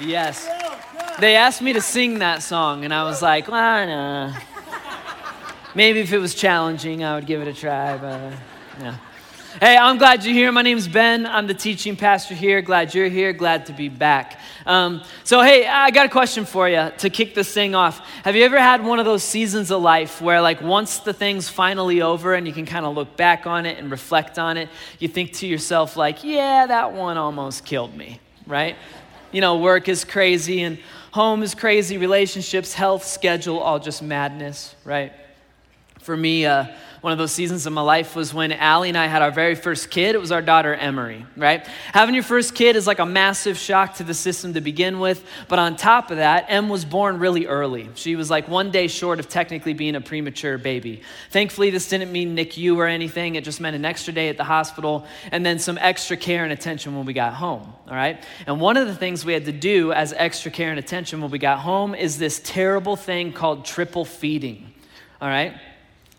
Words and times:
yes. 0.00 0.48
They 1.20 1.36
asked 1.36 1.62
me 1.62 1.72
to 1.72 1.80
sing 1.80 2.18
that 2.20 2.42
song, 2.42 2.84
and 2.84 2.92
I 2.92 3.04
was 3.04 3.22
like, 3.22 3.48
well. 3.48 4.34
Maybe 5.74 6.00
if 6.00 6.12
it 6.12 6.18
was 6.18 6.34
challenging, 6.34 7.02
I 7.02 7.14
would 7.14 7.26
give 7.26 7.40
it 7.40 7.48
a 7.48 7.54
try, 7.54 7.96
but 7.96 8.34
yeah. 8.78 8.96
Hey, 9.60 9.76
I'm 9.76 9.98
glad 9.98 10.24
you're 10.24 10.32
here. 10.32 10.50
My 10.50 10.62
name's 10.62 10.88
Ben. 10.88 11.26
I'm 11.26 11.46
the 11.46 11.52
teaching 11.52 11.94
pastor 11.94 12.34
here. 12.34 12.62
Glad 12.62 12.94
you're 12.94 13.10
here. 13.10 13.34
Glad 13.34 13.66
to 13.66 13.74
be 13.74 13.90
back. 13.90 14.40
Um, 14.64 15.02
so, 15.24 15.42
hey, 15.42 15.66
I 15.66 15.90
got 15.90 16.06
a 16.06 16.08
question 16.08 16.46
for 16.46 16.66
you 16.70 16.90
to 16.96 17.10
kick 17.10 17.34
this 17.34 17.52
thing 17.52 17.74
off. 17.74 17.98
Have 18.24 18.34
you 18.34 18.44
ever 18.44 18.58
had 18.58 18.82
one 18.82 18.98
of 18.98 19.04
those 19.04 19.22
seasons 19.22 19.70
of 19.70 19.82
life 19.82 20.22
where, 20.22 20.40
like, 20.40 20.62
once 20.62 21.00
the 21.00 21.12
thing's 21.12 21.50
finally 21.50 22.00
over 22.00 22.32
and 22.32 22.46
you 22.46 22.54
can 22.54 22.64
kind 22.64 22.86
of 22.86 22.94
look 22.94 23.14
back 23.18 23.46
on 23.46 23.66
it 23.66 23.78
and 23.78 23.90
reflect 23.90 24.38
on 24.38 24.56
it, 24.56 24.70
you 24.98 25.06
think 25.06 25.34
to 25.34 25.46
yourself, 25.46 25.98
like, 25.98 26.24
yeah, 26.24 26.64
that 26.66 26.94
one 26.94 27.18
almost 27.18 27.66
killed 27.66 27.94
me, 27.94 28.20
right? 28.46 28.76
You 29.32 29.42
know, 29.42 29.58
work 29.58 29.86
is 29.86 30.02
crazy 30.02 30.62
and 30.62 30.78
home 31.10 31.42
is 31.42 31.54
crazy, 31.54 31.98
relationships, 31.98 32.72
health, 32.72 33.04
schedule, 33.04 33.58
all 33.58 33.78
just 33.78 34.02
madness, 34.02 34.74
right? 34.84 35.12
For 36.00 36.16
me, 36.16 36.46
uh, 36.46 36.66
one 37.02 37.12
of 37.12 37.18
those 37.18 37.32
seasons 37.32 37.66
of 37.66 37.72
my 37.72 37.80
life 37.80 38.14
was 38.14 38.32
when 38.32 38.52
Allie 38.52 38.88
and 38.88 38.96
I 38.96 39.06
had 39.06 39.22
our 39.22 39.32
very 39.32 39.56
first 39.56 39.90
kid. 39.90 40.14
It 40.14 40.20
was 40.20 40.30
our 40.30 40.40
daughter, 40.40 40.72
Emery, 40.72 41.26
right? 41.36 41.66
Having 41.92 42.14
your 42.14 42.22
first 42.22 42.54
kid 42.54 42.76
is 42.76 42.86
like 42.86 43.00
a 43.00 43.04
massive 43.04 43.58
shock 43.58 43.96
to 43.96 44.04
the 44.04 44.14
system 44.14 44.54
to 44.54 44.60
begin 44.60 45.00
with. 45.00 45.24
But 45.48 45.58
on 45.58 45.74
top 45.74 46.12
of 46.12 46.18
that, 46.18 46.46
Em 46.48 46.68
was 46.68 46.84
born 46.84 47.18
really 47.18 47.46
early. 47.46 47.90
She 47.96 48.14
was 48.14 48.30
like 48.30 48.46
one 48.46 48.70
day 48.70 48.86
short 48.86 49.18
of 49.18 49.28
technically 49.28 49.74
being 49.74 49.96
a 49.96 50.00
premature 50.00 50.58
baby. 50.58 51.02
Thankfully, 51.30 51.70
this 51.70 51.88
didn't 51.88 52.12
mean 52.12 52.36
NICU 52.36 52.76
or 52.76 52.86
anything. 52.86 53.34
It 53.34 53.42
just 53.42 53.60
meant 53.60 53.74
an 53.74 53.84
extra 53.84 54.14
day 54.14 54.28
at 54.28 54.36
the 54.36 54.44
hospital 54.44 55.04
and 55.32 55.44
then 55.44 55.58
some 55.58 55.78
extra 55.78 56.16
care 56.16 56.44
and 56.44 56.52
attention 56.52 56.94
when 56.94 57.04
we 57.04 57.14
got 57.14 57.34
home, 57.34 57.72
all 57.88 57.96
right? 57.96 58.24
And 58.46 58.60
one 58.60 58.76
of 58.76 58.86
the 58.86 58.94
things 58.94 59.24
we 59.24 59.32
had 59.32 59.46
to 59.46 59.52
do 59.52 59.90
as 59.90 60.12
extra 60.12 60.52
care 60.52 60.70
and 60.70 60.78
attention 60.78 61.20
when 61.20 61.32
we 61.32 61.40
got 61.40 61.58
home 61.58 61.96
is 61.96 62.16
this 62.16 62.40
terrible 62.44 62.94
thing 62.94 63.32
called 63.32 63.64
triple 63.64 64.04
feeding, 64.04 64.72
all 65.20 65.28
right? 65.28 65.56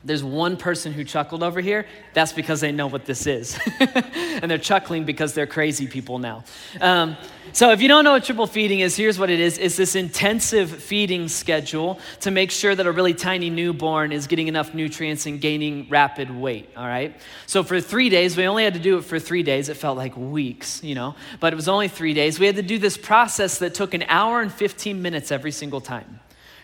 There's 0.05 0.23
one 0.23 0.57
person 0.57 0.91
who 0.91 1.05
chuckled 1.05 1.43
over 1.43 1.61
here. 1.61 1.85
That's 2.13 2.33
because 2.33 2.59
they 2.59 2.73
know 2.73 2.87
what 2.87 3.05
this 3.05 3.25
is. 3.25 3.57
and 3.79 4.51
they're 4.51 4.57
chuckling 4.57 5.05
because 5.05 5.33
they're 5.33 5.47
crazy 5.47 5.87
people 5.87 6.19
now. 6.19 6.43
Um, 6.81 7.15
so, 7.53 7.71
if 7.71 7.81
you 7.81 7.87
don't 7.87 8.03
know 8.03 8.13
what 8.13 8.23
triple 8.23 8.47
feeding 8.47 8.81
is, 8.81 8.97
here's 8.97 9.17
what 9.17 9.29
it 9.29 9.39
is 9.39 9.57
it's 9.57 9.77
this 9.77 9.95
intensive 9.95 10.69
feeding 10.69 11.29
schedule 11.29 11.99
to 12.21 12.31
make 12.31 12.51
sure 12.51 12.75
that 12.75 12.85
a 12.85 12.91
really 12.91 13.13
tiny 13.13 13.49
newborn 13.49 14.11
is 14.11 14.27
getting 14.27 14.47
enough 14.47 14.73
nutrients 14.73 15.25
and 15.25 15.39
gaining 15.39 15.87
rapid 15.89 16.29
weight, 16.29 16.69
all 16.75 16.87
right? 16.87 17.15
So, 17.45 17.63
for 17.63 17.79
three 17.79 18.09
days, 18.09 18.35
we 18.35 18.45
only 18.45 18.65
had 18.65 18.73
to 18.73 18.79
do 18.79 18.97
it 18.97 19.05
for 19.05 19.19
three 19.19 19.43
days. 19.43 19.69
It 19.69 19.77
felt 19.77 19.97
like 19.97 20.17
weeks, 20.17 20.83
you 20.83 20.95
know, 20.95 21.15
but 21.39 21.53
it 21.53 21.55
was 21.55 21.69
only 21.69 21.87
three 21.87 22.13
days. 22.13 22.39
We 22.39 22.45
had 22.45 22.57
to 22.57 22.61
do 22.61 22.77
this 22.77 22.97
process 22.97 23.59
that 23.59 23.73
took 23.73 23.93
an 23.93 24.03
hour 24.07 24.41
and 24.41 24.51
15 24.51 25.01
minutes 25.01 25.31
every 25.31 25.51
single 25.51 25.79
time. 25.79 26.19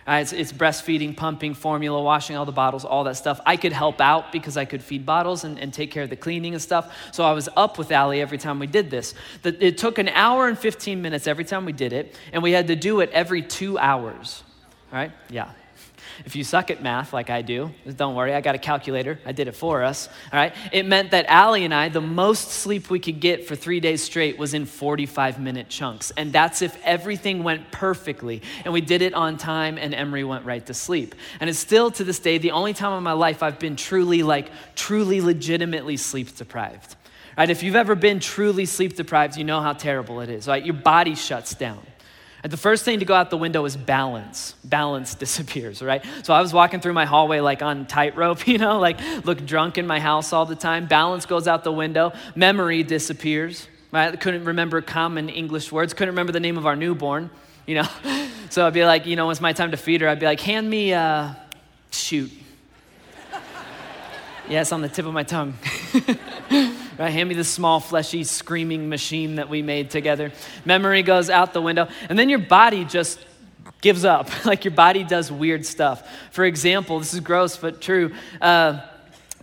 Uh, 0.09 0.21
it's, 0.21 0.33
it's, 0.33 0.51
breastfeeding, 0.51 1.15
pumping, 1.15 1.53
formula, 1.53 2.01
washing 2.01 2.35
all 2.35 2.45
the 2.45 2.51
bottles, 2.51 2.83
all 2.83 3.03
that 3.03 3.15
stuff. 3.15 3.39
I 3.45 3.57
could 3.57 3.71
help 3.71 4.01
out 4.01 4.31
because 4.31 4.57
I 4.57 4.65
could 4.65 4.81
feed 4.81 5.05
bottles 5.05 5.43
and, 5.43 5.59
and 5.59 5.71
take 5.71 5.91
care 5.91 6.01
of 6.01 6.09
the 6.09 6.15
cleaning 6.15 6.53
and 6.53 6.61
stuff. 6.61 6.91
So 7.11 7.23
I 7.23 7.31
was 7.33 7.47
up 7.55 7.77
with 7.77 7.91
Allie 7.91 8.19
every 8.19 8.39
time 8.39 8.57
we 8.57 8.65
did 8.65 8.89
this. 8.89 9.13
The, 9.43 9.63
it 9.63 9.77
took 9.77 9.99
an 9.99 10.09
hour 10.09 10.47
and 10.47 10.57
15 10.57 10.99
minutes 10.99 11.27
every 11.27 11.45
time 11.45 11.63
we 11.63 11.73
did 11.73 11.93
it, 11.93 12.17
and 12.33 12.41
we 12.41 12.53
had 12.53 12.65
to 12.69 12.75
do 12.75 13.01
it 13.01 13.11
every 13.11 13.43
two 13.43 13.77
hours. 13.77 14.41
All 14.91 14.97
right? 14.97 15.11
Yeah. 15.29 15.51
If 16.25 16.35
you 16.35 16.43
suck 16.43 16.69
at 16.69 16.81
math 16.83 17.13
like 17.13 17.29
I 17.29 17.41
do, 17.41 17.71
don't 17.95 18.15
worry, 18.15 18.33
I 18.33 18.41
got 18.41 18.55
a 18.55 18.59
calculator. 18.59 19.19
I 19.25 19.31
did 19.31 19.47
it 19.47 19.53
for 19.55 19.83
us. 19.83 20.07
All 20.31 20.39
right? 20.39 20.53
It 20.71 20.85
meant 20.85 21.11
that 21.11 21.25
Allie 21.27 21.65
and 21.65 21.73
I, 21.73 21.89
the 21.89 22.01
most 22.01 22.49
sleep 22.49 22.89
we 22.89 22.99
could 22.99 23.19
get 23.19 23.47
for 23.47 23.55
three 23.55 23.79
days 23.79 24.03
straight 24.03 24.37
was 24.37 24.53
in 24.53 24.65
45 24.65 25.39
minute 25.39 25.69
chunks. 25.69 26.11
And 26.17 26.31
that's 26.33 26.61
if 26.61 26.77
everything 26.83 27.43
went 27.43 27.71
perfectly. 27.71 28.41
And 28.65 28.73
we 28.73 28.81
did 28.81 29.01
it 29.01 29.13
on 29.13 29.37
time, 29.37 29.77
and 29.77 29.93
Emery 29.93 30.23
went 30.23 30.45
right 30.45 30.65
to 30.65 30.73
sleep. 30.73 31.15
And 31.39 31.49
it's 31.49 31.59
still 31.59 31.91
to 31.91 32.03
this 32.03 32.19
day 32.19 32.37
the 32.37 32.51
only 32.51 32.73
time 32.73 32.97
in 32.97 33.03
my 33.03 33.13
life 33.13 33.41
I've 33.43 33.59
been 33.59 33.75
truly, 33.75 34.23
like, 34.23 34.49
truly, 34.75 35.21
legitimately 35.21 35.97
sleep 35.97 36.35
deprived. 36.35 36.95
Right? 37.37 37.49
If 37.49 37.63
you've 37.63 37.75
ever 37.75 37.95
been 37.95 38.19
truly 38.19 38.65
sleep 38.65 38.95
deprived, 38.95 39.37
you 39.37 39.45
know 39.45 39.61
how 39.61 39.73
terrible 39.73 40.19
it 40.19 40.29
is. 40.29 40.47
Right? 40.47 40.63
Your 40.63 40.75
body 40.75 41.15
shuts 41.15 41.53
down. 41.55 41.79
The 42.43 42.57
first 42.57 42.85
thing 42.85 42.99
to 42.99 43.05
go 43.05 43.13
out 43.13 43.29
the 43.29 43.37
window 43.37 43.65
is 43.65 43.75
balance. 43.75 44.55
Balance 44.63 45.15
disappears, 45.15 45.81
right? 45.81 46.03
So 46.23 46.33
I 46.33 46.41
was 46.41 46.53
walking 46.53 46.79
through 46.79 46.93
my 46.93 47.05
hallway 47.05 47.41
like 47.41 47.61
on 47.61 47.85
tightrope, 47.85 48.47
you 48.47 48.57
know, 48.57 48.79
like 48.79 48.99
look 49.25 49.45
drunk 49.45 49.77
in 49.77 49.85
my 49.85 49.99
house 49.99 50.31
all 50.31 50.45
the 50.45 50.55
time. 50.55 50.87
Balance 50.87 51.25
goes 51.25 51.47
out 51.47 51.63
the 51.63 51.71
window. 51.71 52.13
Memory 52.35 52.83
disappears, 52.83 53.67
right? 53.91 54.13
I 54.13 54.15
couldn't 54.15 54.45
remember 54.45 54.81
common 54.81 55.27
English 55.27 55.71
words. 55.71 55.93
Couldn't 55.93 56.13
remember 56.13 56.31
the 56.31 56.39
name 56.39 56.57
of 56.57 56.65
our 56.65 56.75
newborn, 56.75 57.29
you 57.65 57.75
know. 57.75 57.87
So 58.51 58.65
I'd 58.65 58.73
be 58.73 58.83
like, 58.83 59.05
you 59.05 59.15
know, 59.15 59.27
when 59.27 59.33
it's 59.33 59.41
my 59.41 59.53
time 59.53 59.69
to 59.69 59.77
feed 59.77 60.01
her, 60.01 60.09
I'd 60.09 60.19
be 60.19 60.25
like, 60.25 60.39
hand 60.39 60.67
me, 60.67 60.91
uh, 60.91 61.33
shoot. 61.91 62.31
yes, 64.49 64.71
on 64.71 64.81
the 64.81 64.89
tip 64.89 65.05
of 65.05 65.13
my 65.13 65.21
tongue. 65.21 65.53
Right? 66.99 67.13
Hand 67.13 67.29
me 67.29 67.35
the 67.35 67.45
small, 67.45 67.79
fleshy, 67.79 68.25
screaming 68.25 68.89
machine 68.89 69.35
that 69.35 69.47
we 69.47 69.61
made 69.61 69.89
together. 69.89 70.33
Memory 70.65 71.01
goes 71.01 71.29
out 71.29 71.53
the 71.53 71.61
window. 71.61 71.87
And 72.09 72.19
then 72.19 72.27
your 72.27 72.39
body 72.39 72.83
just 72.83 73.25
gives 73.79 74.03
up. 74.03 74.29
like 74.45 74.65
your 74.65 74.73
body 74.73 75.05
does 75.05 75.31
weird 75.31 75.65
stuff. 75.65 76.05
For 76.31 76.43
example, 76.43 76.99
this 76.99 77.13
is 77.13 77.21
gross 77.21 77.55
but 77.55 77.79
true. 77.79 78.13
Uh, 78.41 78.81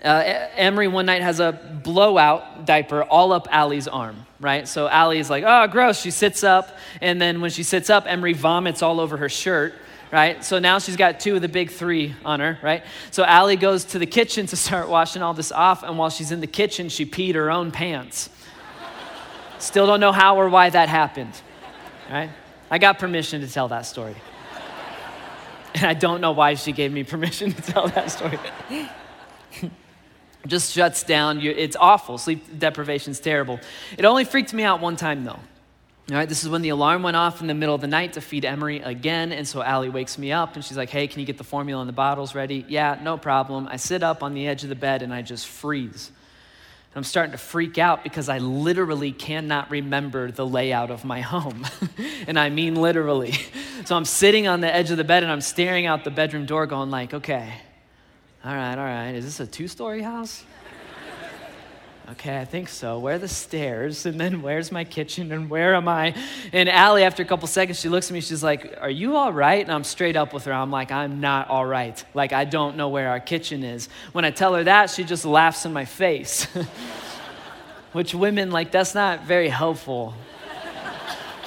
uh, 0.05 0.49
Emery 0.57 0.89
one 0.89 1.07
night 1.07 1.23
has 1.23 1.41
a 1.41 1.81
blowout 1.83 2.67
diaper 2.67 3.03
all 3.03 3.33
up 3.33 3.49
Allie's 3.51 3.89
arm, 3.89 4.27
right? 4.39 4.69
So 4.69 4.87
Allie's 4.87 5.31
like, 5.31 5.45
oh, 5.47 5.67
gross. 5.67 5.99
She 5.99 6.11
sits 6.11 6.45
up, 6.45 6.77
and 7.01 7.19
then 7.19 7.41
when 7.41 7.51
she 7.51 7.63
sits 7.63 7.89
up, 7.89 8.05
Emery 8.07 8.35
vomits 8.35 8.83
all 8.83 9.01
over 9.01 9.17
her 9.17 9.31
shirt 9.31 9.73
right? 10.13 10.45
So 10.45 10.59
now 10.59 10.79
she's 10.79 10.97
got 10.97 11.21
two 11.21 11.37
of 11.37 11.43
the 11.43 11.49
big 11.49 11.71
three 11.71 12.15
on 12.25 12.41
her, 12.41 12.59
right? 12.63 12.85
So 13.11 13.25
Allie 13.25 13.57
goes 13.57 13.85
to 13.87 13.99
the 13.99 14.07
kitchen 14.07 14.47
to 14.47 14.57
start 14.57 14.89
washing 14.89 15.23
all 15.23 15.35
this 15.35 15.53
off, 15.53 15.83
and 15.83 15.99
while 15.99 16.11
she's 16.11 16.33
in 16.33 16.41
the 16.41 16.47
kitchen, 16.47 16.89
she 16.89 17.07
peed 17.07 17.35
her 17.35 17.51
own 17.51 17.71
pants. 17.71 18.31
Still 19.59 19.87
don't 19.87 20.01
know 20.01 20.13
how 20.13 20.39
or 20.39 20.49
why 20.49 20.71
that 20.71 20.89
happened, 20.89 21.33
right? 22.11 22.31
I 22.71 22.79
got 22.79 22.99
permission 22.99 23.41
to 23.41 23.49
tell 23.49 23.69
that 23.69 23.87
story. 23.87 24.17
And 25.75 25.85
I 25.85 25.95
don't 25.95 26.21
know 26.21 26.33
why 26.33 26.55
she 26.55 26.73
gave 26.73 26.91
me 26.91 27.05
permission 27.05 27.53
to 27.53 27.63
tell 27.63 27.89
that 27.89 28.11
story. 28.11 28.39
Just 30.47 30.73
shuts 30.73 31.03
down. 31.03 31.41
It's 31.41 31.77
awful. 31.77 32.19
Sleep 32.19 32.59
deprivation 32.59 33.11
is 33.11 33.21
terrible. 33.21 33.61
It 33.99 34.05
only 34.05 34.25
freaked 34.25 34.55
me 34.55 34.63
out 34.63 34.81
one 34.81 34.97
time, 34.97 35.25
though. 35.25 35.41
All 36.09 36.17
right, 36.17 36.29
this 36.29 36.45
is 36.45 36.49
when 36.49 36.63
the 36.63 36.69
alarm 36.69 37.03
went 37.03 37.17
off 37.17 37.41
in 37.41 37.49
the 37.49 37.55
middle 37.55 37.75
of 37.75 37.81
the 37.81 37.89
night 37.89 38.13
to 38.13 38.21
feed 38.21 38.45
Emery 38.45 38.79
again. 38.79 39.33
And 39.33 39.47
so 39.47 39.61
Allie 39.61 39.89
wakes 39.89 40.19
me 40.19 40.31
up 40.31 40.55
and 40.55 40.65
she's 40.65 40.77
like, 40.77 40.89
Hey, 40.89 41.09
can 41.09 41.19
you 41.19 41.27
get 41.27 41.37
the 41.37 41.45
formula 41.45 41.83
and 41.83 41.89
the 41.89 41.93
bottles 41.93 42.33
ready? 42.33 42.65
Yeah, 42.69 42.97
no 43.03 43.19
problem. 43.19 43.67
I 43.69 43.77
sit 43.77 44.05
up 44.05 44.23
on 44.23 44.33
the 44.33 44.47
edge 44.47 44.63
of 44.63 44.69
the 44.69 44.77
bed 44.77 45.03
and 45.03 45.13
I 45.13 45.23
just 45.23 45.49
freeze. 45.49 46.13
I'm 46.95 47.05
starting 47.05 47.33
to 47.33 47.39
freak 47.39 47.77
out 47.77 48.05
because 48.05 48.31
I 48.31 48.39
literally 48.39 49.13
cannot 49.13 49.71
remember 49.71 50.31
the 50.31 50.47
layout 50.47 50.91
of 50.91 51.05
my 51.05 51.21
home. 51.21 51.67
and 52.27 52.39
I 52.39 52.49
mean 52.49 52.77
literally. 52.77 53.35
So 53.85 53.97
I'm 53.97 54.07
sitting 54.07 54.47
on 54.47 54.63
the 54.63 54.75
edge 54.75 54.91
of 54.91 54.97
the 54.97 55.05
bed 55.05 55.23
and 55.23 55.31
I'm 55.31 55.43
staring 55.43 55.85
out 55.85 56.05
the 56.05 56.11
bedroom 56.11 56.47
door 56.47 56.67
going 56.67 56.91
like, 56.91 57.13
okay, 57.13 57.53
all 58.45 58.55
right, 58.55 58.79
all 58.79 58.85
right, 58.85 59.11
is 59.11 59.25
this 59.25 59.41
a 59.41 59.47
two-story 59.47 60.01
house? 60.01 60.43
Okay, 62.13 62.39
I 62.39 62.45
think 62.45 62.69
so. 62.69 63.01
Where 63.01 63.17
are 63.17 63.19
the 63.19 63.29
stairs? 63.29 64.07
And 64.17 64.21
then 64.21 64.41
where's 64.41 64.71
my 64.71 64.85
kitchen? 64.85 65.33
And 65.33 65.51
where 65.51 65.75
am 65.75 65.89
I? 65.89 66.15
And 66.53 66.69
Allie, 66.69 67.03
after 67.03 67.23
a 67.23 67.27
couple 67.27 67.49
seconds, 67.49 67.81
she 67.81 67.89
looks 67.89 68.09
at 68.09 68.15
me. 68.15 68.21
She's 68.21 68.43
like, 68.43 68.77
Are 68.81 68.91
you 68.91 69.17
all 69.17 69.33
right? 69.33 69.61
And 69.61 69.73
I'm 69.73 69.85
straight 69.85 70.17
up 70.17 70.33
with 70.33 70.45
her. 70.45 70.53
I'm 70.53 70.71
like, 70.71 70.93
I'm 70.93 71.21
not 71.21 71.49
all 71.49 71.67
right. 71.67 72.03
Like, 72.15 72.33
I 72.33 72.45
don't 72.45 72.77
know 72.77 72.89
where 72.89 73.09
our 73.09 73.21
kitchen 73.21 73.65
is. 73.65 73.89
When 74.13 74.25
I 74.25 74.31
tell 74.31 74.55
her 74.55 74.65
that, 74.65 74.91
she 74.91 75.03
just 75.03 75.25
laughs 75.25 75.67
in 75.67 75.73
my 75.73 75.85
face. 75.85 76.45
Which 77.93 78.15
women, 78.15 78.51
like, 78.51 78.71
that's 78.71 78.95
not 78.95 79.25
very 79.25 79.49
helpful 79.49 80.15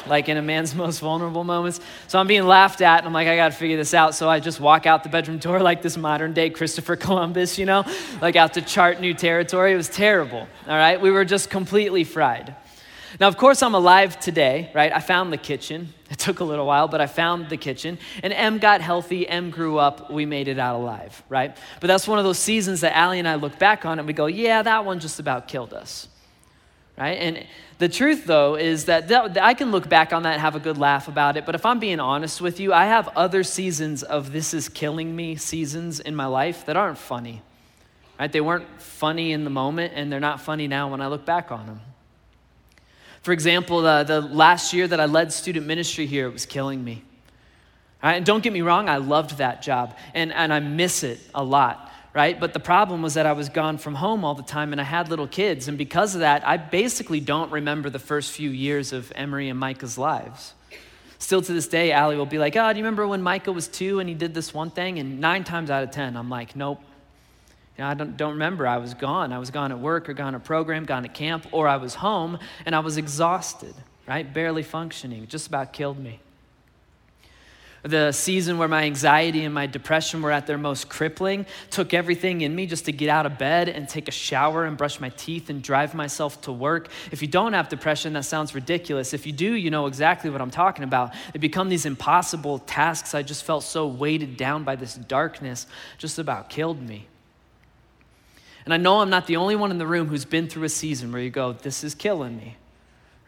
like 0.09 0.27
in 0.27 0.37
a 0.37 0.41
man's 0.41 0.75
most 0.85 0.99
vulnerable 0.99 1.43
moments. 1.43 1.79
So 2.07 2.19
I'm 2.19 2.27
being 2.27 2.45
laughed 2.45 2.81
at, 2.81 2.99
and 2.99 3.07
I'm 3.07 3.13
like, 3.13 3.27
I 3.27 3.35
gotta 3.35 3.55
figure 3.55 3.77
this 3.77 3.93
out. 3.93 4.15
So 4.15 4.29
I 4.29 4.39
just 4.39 4.59
walk 4.59 4.85
out 4.85 5.03
the 5.03 5.09
bedroom 5.09 5.37
door 5.37 5.59
like 5.69 5.81
this 5.81 5.97
modern 5.97 6.33
day 6.33 6.49
Christopher 6.49 6.95
Columbus, 6.95 7.57
you 7.57 7.65
know, 7.65 7.85
like 8.21 8.35
out 8.35 8.53
to 8.53 8.61
chart 8.61 8.99
new 8.99 9.13
territory. 9.13 9.73
It 9.73 9.77
was 9.77 9.89
terrible, 9.89 10.47
all 10.67 10.77
right? 10.77 10.99
We 10.99 11.11
were 11.11 11.25
just 11.25 11.49
completely 11.49 12.03
fried. 12.03 12.55
Now, 13.19 13.27
of 13.27 13.37
course, 13.37 13.63
I'm 13.63 13.73
alive 13.73 14.19
today, 14.19 14.69
right? 14.73 14.91
I 14.93 14.99
found 14.99 15.33
the 15.33 15.37
kitchen. 15.37 15.93
It 16.09 16.17
took 16.17 16.39
a 16.39 16.43
little 16.43 16.65
while, 16.65 16.87
but 16.87 17.01
I 17.01 17.05
found 17.05 17.49
the 17.49 17.57
kitchen. 17.57 17.99
And 18.23 18.33
Em 18.33 18.57
got 18.57 18.81
healthy. 18.81 19.29
Em 19.29 19.51
grew 19.51 19.77
up. 19.77 20.09
We 20.09 20.25
made 20.25 20.47
it 20.47 20.57
out 20.57 20.75
alive, 20.75 21.21
right? 21.29 21.55
But 21.79 21.85
that's 21.85 22.07
one 22.07 22.17
of 22.17 22.25
those 22.25 22.39
seasons 22.39 22.81
that 22.81 22.97
Allie 22.97 23.19
and 23.19 23.27
I 23.27 23.35
look 23.35 23.59
back 23.59 23.85
on 23.85 23.99
and 23.99 24.07
we 24.07 24.13
go, 24.13 24.25
yeah, 24.25 24.63
that 24.63 24.85
one 24.85 24.99
just 24.99 25.19
about 25.19 25.47
killed 25.47 25.71
us, 25.71 26.07
right? 26.99 27.17
And 27.17 27.47
the 27.77 27.89
truth, 27.89 28.25
though, 28.25 28.55
is 28.55 28.85
that 28.85 29.11
I 29.41 29.53
can 29.53 29.71
look 29.71 29.87
back 29.87 30.11
on 30.11 30.23
that 30.23 30.33
and 30.33 30.41
have 30.41 30.55
a 30.55 30.59
good 30.59 30.77
laugh 30.77 31.07
about 31.07 31.37
it. 31.37 31.45
But 31.45 31.55
if 31.55 31.65
I'm 31.65 31.79
being 31.79 31.99
honest 31.99 32.41
with 32.41 32.59
you, 32.59 32.73
I 32.73 32.85
have 32.85 33.07
other 33.15 33.43
seasons 33.43 34.03
of 34.03 34.31
this 34.33 34.53
is 34.53 34.67
killing 34.67 35.15
me 35.15 35.37
seasons 35.37 35.99
in 35.99 36.15
my 36.15 36.25
life 36.25 36.65
that 36.65 36.75
aren't 36.75 36.97
funny. 36.97 37.41
Right? 38.19 38.31
They 38.31 38.41
weren't 38.41 38.81
funny 38.81 39.31
in 39.31 39.45
the 39.45 39.49
moment, 39.49 39.93
and 39.95 40.11
they're 40.11 40.19
not 40.19 40.41
funny 40.41 40.67
now 40.67 40.91
when 40.91 40.99
I 40.99 41.07
look 41.07 41.25
back 41.25 41.51
on 41.51 41.65
them. 41.65 41.79
For 43.21 43.31
example, 43.31 43.81
the, 43.81 44.03
the 44.03 44.21
last 44.21 44.73
year 44.73 44.87
that 44.87 44.99
I 44.99 45.05
led 45.05 45.31
student 45.31 45.65
ministry 45.65 46.05
here, 46.05 46.27
it 46.27 46.33
was 46.33 46.45
killing 46.45 46.83
me. 46.83 47.03
Right? 48.03 48.15
And 48.15 48.25
don't 48.25 48.41
get 48.41 48.53
me 48.53 48.61
wrong, 48.61 48.87
I 48.87 48.97
loved 48.97 49.37
that 49.37 49.61
job 49.61 49.97
and, 50.13 50.31
and 50.31 50.53
I 50.53 50.59
miss 50.59 51.03
it 51.03 51.19
a 51.35 51.43
lot, 51.43 51.88
right? 52.13 52.39
But 52.39 52.53
the 52.53 52.59
problem 52.59 53.01
was 53.01 53.13
that 53.13 53.25
I 53.25 53.33
was 53.33 53.49
gone 53.49 53.77
from 53.77 53.95
home 53.95 54.23
all 54.23 54.35
the 54.35 54.43
time 54.43 54.71
and 54.71 54.81
I 54.81 54.83
had 54.83 55.09
little 55.09 55.27
kids. 55.27 55.67
And 55.67 55.77
because 55.77 56.15
of 56.15 56.21
that, 56.21 56.45
I 56.47 56.57
basically 56.57 57.19
don't 57.19 57.51
remember 57.51 57.89
the 57.89 57.99
first 57.99 58.31
few 58.31 58.49
years 58.49 58.93
of 58.93 59.11
Emery 59.15 59.49
and 59.49 59.59
Micah's 59.59 59.97
lives. 59.97 60.53
Still 61.19 61.41
to 61.41 61.53
this 61.53 61.67
day, 61.67 61.91
Allie 61.91 62.15
will 62.15 62.25
be 62.25 62.39
like, 62.39 62.55
Oh, 62.55 62.71
do 62.71 62.79
you 62.79 62.83
remember 62.83 63.07
when 63.07 63.21
Micah 63.21 63.51
was 63.51 63.67
two 63.67 63.99
and 63.99 64.07
he 64.07 64.15
did 64.15 64.33
this 64.33 64.53
one 64.53 64.71
thing? 64.71 64.99
And 64.99 65.19
nine 65.19 65.43
times 65.43 65.69
out 65.69 65.83
of 65.83 65.91
10, 65.91 66.15
I'm 66.15 66.29
like, 66.29 66.55
Nope. 66.55 66.81
You 67.77 67.83
know, 67.83 67.89
I 67.89 67.93
don't, 67.93 68.17
don't 68.17 68.33
remember. 68.33 68.67
I 68.67 68.77
was 68.77 68.93
gone. 68.93 69.31
I 69.31 69.39
was 69.39 69.51
gone 69.51 69.71
at 69.71 69.79
work 69.79 70.09
or 70.09 70.13
gone 70.13 70.35
at 70.35 70.43
program, 70.43 70.83
gone 70.83 71.05
at 71.05 71.13
camp, 71.13 71.47
or 71.51 71.67
I 71.67 71.77
was 71.77 71.95
home 71.95 72.37
and 72.65 72.75
I 72.75 72.79
was 72.79 72.97
exhausted, 72.97 73.73
right? 74.07 74.33
Barely 74.33 74.63
functioning. 74.63 75.27
Just 75.27 75.47
about 75.47 75.71
killed 75.71 75.97
me 75.97 76.19
the 77.83 78.11
season 78.11 78.57
where 78.57 78.67
my 78.67 78.83
anxiety 78.83 79.45
and 79.45 79.53
my 79.53 79.65
depression 79.65 80.21
were 80.21 80.31
at 80.31 80.47
their 80.47 80.57
most 80.57 80.89
crippling, 80.89 81.45
took 81.69 81.93
everything 81.93 82.41
in 82.41 82.55
me 82.55 82.65
just 82.65 82.85
to 82.85 82.91
get 82.91 83.09
out 83.09 83.25
of 83.25 83.37
bed 83.37 83.69
and 83.69 83.87
take 83.87 84.07
a 84.07 84.11
shower 84.11 84.65
and 84.65 84.77
brush 84.77 84.99
my 84.99 85.09
teeth 85.09 85.49
and 85.49 85.61
drive 85.61 85.93
myself 85.93 86.41
to 86.41 86.51
work. 86.51 86.89
If 87.11 87.21
you 87.21 87.27
don't 87.27 87.53
have 87.53 87.69
depression, 87.69 88.13
that 88.13 88.25
sounds 88.25 88.53
ridiculous. 88.53 89.13
If 89.13 89.25
you 89.25 89.31
do, 89.31 89.53
you 89.53 89.69
know 89.71 89.85
exactly 89.85 90.29
what 90.29 90.41
I'm 90.41 90.51
talking 90.51 90.83
about. 90.83 91.13
They 91.33 91.39
become 91.39 91.69
these 91.69 91.85
impossible 91.85 92.59
tasks. 92.59 93.15
I 93.15 93.23
just 93.23 93.43
felt 93.43 93.63
so 93.63 93.87
weighted 93.87 94.37
down 94.37 94.63
by 94.63 94.75
this 94.75 94.95
darkness, 94.95 95.67
just 95.97 96.19
about 96.19 96.49
killed 96.49 96.81
me. 96.81 97.07
And 98.65 98.73
I 98.73 98.77
know 98.77 99.01
I'm 99.01 99.09
not 99.09 99.25
the 99.25 99.37
only 99.37 99.55
one 99.55 99.71
in 99.71 99.77
the 99.77 99.87
room 99.87 100.07
who's 100.07 100.25
been 100.25 100.47
through 100.47 100.65
a 100.65 100.69
season 100.69 101.11
where 101.11 101.21
you 101.21 101.29
go, 101.29 101.53
This 101.53 101.83
is 101.83 101.95
killing 101.95 102.37
me. 102.37 102.57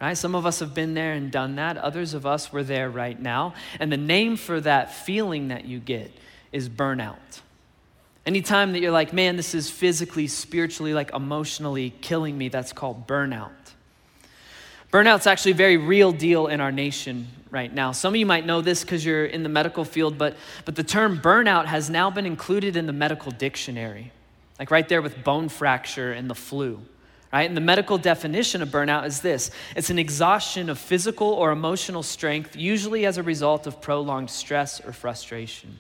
Right? 0.02 0.18
Some 0.18 0.34
of 0.34 0.48
us 0.48 0.60
have 0.60 0.74
been 0.74 0.96
there 0.96 1.14
and 1.14 1.32
done 1.32 1.58
that. 1.58 1.78
Others 1.78 2.16
of 2.16 2.26
us 2.26 2.52
were 2.52 2.64
there 2.64 2.90
right 2.90 3.20
now. 3.20 3.54
And 3.80 3.92
the 3.92 3.98
name 3.98 4.36
for 4.36 4.60
that 4.62 4.92
feeling 4.92 5.50
that 5.50 5.66
you 5.66 5.80
get 5.80 6.12
is 6.52 6.68
burnout. 6.68 7.42
Anytime 8.26 8.74
that 8.74 8.82
you're 8.82 8.92
like, 8.92 9.14
man, 9.14 9.36
this 9.36 9.54
is 9.54 9.70
physically, 9.70 10.26
spiritually, 10.26 10.96
like 10.96 11.14
emotionally 11.14 11.92
killing 12.02 12.36
me, 12.36 12.50
that's 12.50 12.74
called 12.74 13.06
burnout. 13.06 13.52
Burnout's 14.92 15.28
actually 15.28 15.52
a 15.52 15.56
very 15.56 15.78
real 15.78 16.12
deal 16.12 16.48
in 16.48 16.62
our 16.62 16.72
nation 16.72 17.28
right 17.52 17.72
now. 17.72 17.92
Some 17.92 18.14
of 18.14 18.20
you 18.20 18.26
might 18.26 18.46
know 18.46 18.62
this 18.62 18.82
because 18.84 19.06
you're 19.06 19.26
in 19.26 19.44
the 19.44 19.50
medical 19.50 19.86
field, 19.86 20.18
but, 20.18 20.36
but 20.66 20.76
the 20.76 20.84
term 20.84 21.20
burnout 21.20 21.66
has 21.66 21.90
now 21.92 22.10
been 22.10 22.26
included 22.26 22.76
in 22.76 22.88
the 22.88 22.94
medical 22.94 23.32
dictionary, 23.32 24.12
like 24.58 24.72
right 24.72 24.88
there 24.90 25.02
with 25.02 25.24
bone 25.24 25.48
fracture 25.48 26.12
and 26.12 26.28
the 26.30 26.36
flu 26.36 26.82
right? 27.32 27.48
And 27.48 27.56
the 27.56 27.62
medical 27.62 27.98
definition 27.98 28.62
of 28.62 28.70
burnout 28.70 29.06
is 29.06 29.22
this 29.22 29.52
it's 29.76 29.90
an 29.90 30.00
exhaustion 30.00 30.70
of 30.70 30.78
physical 30.80 31.28
or 31.28 31.52
emotional 31.52 32.04
strength, 32.04 32.56
usually 32.56 33.06
as 33.06 33.18
a 33.18 33.24
result 33.24 33.68
of 33.68 33.82
prolonged 33.82 34.30
stress 34.30 34.80
or 34.86 34.94
frustration. 34.94 35.80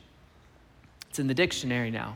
It's 1.09 1.19
in 1.19 1.27
the 1.27 1.33
dictionary 1.33 1.91
now. 1.91 2.15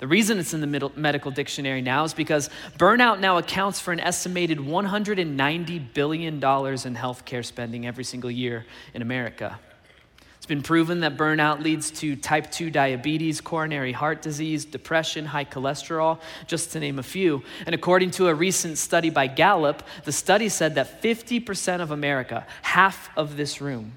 The 0.00 0.08
reason 0.08 0.38
it's 0.38 0.52
in 0.52 0.60
the 0.60 0.90
medical 0.96 1.30
dictionary 1.30 1.80
now 1.80 2.04
is 2.04 2.14
because 2.14 2.50
burnout 2.78 3.20
now 3.20 3.38
accounts 3.38 3.80
for 3.80 3.92
an 3.92 4.00
estimated 4.00 4.58
$190 4.58 5.94
billion 5.94 6.34
in 6.34 6.40
healthcare 6.40 7.44
spending 7.44 7.86
every 7.86 8.04
single 8.04 8.30
year 8.30 8.66
in 8.92 9.02
America. 9.02 9.58
It's 10.44 10.48
been 10.50 10.62
proven 10.62 11.00
that 11.00 11.16
burnout 11.16 11.62
leads 11.62 11.90
to 11.92 12.16
type 12.16 12.50
2 12.50 12.68
diabetes, 12.68 13.40
coronary 13.40 13.92
heart 13.92 14.20
disease, 14.20 14.66
depression, 14.66 15.24
high 15.24 15.46
cholesterol, 15.46 16.20
just 16.46 16.72
to 16.72 16.80
name 16.80 16.98
a 16.98 17.02
few. 17.02 17.42
And 17.64 17.74
according 17.74 18.10
to 18.10 18.28
a 18.28 18.34
recent 18.34 18.76
study 18.76 19.08
by 19.08 19.26
Gallup, 19.26 19.82
the 20.04 20.12
study 20.12 20.50
said 20.50 20.74
that 20.74 21.00
50% 21.00 21.80
of 21.80 21.92
America, 21.92 22.46
half 22.60 23.08
of 23.16 23.38
this 23.38 23.62
room, 23.62 23.92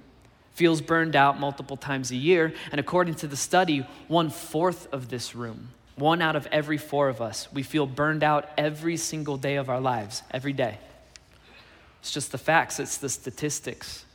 feels 0.54 0.80
burned 0.80 1.18
out 1.18 1.38
multiple 1.38 1.76
times 1.76 2.12
a 2.12 2.16
year. 2.16 2.54
And 2.72 2.80
according 2.80 3.16
to 3.16 3.28
the 3.28 3.36
study, 3.36 3.86
one 4.08 4.30
fourth 4.30 4.88
of 4.94 5.10
this 5.10 5.36
room, 5.36 5.72
one 5.98 6.22
out 6.22 6.38
of 6.38 6.48
every 6.50 6.78
four 6.78 7.10
of 7.10 7.20
us, 7.20 7.52
we 7.52 7.62
feel 7.62 7.86
burned 7.86 8.24
out 8.24 8.48
every 8.58 8.96
single 8.96 9.36
day 9.36 9.58
of 9.58 9.68
our 9.68 9.82
lives, 9.82 10.24
every 10.32 10.54
day. 10.54 10.78
It's 12.00 12.12
just 12.14 12.32
the 12.32 12.38
facts, 12.38 12.80
it's 12.80 12.96
the 12.96 13.10
statistics. 13.10 14.06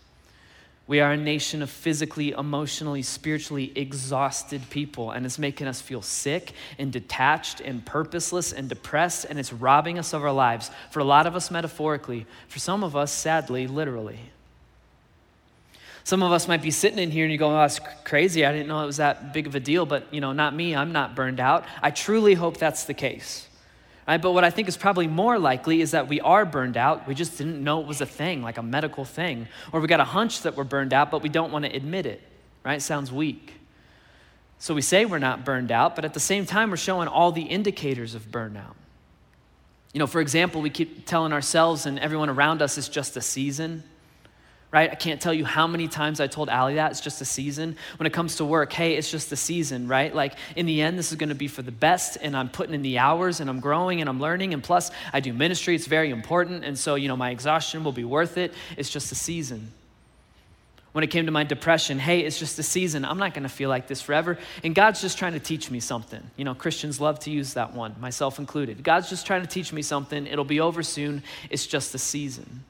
We 0.93 1.00
are 1.00 1.12
a 1.12 1.17
nation 1.17 1.62
of 1.62 1.71
physically, 1.71 2.33
emotionally, 2.33 3.00
spiritually 3.00 3.73
exhausted 3.75 4.61
people, 4.69 5.11
and 5.11 5.25
it's 5.25 5.39
making 5.39 5.67
us 5.67 5.81
feel 5.81 6.03
sick 6.03 6.53
and 6.79 6.93
detached 6.93 7.62
and 7.62 7.83
purposeless 7.83 8.53
and 8.53 8.69
depressed, 8.69 9.25
and 9.25 9.39
it's 9.39 9.55
robbing 9.55 9.99
us 9.99 10.12
of 10.12 10.23
our 10.23 10.33
lives. 10.33 10.71
For 10.91 11.00
a 11.00 11.05
lot 11.05 11.27
of 11.27 11.35
us, 11.35 11.50
metaphorically, 11.50 12.27
for 12.47 12.59
some 12.59 12.85
of 12.85 12.94
us, 12.94 13.11
sadly, 13.11 13.67
literally. 13.67 14.19
Some 16.05 16.23
of 16.23 16.31
us 16.31 16.47
might 16.47 16.61
be 16.61 16.71
sitting 16.71 16.99
in 16.99 17.11
here 17.11 17.25
and 17.25 17.33
you 17.33 17.38
go, 17.38 17.49
oh, 17.49 17.61
that's 17.61 17.81
crazy. 18.05 18.45
I 18.45 18.53
didn't 18.53 18.69
know 18.69 18.83
it 18.83 18.87
was 18.87 18.99
that 18.99 19.33
big 19.33 19.47
of 19.47 19.55
a 19.55 19.61
deal, 19.61 19.87
but 19.87 20.12
you 20.12 20.21
know, 20.21 20.35
not 20.35 20.55
me. 20.55 20.77
I'm 20.77 20.93
not 20.93 21.17
burned 21.17 21.41
out. 21.41 21.65
I 21.81 21.91
truly 21.91 22.35
hope 22.35 22.59
that's 22.59 22.85
the 22.85 22.93
case. 22.93 23.49
Right? 24.06 24.20
But 24.20 24.32
what 24.32 24.44
I 24.44 24.50
think 24.50 24.69
is 24.69 24.76
probably 24.76 25.06
more 25.06 25.38
likely 25.38 25.81
is 25.81 25.93
that 25.93 26.08
we 26.08 26.20
are 26.20 26.44
burned 26.44 26.76
out. 26.76 27.06
We 27.06 27.14
just 27.14 27.38
didn't 27.38 27.62
know 27.62 27.81
it 27.81 27.87
was 27.87 28.00
a 28.00 28.06
thing, 28.06 28.43
like 28.43 28.58
a 28.58 28.62
medical 28.62 29.04
thing. 29.04 29.46
Or 29.72 29.81
we 29.81 29.87
got 29.87 30.00
a 30.00 30.04
hunch 30.04 30.43
that 30.43 30.56
we're 30.56 30.64
burned 30.64 30.93
out, 30.93 31.10
but 31.10 31.22
we 31.22 31.28
don't 31.28 31.52
want 31.52 31.64
to 31.64 31.75
admit 31.75 32.06
it. 32.06 32.20
Right? 32.64 32.82
Sounds 32.82 33.12
weak. 33.12 33.54
So 34.58 34.75
we 34.75 34.82
say 34.82 35.04
we're 35.04 35.19
not 35.19 35.44
burned 35.44 35.72
out, 35.72 35.96
but 35.96 36.04
at 36.04 36.14
the 36.14 36.20
same 36.20 36.46
time, 36.46 36.70
we're 36.70 36.76
showing 36.76 37.08
all 37.08 37.32
the 37.32 37.43
indicators 37.43 38.14
of 38.14 38.31
burnout. 38.31 38.75
You 39.93 39.99
know, 39.99 40.06
for 40.06 40.20
example, 40.20 40.60
we 40.62 40.70
keep 40.70 41.06
telling 41.06 41.32
ourselves 41.32 41.87
and 41.87 41.99
everyone 41.99 42.31
around 42.31 42.62
us 42.62 42.78
it's 42.78 42.88
just 42.88 43.16
a 43.16 43.20
season 43.20 43.82
right? 44.73 44.91
I 44.91 44.95
can't 44.95 45.21
tell 45.21 45.35
you 45.35 45.45
how 45.45 45.67
many 45.67 45.87
times 45.87 46.19
I 46.19 46.27
told 46.27 46.49
Allie 46.49 46.77
that. 46.77 46.91
It's 46.93 47.01
just 47.03 47.21
a 47.21 47.27
season. 47.27 47.77
When 47.99 48.07
it 48.07 48.13
comes 48.15 48.37
to 48.37 48.45
work, 48.45 48.73
hey, 48.73 48.95
it's 48.97 49.11
just 49.11 49.31
a 49.31 49.37
season, 49.37 49.87
right? 49.87 50.15
Like 50.15 50.35
in 50.57 50.65
the 50.65 50.81
end, 50.81 50.99
this 50.99 51.13
is 51.13 51.19
going 51.19 51.29
to 51.29 51.35
be 51.35 51.47
for 51.47 51.61
the 51.61 51.71
best, 51.71 52.17
and 52.21 52.35
I'm 52.35 52.49
putting 52.49 52.75
in 52.75 52.81
the 52.81 52.99
hours, 52.99 53.41
and 53.41 53.51
I'm 53.51 53.61
growing, 53.61 54.01
and 54.01 54.09
I'm 54.09 54.19
learning, 54.19 54.55
and 54.55 54.63
plus, 54.65 54.91
I 55.13 55.21
do 55.21 55.35
ministry. 55.35 55.75
It's 55.75 55.87
very 55.87 56.09
important, 56.09 56.65
and 56.65 56.79
so, 56.79 56.95
you 56.95 57.09
know, 57.09 57.17
my 57.17 57.31
exhaustion 57.31 57.85
will 57.85 57.93
be 57.93 58.05
worth 58.05 58.39
it. 58.39 58.55
It's 58.79 58.89
just 58.89 59.13
a 59.13 59.15
season. 59.15 59.73
When 60.93 61.05
it 61.05 61.09
came 61.09 61.25
to 61.25 61.33
my 61.33 61.45
depression, 61.45 61.99
hey, 61.99 62.21
it's 62.21 62.39
just 62.39 62.59
a 62.59 62.63
season. 62.63 63.05
I'm 63.05 63.19
not 63.19 63.33
going 63.33 63.45
to 63.45 63.49
feel 63.49 63.71
like 63.71 63.87
this 63.87 64.03
forever. 64.03 64.39
And 64.63 64.75
God's 64.75 65.01
just 65.01 65.17
trying 65.17 65.33
to 65.33 65.41
teach 65.41 65.71
me 65.71 65.81
something. 65.81 66.23
You 66.37 66.45
know, 66.45 66.55
Christians 66.55 67.01
love 67.01 67.19
to 67.21 67.31
use 67.31 67.55
that 67.55 67.73
one, 67.73 67.95
myself 67.99 68.39
included. 68.39 68.83
God's 68.83 69.09
just 69.09 69.27
trying 69.27 69.41
to 69.41 69.49
teach 69.49 69.73
me 69.73 69.81
something. 69.81 70.27
It'll 70.27 70.45
be 70.45 70.61
over 70.61 70.83
soon. 70.83 71.23
It's 71.49 71.67
just 71.67 71.95
a 71.95 71.99
season. 71.99 72.65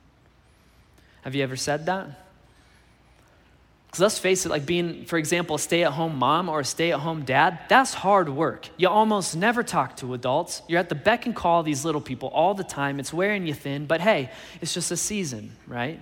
Have 1.23 1.35
you 1.35 1.43
ever 1.43 1.57
said 1.57 1.87
that? 1.87 2.09
Because 3.87 4.01
let's 4.01 4.19
face 4.19 4.47
it, 4.47 4.49
like 4.49 4.65
being, 4.65 5.05
for 5.05 5.19
example, 5.19 5.57
a 5.57 5.59
stay 5.59 5.85
at 5.85 5.93
home 5.93 6.17
mom 6.17 6.49
or 6.49 6.61
a 6.61 6.65
stay 6.65 6.93
at 6.93 7.01
home 7.01 7.25
dad, 7.25 7.59
that's 7.69 7.93
hard 7.93 8.31
work. 8.31 8.69
You 8.79 8.89
almost 8.89 9.37
never 9.37 9.63
talk 9.63 9.97
to 9.99 10.15
adults. 10.15 10.63
You're 10.67 10.81
at 10.81 10.89
the 10.89 10.95
beck 10.95 11.27
and 11.27 11.37
call 11.37 11.61
of 11.61 11.67
these 11.67 11.85
little 11.85 12.01
people 12.01 12.29
all 12.29 12.55
the 12.55 12.65
time. 12.65 12.99
It's 12.99 13.13
wearing 13.13 13.47
you 13.47 13.53
thin, 13.53 13.85
but 13.85 14.01
hey, 14.01 14.31
it's 14.63 14.73
just 14.73 14.91
a 14.93 14.97
season, 14.97 15.53
right? 15.67 16.01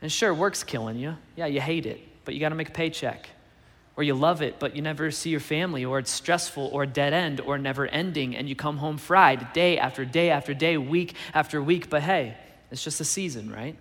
And 0.00 0.12
sure, 0.12 0.32
work's 0.32 0.62
killing 0.62 0.98
you. 0.98 1.16
Yeah, 1.34 1.46
you 1.46 1.60
hate 1.60 1.84
it, 1.84 2.00
but 2.24 2.34
you 2.34 2.38
got 2.38 2.50
to 2.50 2.54
make 2.54 2.68
a 2.68 2.72
paycheck. 2.72 3.28
Or 3.96 4.04
you 4.04 4.14
love 4.14 4.40
it, 4.40 4.60
but 4.60 4.76
you 4.76 4.82
never 4.82 5.10
see 5.10 5.30
your 5.30 5.40
family, 5.40 5.84
or 5.84 5.98
it's 5.98 6.12
stressful, 6.12 6.70
or 6.72 6.86
dead 6.86 7.12
end, 7.12 7.40
or 7.40 7.58
never 7.58 7.86
ending, 7.86 8.36
and 8.36 8.48
you 8.48 8.54
come 8.54 8.76
home 8.76 8.98
fried 8.98 9.52
day 9.52 9.78
after 9.78 10.04
day 10.04 10.30
after 10.30 10.54
day, 10.54 10.76
week 10.76 11.14
after 11.34 11.60
week. 11.60 11.90
But 11.90 12.02
hey, 12.02 12.36
it's 12.70 12.82
just 12.82 13.00
a 13.00 13.04
season, 13.04 13.50
right? 13.50 13.76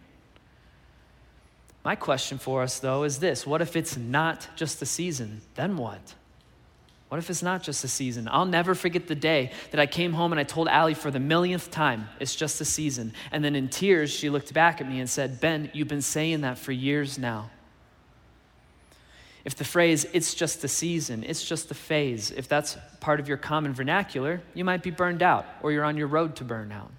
My 1.83 1.95
question 1.95 2.39
for 2.39 2.63
us, 2.63 2.79
though, 2.79 3.03
is 3.03 3.19
this 3.19 3.45
What 3.45 3.61
if 3.61 3.75
it's 3.75 3.95
not 3.95 4.47
just 4.55 4.81
a 4.81 4.85
season? 4.85 5.41
Then 5.55 5.77
what? 5.77 6.15
What 7.09 7.19
if 7.19 7.29
it's 7.29 7.43
not 7.43 7.61
just 7.61 7.83
a 7.83 7.87
season? 7.87 8.27
I'll 8.29 8.47
never 8.47 8.73
forget 8.73 9.07
the 9.07 9.15
day 9.15 9.51
that 9.71 9.79
I 9.79 9.85
came 9.85 10.13
home 10.13 10.33
and 10.33 10.39
I 10.39 10.43
told 10.43 10.67
Allie 10.67 10.95
for 10.95 11.11
the 11.11 11.19
millionth 11.19 11.69
time, 11.69 12.09
it's 12.19 12.35
just 12.35 12.59
a 12.59 12.65
season. 12.65 13.13
And 13.31 13.45
then 13.45 13.55
in 13.55 13.69
tears, 13.69 14.09
she 14.09 14.29
looked 14.29 14.53
back 14.53 14.81
at 14.81 14.89
me 14.89 14.99
and 14.99 15.09
said, 15.09 15.39
Ben, 15.39 15.69
you've 15.73 15.87
been 15.87 16.01
saying 16.01 16.41
that 16.41 16.57
for 16.57 16.71
years 16.71 17.19
now. 17.19 17.51
If 19.45 19.55
the 19.55 19.63
phrase, 19.63 20.07
it's 20.11 20.33
just 20.33 20.63
a 20.63 20.67
season, 20.67 21.23
it's 21.23 21.47
just 21.47 21.69
a 21.69 21.75
phase, 21.75 22.31
if 22.31 22.47
that's 22.47 22.77
part 22.99 23.19
of 23.19 23.27
your 23.27 23.37
common 23.37 23.73
vernacular, 23.73 24.41
you 24.55 24.65
might 24.65 24.81
be 24.81 24.89
burned 24.89 25.21
out 25.21 25.45
or 25.61 25.71
you're 25.71 25.83
on 25.83 25.97
your 25.97 26.07
road 26.07 26.35
to 26.37 26.43
burnout. 26.43 26.89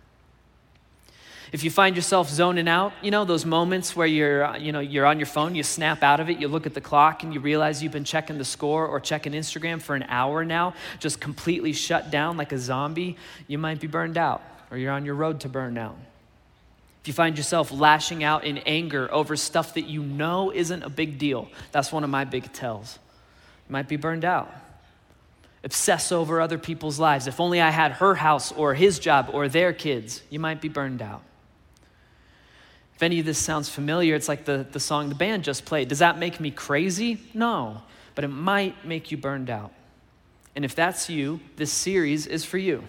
If 1.53 1.63
you 1.63 1.71
find 1.71 1.95
yourself 1.95 2.29
zoning 2.29 2.69
out, 2.69 2.93
you 3.03 3.11
know, 3.11 3.25
those 3.25 3.45
moments 3.45 3.95
where 3.95 4.07
you're, 4.07 4.45
uh, 4.45 4.57
you 4.57 4.73
know, 4.73 4.81
you're 4.81 5.07
on 5.07 5.19
your 5.19 5.27
phone, 5.27 5.55
you 5.55 5.63
snap 5.63 6.03
out 6.03 6.19
of 6.19 6.29
it, 6.29 6.39
you 6.39 6.49
look 6.49 6.67
at 6.67 6.75
the 6.75 6.81
clock 6.81 7.23
and 7.23 7.33
you 7.33 7.41
realize 7.41 7.83
you've 7.83 7.93
been 7.93 8.05
checking 8.05 8.39
the 8.39 8.45
score 8.45 8.87
or 8.87 8.99
checking 8.99 9.33
Instagram 9.33 9.81
for 9.81 9.95
an 9.95 10.05
hour 10.09 10.45
now, 10.45 10.75
just 10.99 11.21
completely 11.21 11.73
shut 11.73 12.11
down 12.11 12.37
like 12.37 12.53
a 12.53 12.59
zombie, 12.59 13.17
you 13.47 13.59
might 13.59 13.81
be 13.81 13.87
burned 13.87 14.19
out 14.19 14.43
or 14.71 14.77
you're 14.77 14.93
on 14.93 15.05
your 15.05 15.15
road 15.15 15.41
to 15.41 15.49
burnout. 15.49 15.95
If 17.03 17.09
you 17.09 17.15
find 17.15 17.37
yourself 17.37 17.71
lashing 17.71 18.25
out 18.25 18.45
in 18.45 18.59
anger 18.59 19.13
over 19.13 19.37
stuff 19.37 19.75
that 19.75 19.87
you 19.87 20.03
know 20.03 20.53
isn't 20.53 20.83
a 20.83 20.91
big 20.91 21.19
deal, 21.19 21.49
that's 21.71 21.93
one 21.93 22.03
of 22.03 22.11
my 22.11 22.25
big 22.25 22.53
tells. 22.53 22.99
You 23.69 23.73
might 23.73 23.89
be 23.89 23.97
burned 23.97 24.25
out 24.25 24.53
obsess 25.67 26.13
over 26.13 26.41
other 26.41 26.59
people's 26.59 27.01
lives. 27.01 27.27
If 27.27 27.41
only 27.41 27.61
I 27.61 27.71
had 27.71 27.91
her 27.93 28.15
house 28.15 28.53
or 28.53 28.73
his 28.73 29.01
job 29.01 29.31
or 29.33 29.49
their 29.49 29.73
kids, 29.73 30.23
you 30.31 30.39
might 30.39 30.61
be 30.61 30.69
burned 30.69 31.03
out. 31.03 31.23
If 32.97 33.03
any 33.03 33.21
of 33.21 33.27
this 33.27 33.39
sounds 33.39 33.69
familiar, 33.69 34.15
it's 34.15 34.27
like 34.27 34.47
the, 34.47 34.67
the 34.73 34.81
song 34.81 35.11
the 35.11 35.15
band 35.15 35.45
just 35.45 35.67
played. 35.67 35.89
Does 35.89 35.99
that 35.99 36.19
make 36.19 36.41
me 36.41 36.51
crazy? 36.51 37.21
No, 37.35 37.83
but 38.15 38.25
it 38.25 38.29
might 38.29 38.87
make 38.87 39.11
you 39.11 39.19
burned 39.19 39.51
out. 39.51 39.71
And 40.55 40.65
if 40.65 40.75
that's 40.75 41.11
you, 41.11 41.41
this 41.57 41.71
series 41.71 42.27
is 42.27 42.47
for 42.47 42.57
you. 42.57 42.85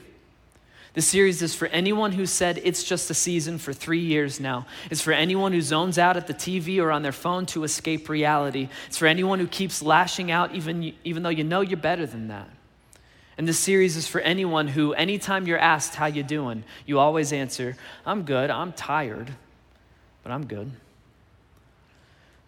This 0.94 1.06
series 1.06 1.42
is 1.42 1.54
for 1.54 1.68
anyone 1.68 2.14
who 2.14 2.26
said 2.26 2.62
it's 2.64 2.86
just 2.86 3.12
a 3.12 3.14
season 3.14 3.58
for 3.58 3.74
three 3.74 4.00
years 4.00 4.40
now. 4.40 4.66
It's 4.90 5.02
for 5.02 5.12
anyone 5.12 5.52
who 5.52 5.62
zones 5.62 6.00
out 6.00 6.16
at 6.16 6.26
the 6.26 6.34
TV 6.34 6.82
or 6.82 6.90
on 6.90 7.04
their 7.04 7.12
phone 7.12 7.46
to 7.48 7.66
escape 7.66 8.08
reality. 8.08 8.70
It's 8.88 8.98
for 8.98 9.08
anyone 9.08 9.40
who 9.40 9.48
keeps 9.48 9.82
lashing 9.84 10.32
out 10.32 10.56
even, 10.56 10.94
even 11.04 11.22
though 11.22 11.30
you 11.30 11.44
know 11.44 11.60
you're 11.60 11.78
better 11.78 12.06
than 12.06 12.30
that. 12.30 12.50
And 13.38 13.46
this 13.46 13.60
series 13.60 13.98
is 13.98 14.08
for 14.08 14.22
anyone 14.22 14.70
who, 14.70 14.94
anytime 14.94 15.46
you're 15.46 15.60
asked 15.60 15.96
how 15.96 16.08
you 16.08 16.24
doing, 16.24 16.64
you 16.86 16.98
always 16.98 17.34
answer, 17.34 17.76
I'm 18.06 18.24
good, 18.24 18.50
I'm 18.50 18.72
tired, 18.72 19.36
but 20.28 20.34
I'm 20.34 20.46
good. 20.46 20.70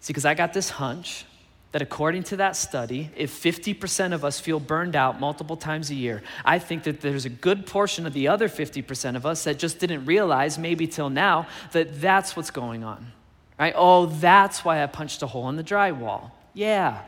See, 0.02 0.12
because 0.12 0.26
I 0.26 0.34
got 0.34 0.52
this 0.52 0.70
hunch 0.70 1.24
that 1.72 1.82
according 1.82 2.24
to 2.24 2.36
that 2.36 2.58
study, 2.58 3.10
if 3.16 3.32
50% 3.42 4.12
of 4.12 4.26
us 4.26 4.38
feel 4.38 4.60
burned 4.60 4.98
out 4.98 5.22
multiple 5.22 5.56
times 5.56 5.90
a 5.90 5.96
year, 5.96 6.22
I 6.44 6.60
think 6.60 6.84
that 6.84 7.00
there's 7.00 7.24
a 7.24 7.30
good 7.30 7.66
portion 7.66 8.06
of 8.06 8.12
the 8.12 8.28
other 8.28 8.50
50% 8.50 9.16
of 9.16 9.26
us 9.26 9.46
that 9.46 9.58
just 9.58 9.80
didn't 9.80 10.04
realize, 10.04 10.60
maybe 10.60 10.88
till 10.88 11.10
now, 11.10 11.48
that 11.72 12.02
that's 12.02 12.36
what's 12.36 12.52
going 12.52 12.84
on. 12.84 13.14
Right? 13.58 13.74
Oh, 13.78 14.08
that's 14.08 14.66
why 14.66 14.84
I 14.84 14.88
punched 14.88 15.22
a 15.22 15.28
hole 15.28 15.48
in 15.48 15.56
the 15.56 15.64
drywall. 15.64 16.32
Yeah. 16.54 17.02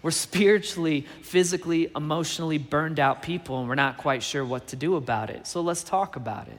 We're 0.00 0.12
spiritually, 0.12 1.06
physically, 1.20 1.90
emotionally 1.94 2.56
burned 2.56 2.98
out 2.98 3.20
people, 3.20 3.60
and 3.60 3.68
we're 3.68 3.74
not 3.74 3.98
quite 3.98 4.22
sure 4.22 4.46
what 4.46 4.68
to 4.68 4.76
do 4.76 4.96
about 4.96 5.28
it. 5.28 5.46
So 5.46 5.60
let's 5.60 5.82
talk 5.82 6.16
about 6.16 6.48
it. 6.48 6.58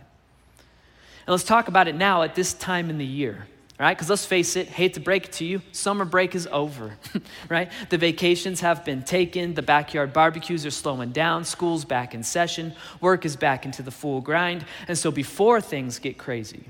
And 1.30 1.34
let's 1.34 1.44
talk 1.44 1.68
about 1.68 1.88
it 1.88 1.94
now 1.94 2.24
at 2.24 2.34
this 2.34 2.56
time 2.56 2.90
in 2.90 2.98
the 2.98 3.06
year 3.06 3.46
right? 3.80 3.96
Because 3.96 4.10
let's 4.10 4.26
face 4.26 4.56
it, 4.58 4.68
hate 4.68 4.96
to 4.96 5.00
break 5.00 5.26
it 5.26 5.32
to 5.34 5.46
you, 5.46 5.62
summer 5.72 6.04
break 6.04 6.36
is 6.36 6.48
over, 6.52 6.98
right? 7.50 7.72
The 7.90 7.98
vacations 7.98 8.60
have 8.60 8.84
been 8.84 9.04
taken, 9.04 9.54
the 9.54 9.62
backyard 9.62 10.12
barbecues 10.12 10.66
are 10.66 10.72
slowing 10.72 11.12
down, 11.12 11.46
school's 11.46 11.86
back 11.86 12.14
in 12.14 12.24
session, 12.24 12.74
work 13.00 13.26
is 13.26 13.38
back 13.38 13.64
into 13.64 13.82
the 13.82 13.92
full 13.92 14.20
grind. 14.20 14.66
And 14.90 14.98
so 14.98 15.12
before 15.12 15.62
things 15.62 15.98
get 15.98 16.18
crazy, 16.18 16.66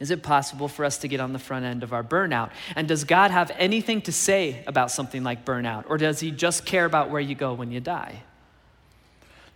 is 0.00 0.10
it 0.10 0.22
possible 0.22 0.68
for 0.68 0.84
us 0.84 0.98
to 0.98 1.08
get 1.08 1.18
on 1.18 1.32
the 1.32 1.38
front 1.38 1.64
end 1.64 1.82
of 1.82 1.94
our 1.94 2.04
burnout? 2.04 2.50
And 2.76 2.86
does 2.86 3.04
God 3.04 3.30
have 3.30 3.50
anything 3.56 4.02
to 4.02 4.12
say 4.12 4.62
about 4.66 4.90
something 4.90 5.24
like 5.24 5.46
burnout? 5.46 5.84
Or 5.88 5.96
does 5.96 6.20
He 6.20 6.30
just 6.30 6.66
care 6.66 6.84
about 6.84 7.08
where 7.08 7.22
you 7.22 7.34
go 7.34 7.54
when 7.54 7.72
you 7.72 7.80
die? 7.80 8.22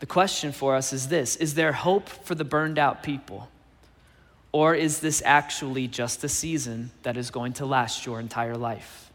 The 0.01 0.07
question 0.07 0.53
for 0.53 0.75
us 0.75 0.95
is 0.95 1.09
this 1.09 1.37
Is 1.37 1.55
there 1.55 1.73
hope 1.73 2.09
for 2.09 2.35
the 2.35 2.45
burned 2.45 2.79
out 2.79 3.03
people? 3.03 3.49
Or 4.53 4.75
is 4.75 5.01
this 5.01 5.23
actually 5.25 5.89
just 5.89 6.23
a 6.25 6.29
season 6.29 6.91
that 7.03 7.17
is 7.17 7.31
going 7.31 7.55
to 7.55 7.67
last 7.67 8.05
your 8.05 8.21
entire 8.21 8.57
life? 8.57 9.11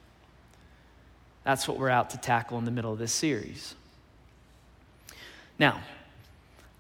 That's 1.43 1.67
what 1.67 1.77
we're 1.77 1.89
out 1.89 2.09
to 2.09 2.17
tackle 2.17 2.57
in 2.57 2.65
the 2.65 2.71
middle 2.71 2.91
of 2.91 2.99
this 2.99 3.13
series. 3.13 3.75
Now, 5.59 5.79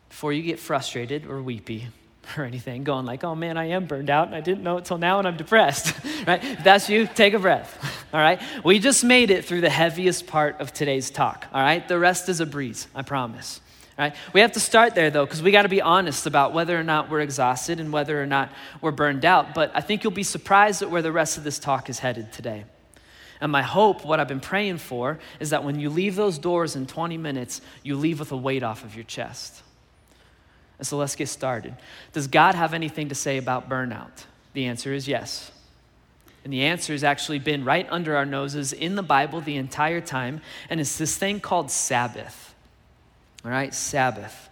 before 0.09 0.33
you 0.33 0.41
get 0.41 0.59
frustrated 0.59 1.27
or 1.27 1.41
weepy 1.41 1.87
or 2.37 2.43
anything, 2.43 2.83
going 2.83 3.05
like, 3.05 3.23
oh 3.23 3.35
man, 3.35 3.57
I 3.57 3.65
am 3.65 3.85
burned 3.85 4.09
out 4.09 4.27
and 4.27 4.35
I 4.35 4.41
didn't 4.41 4.63
know 4.63 4.77
it 4.77 4.85
till 4.85 4.97
now 4.97 5.19
and 5.19 5.27
I'm 5.27 5.37
depressed, 5.37 5.95
right? 6.27 6.43
If 6.43 6.63
that's 6.63 6.89
you, 6.89 7.07
take 7.07 7.35
a 7.35 7.39
breath, 7.39 8.05
all 8.13 8.19
right? 8.19 8.41
We 8.63 8.79
just 8.79 9.03
made 9.03 9.29
it 9.29 9.45
through 9.45 9.61
the 9.61 9.69
heaviest 9.69 10.25
part 10.25 10.59
of 10.59 10.73
today's 10.73 11.11
talk, 11.11 11.45
all 11.53 11.61
right? 11.61 11.87
The 11.87 11.99
rest 11.99 12.27
is 12.27 12.39
a 12.39 12.45
breeze, 12.45 12.87
I 12.95 13.03
promise. 13.03 13.61
Right? 13.97 14.15
We 14.31 14.41
have 14.41 14.51
to 14.51 14.59
start 14.59 14.93
there 14.93 15.09
though, 15.09 15.25
because 15.25 15.41
we 15.41 15.51
got 15.51 15.63
to 15.63 15.69
be 15.69 15.81
honest 15.81 16.27
about 16.27 16.53
whether 16.53 16.79
or 16.79 16.83
not 16.83 17.09
we're 17.09 17.21
exhausted 17.21 17.79
and 17.79 17.91
whether 17.91 18.21
or 18.21 18.27
not 18.27 18.51
we're 18.79 18.91
burned 18.91 19.25
out. 19.25 19.55
But 19.55 19.71
I 19.73 19.81
think 19.81 20.03
you'll 20.03 20.11
be 20.11 20.23
surprised 20.23 20.81
at 20.81 20.91
where 20.91 21.01
the 21.01 21.11
rest 21.11 21.37
of 21.37 21.43
this 21.43 21.57
talk 21.57 21.89
is 21.89 21.99
headed 21.99 22.31
today. 22.31 22.65
And 23.41 23.51
my 23.51 23.61
hope, 23.61 24.05
what 24.05 24.19
I've 24.19 24.27
been 24.27 24.39
praying 24.39 24.77
for, 24.77 25.19
is 25.39 25.51
that 25.51 25.63
when 25.63 25.79
you 25.79 25.89
leave 25.89 26.15
those 26.15 26.37
doors 26.37 26.75
in 26.75 26.85
20 26.85 27.17
minutes, 27.17 27.61
you 27.83 27.95
leave 27.95 28.19
with 28.19 28.31
a 28.31 28.37
weight 28.37 28.63
off 28.63 28.83
of 28.83 28.95
your 28.95 29.03
chest. 29.03 29.63
And 30.77 30.85
so 30.85 30.97
let's 30.97 31.15
get 31.15 31.27
started. 31.27 31.75
Does 32.13 32.27
God 32.27 32.55
have 32.55 32.73
anything 32.73 33.09
to 33.09 33.15
say 33.15 33.37
about 33.37 33.69
burnout? 33.69 34.25
The 34.53 34.65
answer 34.65 34.93
is 34.93 35.07
yes. 35.07 35.51
And 36.43 36.53
the 36.53 36.63
answer 36.63 36.93
has 36.93 37.03
actually 37.03 37.39
been 37.39 37.65
right 37.65 37.87
under 37.89 38.15
our 38.15 38.25
noses 38.25 38.73
in 38.73 38.95
the 38.95 39.03
Bible 39.03 39.41
the 39.41 39.57
entire 39.57 40.01
time, 40.01 40.41
and 40.69 40.79
it's 40.79 40.97
this 40.97 41.17
thing 41.17 41.39
called 41.39 41.69
Sabbath. 41.69 42.46
All 43.45 43.51
right, 43.51 43.73
Sabbath. 43.73 44.49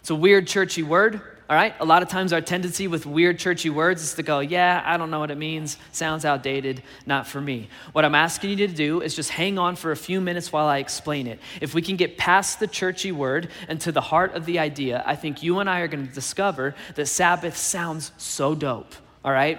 It's 0.00 0.10
a 0.10 0.14
weird 0.14 0.46
churchy 0.46 0.82
word. 0.82 1.20
All 1.50 1.56
right, 1.56 1.74
a 1.80 1.84
lot 1.84 2.04
of 2.04 2.08
times 2.08 2.32
our 2.32 2.40
tendency 2.40 2.86
with 2.86 3.06
weird 3.06 3.40
churchy 3.40 3.70
words 3.70 4.04
is 4.04 4.14
to 4.14 4.22
go, 4.22 4.38
yeah, 4.38 4.84
I 4.86 4.96
don't 4.96 5.10
know 5.10 5.18
what 5.18 5.32
it 5.32 5.36
means, 5.36 5.78
sounds 5.90 6.24
outdated, 6.24 6.80
not 7.06 7.26
for 7.26 7.40
me. 7.40 7.68
What 7.90 8.04
I'm 8.04 8.14
asking 8.14 8.50
you 8.50 8.68
to 8.68 8.68
do 8.68 9.00
is 9.00 9.16
just 9.16 9.30
hang 9.30 9.58
on 9.58 9.74
for 9.74 9.90
a 9.90 9.96
few 9.96 10.20
minutes 10.20 10.52
while 10.52 10.66
I 10.66 10.78
explain 10.78 11.26
it. 11.26 11.40
If 11.60 11.74
we 11.74 11.82
can 11.82 11.96
get 11.96 12.16
past 12.16 12.60
the 12.60 12.68
churchy 12.68 13.10
word 13.10 13.48
and 13.66 13.80
to 13.80 13.90
the 13.90 14.00
heart 14.00 14.36
of 14.36 14.46
the 14.46 14.60
idea, 14.60 15.02
I 15.04 15.16
think 15.16 15.42
you 15.42 15.58
and 15.58 15.68
I 15.68 15.80
are 15.80 15.88
going 15.88 16.06
to 16.06 16.14
discover 16.14 16.76
that 16.94 17.06
Sabbath 17.06 17.56
sounds 17.56 18.12
so 18.16 18.54
dope. 18.54 18.94
All 19.24 19.32
right? 19.32 19.58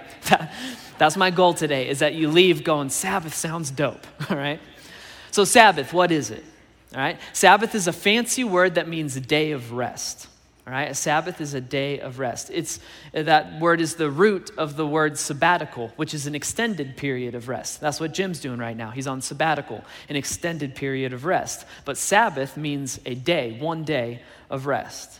That's 0.96 1.18
my 1.18 1.30
goal 1.30 1.52
today, 1.52 1.90
is 1.90 1.98
that 1.98 2.14
you 2.14 2.30
leave 2.30 2.64
going, 2.64 2.88
Sabbath 2.88 3.34
sounds 3.34 3.70
dope. 3.70 4.06
All 4.30 4.38
right? 4.38 4.60
So, 5.30 5.44
Sabbath, 5.44 5.92
what 5.92 6.10
is 6.10 6.30
it? 6.30 6.42
All 6.94 7.00
right? 7.00 7.18
Sabbath 7.32 7.74
is 7.74 7.86
a 7.86 7.92
fancy 7.92 8.44
word 8.44 8.74
that 8.74 8.88
means 8.88 9.14
day 9.14 9.52
of 9.52 9.72
rest. 9.72 10.28
All 10.66 10.72
right? 10.72 10.90
A 10.90 10.94
Sabbath 10.94 11.40
is 11.40 11.54
a 11.54 11.60
day 11.60 12.00
of 12.00 12.18
rest. 12.18 12.50
It's 12.52 12.78
that 13.12 13.58
word 13.60 13.80
is 13.80 13.96
the 13.96 14.10
root 14.10 14.50
of 14.56 14.76
the 14.76 14.86
word 14.86 15.18
sabbatical, 15.18 15.92
which 15.96 16.14
is 16.14 16.26
an 16.26 16.34
extended 16.34 16.96
period 16.96 17.34
of 17.34 17.48
rest. 17.48 17.80
That's 17.80 17.98
what 17.98 18.14
Jim's 18.14 18.40
doing 18.40 18.58
right 18.58 18.76
now. 18.76 18.90
He's 18.90 19.06
on 19.06 19.22
sabbatical, 19.22 19.82
an 20.08 20.16
extended 20.16 20.74
period 20.74 21.12
of 21.12 21.24
rest. 21.24 21.64
But 21.84 21.96
Sabbath 21.96 22.56
means 22.56 23.00
a 23.06 23.14
day, 23.14 23.56
one 23.58 23.84
day 23.84 24.22
of 24.50 24.66
rest. 24.66 25.18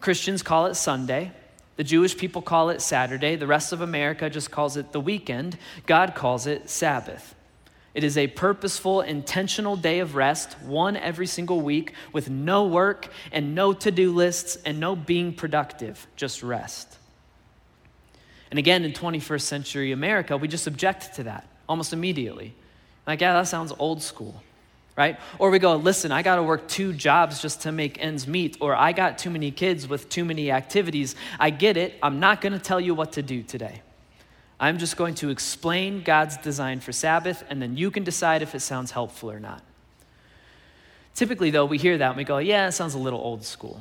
Christians 0.00 0.42
call 0.42 0.66
it 0.66 0.74
Sunday. 0.74 1.32
The 1.76 1.84
Jewish 1.84 2.16
people 2.16 2.42
call 2.42 2.70
it 2.70 2.80
Saturday. 2.80 3.36
The 3.36 3.46
rest 3.46 3.72
of 3.72 3.80
America 3.80 4.30
just 4.30 4.50
calls 4.50 4.76
it 4.76 4.92
the 4.92 5.00
weekend. 5.00 5.56
God 5.86 6.14
calls 6.14 6.46
it 6.46 6.68
Sabbath. 6.68 7.34
It 7.94 8.02
is 8.02 8.18
a 8.18 8.26
purposeful, 8.26 9.02
intentional 9.02 9.76
day 9.76 10.00
of 10.00 10.16
rest, 10.16 10.60
one 10.62 10.96
every 10.96 11.28
single 11.28 11.60
week, 11.60 11.92
with 12.12 12.28
no 12.28 12.66
work 12.66 13.08
and 13.30 13.54
no 13.54 13.72
to 13.72 13.90
do 13.92 14.12
lists 14.12 14.56
and 14.64 14.80
no 14.80 14.96
being 14.96 15.32
productive, 15.32 16.04
just 16.16 16.42
rest. 16.42 16.98
And 18.50 18.58
again, 18.58 18.84
in 18.84 18.92
21st 18.92 19.42
century 19.42 19.92
America, 19.92 20.36
we 20.36 20.48
just 20.48 20.66
object 20.66 21.14
to 21.16 21.24
that 21.24 21.46
almost 21.68 21.92
immediately. 21.92 22.54
Like, 23.06 23.20
yeah, 23.20 23.34
that 23.34 23.48
sounds 23.48 23.72
old 23.78 24.02
school, 24.02 24.42
right? 24.96 25.18
Or 25.38 25.50
we 25.50 25.58
go, 25.60 25.76
listen, 25.76 26.10
I 26.10 26.22
got 26.22 26.36
to 26.36 26.42
work 26.42 26.66
two 26.66 26.92
jobs 26.92 27.40
just 27.40 27.62
to 27.62 27.72
make 27.72 28.02
ends 28.02 28.26
meet, 28.26 28.56
or 28.60 28.74
I 28.74 28.92
got 28.92 29.18
too 29.18 29.30
many 29.30 29.50
kids 29.50 29.86
with 29.86 30.08
too 30.08 30.24
many 30.24 30.50
activities. 30.50 31.14
I 31.38 31.50
get 31.50 31.76
it. 31.76 31.94
I'm 32.02 32.18
not 32.18 32.40
going 32.40 32.54
to 32.54 32.58
tell 32.58 32.80
you 32.80 32.94
what 32.94 33.12
to 33.12 33.22
do 33.22 33.42
today. 33.42 33.82
I'm 34.58 34.78
just 34.78 34.96
going 34.96 35.14
to 35.16 35.30
explain 35.30 36.02
God's 36.02 36.36
design 36.36 36.80
for 36.80 36.92
Sabbath, 36.92 37.44
and 37.50 37.60
then 37.60 37.76
you 37.76 37.90
can 37.90 38.04
decide 38.04 38.42
if 38.42 38.54
it 38.54 38.60
sounds 38.60 38.92
helpful 38.92 39.30
or 39.30 39.40
not. 39.40 39.62
Typically, 41.14 41.50
though, 41.50 41.64
we 41.64 41.78
hear 41.78 41.98
that 41.98 42.08
and 42.08 42.16
we 42.16 42.24
go, 42.24 42.38
yeah, 42.38 42.68
it 42.68 42.72
sounds 42.72 42.94
a 42.94 42.98
little 42.98 43.20
old 43.20 43.44
school. 43.44 43.80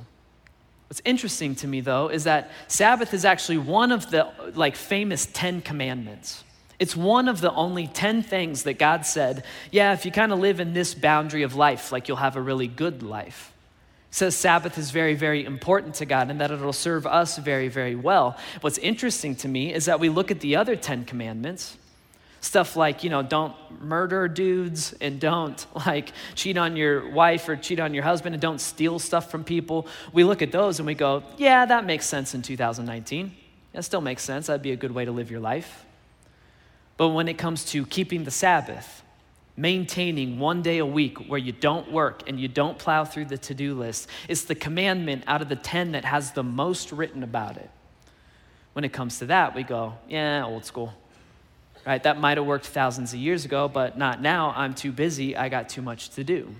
What's 0.88 1.02
interesting 1.06 1.56
to 1.56 1.68
me, 1.68 1.82
though, 1.82 2.10
is 2.10 2.26
that 2.26 2.52
Sabbath 2.68 3.14
is 3.14 3.26
actually 3.26 3.58
one 3.58 3.92
of 3.92 4.12
the 4.12 4.30
like 4.54 4.76
famous 4.76 5.26
Ten 5.26 5.62
Commandments. 5.62 6.44
It's 6.80 6.96
one 6.96 7.28
of 7.28 7.40
the 7.40 7.52
only 7.54 7.88
10 7.88 8.24
things 8.24 8.64
that 8.64 8.78
God 8.78 9.06
said, 9.06 9.46
yeah, 9.72 9.94
if 9.94 10.06
you 10.06 10.12
kind 10.12 10.34
of 10.34 10.40
live 10.40 10.60
in 10.60 10.74
this 10.74 10.94
boundary 10.94 11.44
of 11.44 11.56
life, 11.56 11.92
like 11.92 12.08
you'll 12.08 12.18
have 12.18 12.36
a 12.36 12.42
really 12.42 12.68
good 12.68 13.02
life 13.02 13.53
says 14.14 14.36
Sabbath 14.36 14.78
is 14.78 14.92
very, 14.92 15.16
very 15.16 15.44
important 15.44 15.96
to 15.96 16.06
God 16.06 16.30
and 16.30 16.40
that 16.40 16.52
it'll 16.52 16.72
serve 16.72 17.08
us 17.08 17.40
very, 17.40 17.68
very 17.68 17.96
well. 17.96 18.38
What's 18.62 18.78
interesting 18.78 19.36
to 19.38 19.48
me 19.48 19.74
is 19.74 19.86
that 19.86 20.00
we 20.00 20.08
look 20.08 20.30
at 20.30 20.40
the 20.40 20.56
other 20.56 20.76
10 20.76 21.06
commandments, 21.06 21.76
stuff 22.40 22.76
like, 22.76 23.04
you 23.04 23.10
know, 23.10 23.24
don't 23.24 23.56
murder 23.82 24.28
dudes 24.28 24.94
and 25.02 25.20
don't 25.20 25.66
like 25.88 26.12
cheat 26.36 26.60
on 26.60 26.78
your 26.78 27.10
wife 27.10 27.50
or 27.50 27.56
cheat 27.56 27.80
on 27.80 27.96
your 27.96 28.04
husband 28.04 28.36
and 28.36 28.42
don't 28.42 28.62
steal 28.62 29.00
stuff 29.00 29.32
from 29.32 29.44
people. 29.44 29.88
We 30.14 30.24
look 30.24 30.44
at 30.44 30.52
those 30.52 30.78
and 30.78 30.86
we 30.86 30.94
go, 30.94 31.24
yeah, 31.38 31.66
that 31.66 31.84
makes 31.84 32.06
sense 32.06 32.36
in 32.36 32.44
2019. 32.44 33.36
That 33.72 33.84
still 33.84 34.02
makes 34.02 34.22
sense. 34.22 34.46
That'd 34.46 34.62
be 34.62 34.74
a 34.74 34.76
good 34.76 34.92
way 34.92 35.06
to 35.06 35.12
live 35.12 35.32
your 35.32 35.40
life. 35.40 35.86
But 36.98 37.10
when 37.10 37.28
it 37.28 37.40
comes 37.40 37.66
to 37.72 37.84
keeping 37.88 38.26
the 38.26 38.32
Sabbath, 38.32 39.03
maintaining 39.56 40.40
one 40.40 40.62
day 40.62 40.80
a 40.80 40.86
week 40.86 41.30
where 41.30 41.40
you 41.40 41.52
don't 41.52 41.92
work 41.92 42.28
and 42.28 42.40
you 42.40 42.48
don't 42.48 42.78
plow 42.78 43.06
through 43.06 43.26
the 43.26 43.38
to 43.38 43.54
do 43.54 43.76
list 43.76 44.10
is 44.28 44.46
the 44.46 44.56
commandment 44.56 45.24
out 45.28 45.42
of 45.42 45.50
the 45.50 45.56
10 45.56 45.92
that 45.92 46.06
has 46.06 46.32
the 46.32 46.44
most 46.44 46.92
written 46.92 47.24
about 47.24 47.58
it. 47.58 47.70
When 48.74 48.84
it 48.84 48.92
comes 48.92 49.20
to 49.20 49.28
that, 49.28 49.54
we 49.54 49.64
go, 49.64 49.94
yeah, 50.10 50.44
old 50.44 50.66
school. 50.66 50.94
Right? 51.86 52.02
That 52.02 52.20
might 52.20 52.38
have 52.38 52.48
worked 52.48 52.66
thousands 52.66 53.14
of 53.14 53.20
years 53.20 53.46
ago, 53.46 53.68
but 53.68 53.98
not 53.98 54.22
now. 54.22 54.54
I'm 54.56 54.74
too 54.74 54.92
busy. 54.92 55.36
I 55.36 55.50
got 55.50 55.70
too 55.70 55.82
much 55.82 56.10
to 56.12 56.24
do. 56.24 56.56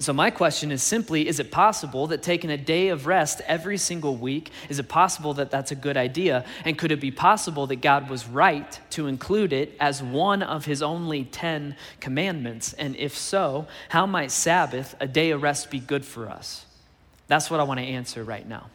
So, 0.00 0.12
my 0.12 0.30
question 0.30 0.70
is 0.70 0.80
simply 0.80 1.26
is 1.26 1.40
it 1.40 1.50
possible 1.50 2.06
that 2.08 2.22
taking 2.22 2.50
a 2.50 2.56
day 2.56 2.88
of 2.88 3.06
rest 3.06 3.40
every 3.46 3.76
single 3.76 4.16
week, 4.16 4.52
is 4.68 4.78
it 4.78 4.88
possible 4.88 5.34
that 5.34 5.50
that's 5.50 5.72
a 5.72 5.74
good 5.74 5.96
idea? 5.96 6.44
And 6.64 6.78
could 6.78 6.92
it 6.92 7.00
be 7.00 7.10
possible 7.10 7.66
that 7.66 7.76
God 7.76 8.08
was 8.08 8.28
right 8.28 8.78
to 8.90 9.08
include 9.08 9.52
it 9.52 9.76
as 9.80 10.00
one 10.00 10.42
of 10.44 10.66
his 10.66 10.82
only 10.82 11.24
10 11.24 11.74
commandments? 11.98 12.74
And 12.74 12.94
if 12.94 13.16
so, 13.18 13.66
how 13.88 14.06
might 14.06 14.30
Sabbath, 14.30 14.94
a 15.00 15.08
day 15.08 15.32
of 15.32 15.42
rest, 15.42 15.68
be 15.68 15.80
good 15.80 16.04
for 16.04 16.28
us? 16.28 16.64
That's 17.26 17.50
what 17.50 17.58
I 17.58 17.64
want 17.64 17.80
to 17.80 17.86
answer 17.86 18.22
right 18.22 18.48
now. 18.48 18.70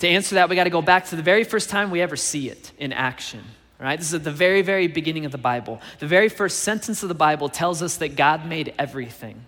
To 0.00 0.08
answer 0.08 0.34
that, 0.34 0.50
we 0.50 0.56
got 0.56 0.64
to 0.64 0.70
go 0.70 0.82
back 0.82 1.06
to 1.06 1.16
the 1.16 1.22
very 1.22 1.44
first 1.44 1.70
time 1.70 1.90
we 1.90 2.02
ever 2.02 2.16
see 2.16 2.50
it 2.50 2.72
in 2.76 2.92
action. 2.92 3.42
Right? 3.78 3.98
This 3.98 4.08
is 4.08 4.14
at 4.14 4.24
the 4.24 4.30
very, 4.30 4.60
very 4.60 4.88
beginning 4.88 5.24
of 5.24 5.32
the 5.32 5.38
Bible. 5.38 5.80
The 6.00 6.06
very 6.06 6.28
first 6.28 6.60
sentence 6.60 7.02
of 7.02 7.08
the 7.08 7.14
Bible 7.14 7.48
tells 7.48 7.82
us 7.82 7.96
that 7.96 8.14
God 8.14 8.46
made 8.46 8.74
everything. 8.78 9.46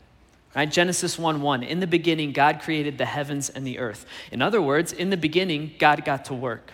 Right? 0.55 0.71
Genesis 0.71 1.19
1 1.19 1.43
1. 1.43 1.63
In 1.63 1.81
the 1.81 1.87
beginning, 1.87 2.33
God 2.33 2.61
created 2.61 2.97
the 2.97 3.05
heavens 3.05 3.51
and 3.51 3.67
the 3.67 3.79
earth. 3.79 4.07
In 4.31 4.41
other 4.41 4.63
words, 4.63 4.93
in 4.93 5.11
the 5.11 5.17
beginning, 5.17 5.75
God 5.79 6.05
got 6.05 6.27
to 6.27 6.35
work. 6.35 6.73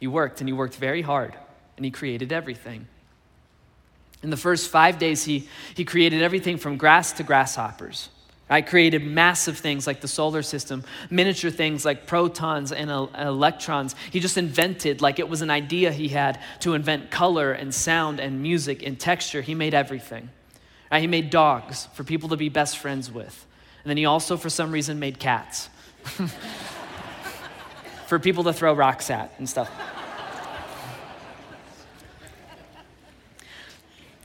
He 0.00 0.06
worked, 0.06 0.40
and 0.40 0.48
He 0.48 0.52
worked 0.52 0.76
very 0.76 1.02
hard, 1.02 1.36
and 1.76 1.84
He 1.84 1.90
created 1.90 2.32
everything. 2.32 2.88
In 4.22 4.30
the 4.30 4.36
first 4.36 4.70
five 4.70 4.98
days, 4.98 5.24
He, 5.24 5.48
he 5.74 5.84
created 5.84 6.22
everything 6.22 6.56
from 6.56 6.78
grass 6.78 7.12
to 7.12 7.22
grasshoppers. 7.22 8.08
I 8.48 8.60
created 8.60 9.04
massive 9.06 9.56
things 9.56 9.86
like 9.86 10.00
the 10.02 10.08
solar 10.08 10.42
system, 10.42 10.84
miniature 11.08 11.50
things 11.50 11.84
like 11.86 12.06
protons 12.06 12.70
and 12.70 12.90
electrons. 12.90 13.94
He 14.10 14.20
just 14.20 14.36
invented, 14.36 15.00
like 15.00 15.18
it 15.18 15.28
was 15.28 15.40
an 15.40 15.50
idea 15.50 15.90
he 15.90 16.08
had 16.08 16.38
to 16.60 16.74
invent 16.74 17.10
color 17.10 17.52
and 17.52 17.74
sound 17.74 18.20
and 18.20 18.42
music 18.42 18.82
and 18.82 19.00
texture. 19.00 19.40
He 19.40 19.54
made 19.54 19.72
everything. 19.72 20.28
He 21.00 21.06
made 21.06 21.30
dogs 21.30 21.88
for 21.94 22.04
people 22.04 22.28
to 22.30 22.36
be 22.36 22.48
best 22.48 22.78
friends 22.78 23.10
with. 23.10 23.46
And 23.84 23.90
then 23.90 23.96
he 23.96 24.04
also, 24.04 24.36
for 24.36 24.50
some 24.50 24.70
reason, 24.70 24.98
made 24.98 25.18
cats 25.18 25.68
for 28.06 28.18
people 28.18 28.44
to 28.44 28.52
throw 28.52 28.74
rocks 28.74 29.10
at 29.10 29.32
and 29.38 29.48
stuff. 29.48 29.70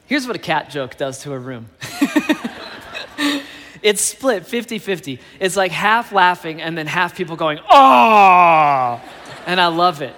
Here's 0.05 0.27
what 0.27 0.35
a 0.35 0.39
cat 0.39 0.69
joke 0.69 0.97
does 0.97 1.23
to 1.23 1.33
a 1.33 1.39
room. 1.39 1.69
it's 3.81 4.01
split 4.01 4.45
50 4.45 4.79
50. 4.79 5.19
It's 5.39 5.57
like 5.57 5.71
half 5.71 6.11
laughing 6.11 6.61
and 6.61 6.77
then 6.77 6.87
half 6.87 7.15
people 7.15 7.35
going, 7.35 7.59
oh! 7.69 9.01
And 9.45 9.59
I 9.59 9.67
love 9.67 10.01
it. 10.01 10.15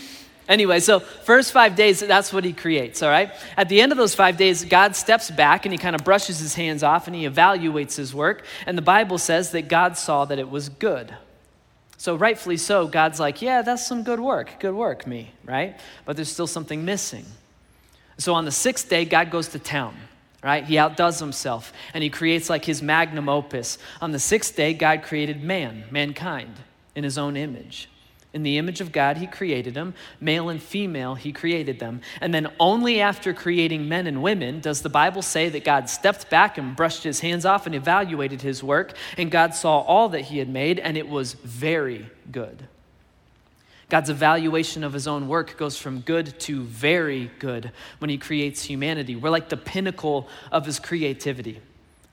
Anyway, 0.48 0.80
so 0.80 0.98
first 0.98 1.52
five 1.52 1.76
days, 1.76 2.00
that's 2.00 2.32
what 2.32 2.42
he 2.42 2.54
creates, 2.54 3.02
all 3.02 3.10
right? 3.10 3.30
At 3.54 3.68
the 3.68 3.82
end 3.82 3.92
of 3.92 3.98
those 3.98 4.14
five 4.14 4.38
days, 4.38 4.64
God 4.64 4.96
steps 4.96 5.30
back 5.30 5.66
and 5.66 5.72
he 5.72 5.78
kind 5.78 5.94
of 5.94 6.02
brushes 6.04 6.38
his 6.38 6.54
hands 6.54 6.82
off 6.82 7.06
and 7.06 7.14
he 7.14 7.28
evaluates 7.28 7.96
his 7.96 8.14
work. 8.14 8.44
And 8.66 8.76
the 8.76 8.82
Bible 8.82 9.18
says 9.18 9.50
that 9.52 9.68
God 9.68 9.98
saw 9.98 10.24
that 10.24 10.38
it 10.38 10.48
was 10.48 10.70
good. 10.70 11.14
So, 11.98 12.14
rightfully 12.14 12.56
so, 12.56 12.86
God's 12.86 13.20
like, 13.20 13.42
yeah, 13.42 13.60
that's 13.60 13.86
some 13.86 14.04
good 14.04 14.20
work. 14.20 14.58
Good 14.60 14.74
work, 14.74 15.06
me, 15.06 15.32
right? 15.44 15.78
But 16.06 16.16
there's 16.16 16.32
still 16.32 16.46
something 16.46 16.84
missing. 16.84 17.26
So, 18.16 18.34
on 18.34 18.44
the 18.44 18.52
sixth 18.52 18.88
day, 18.88 19.04
God 19.04 19.30
goes 19.30 19.48
to 19.48 19.58
town, 19.58 19.96
right? 20.42 20.64
He 20.64 20.78
outdoes 20.78 21.18
himself 21.18 21.72
and 21.92 22.02
he 22.02 22.08
creates 22.08 22.48
like 22.48 22.64
his 22.64 22.80
magnum 22.80 23.28
opus. 23.28 23.78
On 24.00 24.12
the 24.12 24.18
sixth 24.20 24.56
day, 24.56 24.74
God 24.74 25.02
created 25.02 25.42
man, 25.42 25.84
mankind, 25.90 26.54
in 26.94 27.04
his 27.04 27.18
own 27.18 27.36
image. 27.36 27.88
In 28.34 28.42
the 28.42 28.58
image 28.58 28.82
of 28.82 28.92
God, 28.92 29.16
He 29.16 29.26
created 29.26 29.72
them. 29.72 29.94
Male 30.20 30.50
and 30.50 30.62
female, 30.62 31.14
He 31.14 31.32
created 31.32 31.78
them. 31.78 32.02
And 32.20 32.34
then 32.34 32.48
only 32.60 33.00
after 33.00 33.32
creating 33.32 33.88
men 33.88 34.06
and 34.06 34.22
women 34.22 34.60
does 34.60 34.82
the 34.82 34.90
Bible 34.90 35.22
say 35.22 35.48
that 35.48 35.64
God 35.64 35.88
stepped 35.88 36.28
back 36.28 36.58
and 36.58 36.76
brushed 36.76 37.04
His 37.04 37.20
hands 37.20 37.46
off 37.46 37.64
and 37.64 37.74
evaluated 37.74 38.42
His 38.42 38.62
work. 38.62 38.94
And 39.16 39.30
God 39.30 39.54
saw 39.54 39.78
all 39.78 40.10
that 40.10 40.22
He 40.22 40.38
had 40.38 40.48
made, 40.48 40.78
and 40.78 40.98
it 40.98 41.08
was 41.08 41.32
very 41.32 42.10
good. 42.30 42.68
God's 43.88 44.10
evaluation 44.10 44.84
of 44.84 44.92
His 44.92 45.08
own 45.08 45.26
work 45.26 45.56
goes 45.56 45.78
from 45.78 46.00
good 46.00 46.38
to 46.40 46.62
very 46.64 47.30
good 47.38 47.72
when 47.98 48.10
He 48.10 48.18
creates 48.18 48.62
humanity. 48.62 49.16
We're 49.16 49.30
like 49.30 49.48
the 49.48 49.56
pinnacle 49.56 50.28
of 50.52 50.66
His 50.66 50.78
creativity. 50.78 51.62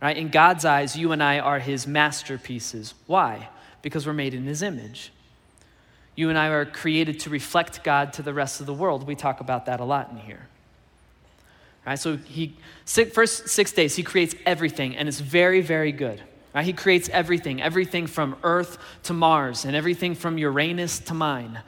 Right? 0.01 0.15
In 0.15 0.29
God's 0.29 0.63
eyes, 0.63 0.95
you 0.95 1.11
and 1.11 1.21
I 1.21 1.39
are 1.39 1.59
His 1.59 1.85
masterpieces. 1.85 2.93
Why? 3.05 3.49
Because 3.81 4.07
we're 4.07 4.13
made 4.13 4.33
in 4.33 4.45
His 4.45 4.61
image. 4.61 5.11
You 6.15 6.29
and 6.29 6.37
I 6.37 6.47
are 6.47 6.65
created 6.65 7.19
to 7.21 7.29
reflect 7.29 7.83
God 7.83 8.13
to 8.13 8.21
the 8.21 8.33
rest 8.33 8.61
of 8.61 8.65
the 8.65 8.73
world. 8.73 9.05
We 9.05 9.15
talk 9.15 9.41
about 9.41 9.65
that 9.65 9.79
a 9.81 9.83
lot 9.83 10.09
in 10.11 10.17
here. 10.17 10.47
Right? 11.85 11.99
So 11.99 12.17
he 12.17 12.55
first 12.85 13.49
six 13.49 13.71
days 13.71 13.95
he 13.95 14.03
creates 14.03 14.33
everything, 14.45 14.95
and 14.95 15.07
it's 15.07 15.19
very, 15.19 15.61
very 15.61 15.91
good. 15.91 16.21
Right? 16.53 16.65
He 16.65 16.73
creates 16.73 17.09
everything, 17.09 17.61
everything 17.61 18.07
from 18.07 18.37
Earth 18.43 18.77
to 19.03 19.13
Mars, 19.13 19.65
and 19.65 19.75
everything 19.75 20.15
from 20.15 20.37
Uranus 20.37 20.99
to 20.99 21.13
mine. 21.13 21.59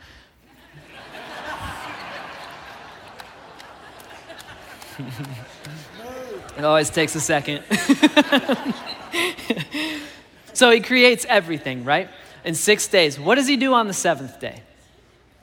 it 6.58 6.64
always 6.64 6.90
takes 6.90 7.14
a 7.16 7.20
second. 7.20 7.64
so 10.54 10.72
he 10.72 10.80
creates 10.80 11.26
everything, 11.30 11.84
right? 11.84 12.10
In 12.48 12.56
six 12.56 12.88
days. 12.88 13.20
What 13.20 13.36
does 13.36 13.46
he 13.46 13.58
do 13.58 13.74
on 13.74 13.88
the 13.88 13.94
seventh 13.94 14.40
day? 14.40 14.62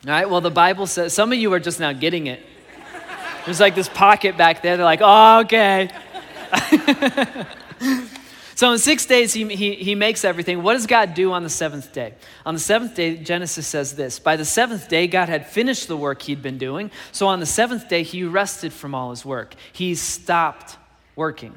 All 0.06 0.10
right, 0.10 0.28
well, 0.28 0.40
the 0.40 0.50
Bible 0.50 0.86
says, 0.86 1.12
some 1.12 1.32
of 1.32 1.38
you 1.38 1.52
are 1.52 1.60
just 1.60 1.78
now 1.78 1.92
getting 1.92 2.28
it. 2.28 2.40
There's 3.44 3.60
like 3.60 3.74
this 3.74 3.90
pocket 3.90 4.38
back 4.38 4.62
there. 4.62 4.78
They're 4.78 4.86
like, 4.86 5.00
oh, 5.02 5.40
okay. 5.40 5.90
so 8.54 8.72
in 8.72 8.78
six 8.78 9.04
days, 9.04 9.34
he, 9.34 9.54
he, 9.54 9.74
he 9.74 9.94
makes 9.94 10.24
everything. 10.24 10.62
What 10.62 10.72
does 10.74 10.86
God 10.86 11.12
do 11.12 11.32
on 11.32 11.42
the 11.42 11.50
seventh 11.50 11.92
day? 11.92 12.14
On 12.46 12.54
the 12.54 12.60
seventh 12.60 12.94
day, 12.94 13.18
Genesis 13.18 13.66
says 13.66 13.94
this 13.96 14.18
By 14.18 14.36
the 14.36 14.46
seventh 14.46 14.88
day, 14.88 15.06
God 15.06 15.28
had 15.28 15.46
finished 15.46 15.88
the 15.88 15.98
work 15.98 16.22
he'd 16.22 16.40
been 16.40 16.56
doing. 16.56 16.90
So 17.12 17.26
on 17.26 17.38
the 17.38 17.46
seventh 17.46 17.86
day, 17.86 18.02
he 18.02 18.24
rested 18.24 18.72
from 18.72 18.94
all 18.94 19.10
his 19.10 19.26
work. 19.26 19.54
He 19.74 19.94
stopped 19.94 20.78
working. 21.16 21.54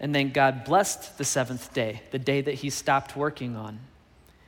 And 0.00 0.12
then 0.12 0.30
God 0.30 0.64
blessed 0.64 1.18
the 1.18 1.24
seventh 1.24 1.72
day, 1.72 2.02
the 2.10 2.18
day 2.18 2.40
that 2.40 2.54
he 2.54 2.70
stopped 2.70 3.14
working 3.14 3.54
on 3.54 3.78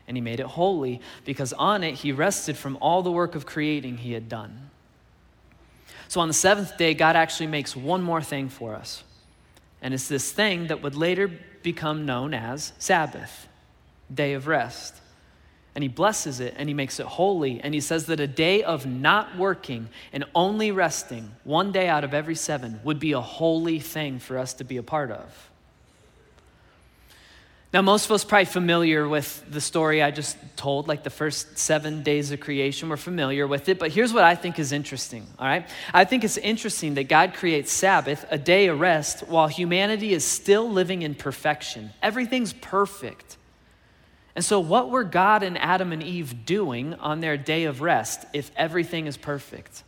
and 0.06 0.16
he 0.16 0.20
made 0.20 0.40
it 0.40 0.46
holy 0.46 1.00
because 1.24 1.52
on 1.54 1.82
it 1.82 1.94
he 1.94 2.12
rested 2.12 2.56
from 2.56 2.76
all 2.80 3.02
the 3.02 3.10
work 3.10 3.34
of 3.34 3.46
creating 3.46 3.98
he 3.98 4.12
had 4.12 4.28
done. 4.28 4.70
So 6.08 6.20
on 6.20 6.28
the 6.28 6.34
seventh 6.34 6.76
day, 6.76 6.94
God 6.94 7.16
actually 7.16 7.46
makes 7.46 7.74
one 7.74 8.02
more 8.02 8.22
thing 8.22 8.48
for 8.48 8.74
us. 8.74 9.02
And 9.82 9.92
it's 9.92 10.08
this 10.08 10.30
thing 10.30 10.68
that 10.68 10.82
would 10.82 10.94
later 10.94 11.30
become 11.62 12.06
known 12.06 12.34
as 12.34 12.72
Sabbath, 12.78 13.48
day 14.12 14.34
of 14.34 14.46
rest. 14.46 14.94
And 15.74 15.82
he 15.82 15.88
blesses 15.88 16.38
it 16.38 16.54
and 16.56 16.68
he 16.68 16.74
makes 16.74 17.00
it 17.00 17.06
holy. 17.06 17.60
And 17.60 17.74
he 17.74 17.80
says 17.80 18.06
that 18.06 18.20
a 18.20 18.26
day 18.26 18.62
of 18.62 18.86
not 18.86 19.36
working 19.36 19.88
and 20.12 20.24
only 20.34 20.70
resting, 20.70 21.32
one 21.42 21.72
day 21.72 21.88
out 21.88 22.04
of 22.04 22.14
every 22.14 22.36
seven, 22.36 22.80
would 22.84 23.00
be 23.00 23.12
a 23.12 23.20
holy 23.20 23.80
thing 23.80 24.18
for 24.18 24.38
us 24.38 24.54
to 24.54 24.64
be 24.64 24.76
a 24.76 24.82
part 24.82 25.10
of. 25.10 25.50
Now, 27.74 27.82
most 27.82 28.04
of 28.04 28.12
us 28.12 28.22
probably 28.22 28.44
familiar 28.44 29.08
with 29.08 29.44
the 29.50 29.60
story 29.60 30.00
I 30.00 30.12
just 30.12 30.36
told, 30.54 30.86
like 30.86 31.02
the 31.02 31.10
first 31.10 31.58
seven 31.58 32.04
days 32.04 32.30
of 32.30 32.38
creation. 32.38 32.88
We're 32.88 32.96
familiar 32.96 33.48
with 33.48 33.68
it, 33.68 33.80
but 33.80 33.90
here's 33.90 34.12
what 34.12 34.22
I 34.22 34.36
think 34.36 34.60
is 34.60 34.70
interesting, 34.70 35.26
all 35.40 35.48
right? 35.48 35.68
I 35.92 36.04
think 36.04 36.22
it's 36.22 36.36
interesting 36.36 36.94
that 36.94 37.08
God 37.08 37.34
creates 37.34 37.72
Sabbath, 37.72 38.24
a 38.30 38.38
day 38.38 38.68
of 38.68 38.78
rest, 38.78 39.26
while 39.26 39.48
humanity 39.48 40.12
is 40.12 40.24
still 40.24 40.70
living 40.70 41.02
in 41.02 41.16
perfection. 41.16 41.90
Everything's 42.00 42.52
perfect. 42.52 43.38
And 44.36 44.44
so, 44.44 44.60
what 44.60 44.88
were 44.88 45.02
God 45.02 45.42
and 45.42 45.58
Adam 45.58 45.90
and 45.90 46.00
Eve 46.00 46.46
doing 46.46 46.94
on 46.94 47.18
their 47.18 47.36
day 47.36 47.64
of 47.64 47.80
rest 47.80 48.24
if 48.32 48.52
everything 48.56 49.08
is 49.08 49.16
perfect? 49.16 49.82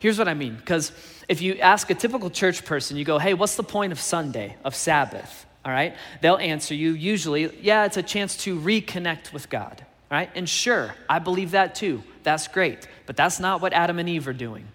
Here's 0.00 0.18
what 0.18 0.28
I 0.28 0.34
mean, 0.34 0.54
because 0.56 0.92
if 1.30 1.40
you 1.40 1.54
ask 1.54 1.88
a 1.88 1.94
typical 1.94 2.28
church 2.28 2.66
person, 2.66 2.98
you 2.98 3.06
go, 3.06 3.18
hey, 3.18 3.32
what's 3.32 3.56
the 3.56 3.62
point 3.62 3.92
of 3.92 3.98
Sunday, 3.98 4.54
of 4.66 4.74
Sabbath? 4.74 5.46
All 5.68 5.74
right, 5.74 5.94
they'll 6.22 6.38
answer 6.38 6.74
you 6.74 6.92
usually, 6.92 7.54
yeah, 7.60 7.84
it's 7.84 7.98
a 7.98 8.02
chance 8.02 8.38
to 8.38 8.58
reconnect 8.58 9.34
with 9.34 9.50
God, 9.50 9.84
right? 10.10 10.30
And 10.34 10.48
sure, 10.48 10.94
I 11.10 11.18
believe 11.18 11.50
that 11.50 11.74
too. 11.74 12.02
That's 12.22 12.48
great. 12.48 12.88
But 13.04 13.18
that's 13.18 13.38
not 13.38 13.60
what 13.60 13.74
Adam 13.74 13.98
and 13.98 14.08
Eve 14.08 14.26
are 14.28 14.32
doing. 14.32 14.68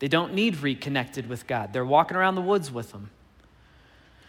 They 0.00 0.08
don't 0.08 0.34
need 0.34 0.60
reconnected 0.60 1.30
with 1.30 1.46
God, 1.46 1.72
they're 1.72 1.82
walking 1.82 2.14
around 2.14 2.34
the 2.34 2.42
woods 2.42 2.70
with 2.70 2.92
Him. 2.92 3.08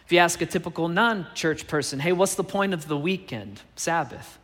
If 0.06 0.12
you 0.12 0.20
ask 0.20 0.40
a 0.40 0.46
typical 0.46 0.88
non 0.88 1.26
church 1.34 1.66
person, 1.66 2.00
hey, 2.00 2.12
what's 2.12 2.34
the 2.34 2.44
point 2.44 2.72
of 2.72 2.88
the 2.88 2.96
weekend, 2.96 3.60
Sabbath? 3.76 4.38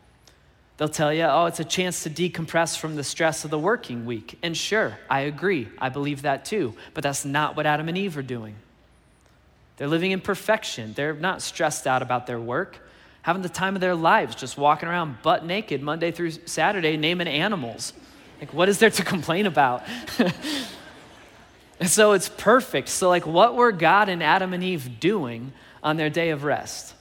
They'll 0.76 0.90
tell 0.90 1.10
you, 1.10 1.22
oh, 1.22 1.46
it's 1.46 1.58
a 1.58 1.64
chance 1.64 2.02
to 2.02 2.10
decompress 2.10 2.76
from 2.76 2.96
the 2.96 3.02
stress 3.02 3.46
of 3.46 3.50
the 3.50 3.58
working 3.58 4.04
week. 4.04 4.38
And 4.42 4.54
sure, 4.54 4.98
I 5.08 5.20
agree. 5.20 5.68
I 5.78 5.88
believe 5.88 6.20
that 6.20 6.44
too. 6.44 6.74
But 6.92 7.02
that's 7.02 7.24
not 7.24 7.56
what 7.56 7.64
Adam 7.64 7.88
and 7.88 7.96
Eve 7.96 8.18
are 8.18 8.22
doing. 8.22 8.56
They're 9.76 9.88
living 9.88 10.12
in 10.12 10.20
perfection. 10.20 10.92
They're 10.94 11.14
not 11.14 11.42
stressed 11.42 11.86
out 11.86 12.02
about 12.02 12.26
their 12.26 12.40
work, 12.40 12.78
having 13.22 13.42
the 13.42 13.48
time 13.48 13.74
of 13.74 13.80
their 13.80 13.94
lives, 13.94 14.34
just 14.34 14.56
walking 14.56 14.88
around 14.88 15.22
butt 15.22 15.44
naked 15.44 15.82
Monday 15.82 16.10
through 16.10 16.30
Saturday, 16.30 16.96
naming 16.96 17.28
animals. 17.28 17.92
Like, 18.40 18.52
what 18.52 18.68
is 18.68 18.78
there 18.78 18.90
to 18.90 19.04
complain 19.04 19.46
about? 19.46 19.82
And 20.18 20.32
so 21.88 22.12
it's 22.12 22.28
perfect. 22.28 22.88
So, 22.88 23.08
like, 23.08 23.26
what 23.26 23.54
were 23.54 23.72
God 23.72 24.08
and 24.08 24.22
Adam 24.22 24.52
and 24.52 24.62
Eve 24.62 25.00
doing 25.00 25.52
on 25.82 25.96
their 25.96 26.10
day 26.10 26.30
of 26.30 26.44
rest? 26.44 26.94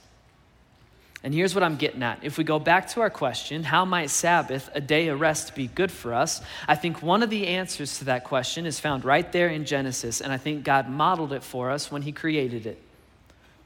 And 1.22 1.34
here's 1.34 1.54
what 1.54 1.64
I'm 1.64 1.76
getting 1.76 2.02
at. 2.02 2.22
If 2.22 2.38
we 2.38 2.44
go 2.44 2.58
back 2.58 2.88
to 2.90 3.00
our 3.00 3.10
question, 3.10 3.64
how 3.64 3.84
might 3.84 4.10
Sabbath, 4.10 4.70
a 4.74 4.80
day 4.80 5.08
of 5.08 5.20
rest, 5.20 5.54
be 5.54 5.66
good 5.66 5.90
for 5.90 6.14
us? 6.14 6.40
I 6.68 6.76
think 6.76 7.02
one 7.02 7.22
of 7.22 7.30
the 7.30 7.48
answers 7.48 7.98
to 7.98 8.04
that 8.04 8.24
question 8.24 8.66
is 8.66 8.78
found 8.78 9.04
right 9.04 9.30
there 9.32 9.48
in 9.48 9.64
Genesis, 9.64 10.20
and 10.20 10.32
I 10.32 10.36
think 10.36 10.62
God 10.62 10.88
modeled 10.88 11.32
it 11.32 11.42
for 11.42 11.70
us 11.70 11.90
when 11.90 12.02
He 12.02 12.12
created 12.12 12.66
it. 12.66 12.80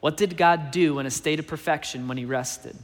What 0.00 0.16
did 0.16 0.36
God 0.36 0.70
do 0.70 0.98
in 0.98 1.06
a 1.06 1.10
state 1.10 1.38
of 1.38 1.46
perfection 1.46 2.08
when 2.08 2.16
He 2.16 2.24
rested? 2.24 2.76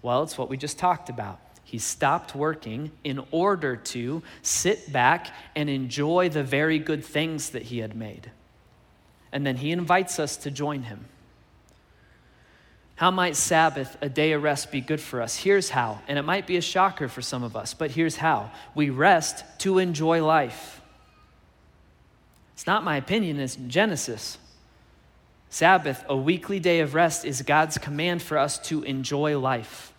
Well, 0.00 0.22
it's 0.22 0.38
what 0.38 0.48
we 0.48 0.56
just 0.56 0.78
talked 0.78 1.10
about. 1.10 1.40
He 1.64 1.78
stopped 1.78 2.34
working 2.34 2.92
in 3.04 3.20
order 3.30 3.76
to 3.76 4.22
sit 4.40 4.90
back 4.90 5.34
and 5.54 5.68
enjoy 5.68 6.30
the 6.30 6.42
very 6.42 6.78
good 6.78 7.04
things 7.04 7.50
that 7.50 7.64
He 7.64 7.80
had 7.80 7.94
made. 7.94 8.30
And 9.32 9.44
then 9.44 9.58
He 9.58 9.72
invites 9.72 10.18
us 10.18 10.38
to 10.38 10.50
join 10.50 10.84
Him. 10.84 11.04
How 12.98 13.12
might 13.12 13.36
Sabbath, 13.36 13.96
a 14.00 14.08
day 14.08 14.32
of 14.32 14.42
rest, 14.42 14.72
be 14.72 14.80
good 14.80 15.00
for 15.00 15.22
us? 15.22 15.36
Here's 15.36 15.70
how, 15.70 16.00
and 16.08 16.18
it 16.18 16.22
might 16.22 16.48
be 16.48 16.56
a 16.56 16.60
shocker 16.60 17.06
for 17.06 17.22
some 17.22 17.44
of 17.44 17.54
us, 17.54 17.72
but 17.72 17.92
here's 17.92 18.16
how. 18.16 18.50
We 18.74 18.90
rest 18.90 19.44
to 19.58 19.78
enjoy 19.78 20.24
life. 20.24 20.80
It's 22.54 22.66
not 22.66 22.82
my 22.82 22.96
opinion, 22.96 23.38
it's 23.38 23.54
Genesis. 23.54 24.36
Sabbath, 25.48 26.04
a 26.08 26.16
weekly 26.16 26.58
day 26.58 26.80
of 26.80 26.94
rest, 26.94 27.24
is 27.24 27.40
God's 27.42 27.78
command 27.78 28.20
for 28.20 28.36
us 28.36 28.58
to 28.66 28.82
enjoy 28.82 29.38
life. 29.38 29.92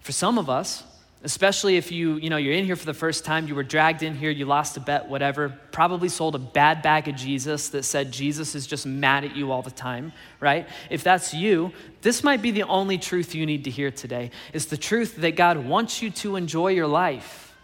For 0.00 0.12
some 0.12 0.38
of 0.38 0.48
us, 0.48 0.84
especially 1.24 1.78
if 1.78 1.90
you, 1.90 2.16
you 2.16 2.28
know, 2.28 2.36
you're 2.36 2.52
in 2.52 2.66
here 2.66 2.76
for 2.76 2.84
the 2.84 2.94
first 2.94 3.24
time, 3.24 3.48
you 3.48 3.54
were 3.54 3.62
dragged 3.62 4.02
in 4.02 4.14
here, 4.14 4.30
you 4.30 4.44
lost 4.44 4.76
a 4.76 4.80
bet, 4.80 5.08
whatever, 5.08 5.58
probably 5.72 6.10
sold 6.10 6.34
a 6.34 6.38
bad 6.38 6.82
bag 6.82 7.08
of 7.08 7.16
Jesus 7.16 7.70
that 7.70 7.84
said 7.84 8.12
Jesus 8.12 8.54
is 8.54 8.66
just 8.66 8.84
mad 8.84 9.24
at 9.24 9.34
you 9.34 9.50
all 9.50 9.62
the 9.62 9.70
time, 9.70 10.12
right? 10.38 10.68
If 10.90 11.02
that's 11.02 11.32
you, 11.32 11.72
this 12.02 12.22
might 12.22 12.42
be 12.42 12.50
the 12.50 12.64
only 12.64 12.98
truth 12.98 13.34
you 13.34 13.46
need 13.46 13.64
to 13.64 13.70
hear 13.70 13.90
today. 13.90 14.30
Is 14.52 14.66
the 14.66 14.76
truth 14.76 15.16
that 15.16 15.34
God 15.34 15.56
wants 15.56 16.02
you 16.02 16.10
to 16.10 16.36
enjoy 16.36 16.68
your 16.68 16.86
life. 16.86 17.56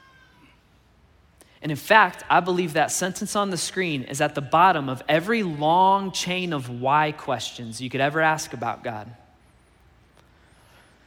And 1.62 1.70
in 1.70 1.76
fact, 1.76 2.24
I 2.30 2.40
believe 2.40 2.72
that 2.72 2.90
sentence 2.90 3.36
on 3.36 3.50
the 3.50 3.58
screen 3.58 4.04
is 4.04 4.22
at 4.22 4.34
the 4.34 4.40
bottom 4.40 4.88
of 4.88 5.02
every 5.06 5.42
long 5.42 6.12
chain 6.12 6.54
of 6.54 6.70
why 6.80 7.12
questions 7.12 7.82
you 7.82 7.90
could 7.90 8.00
ever 8.00 8.22
ask 8.22 8.54
about 8.54 8.82
God 8.82 9.14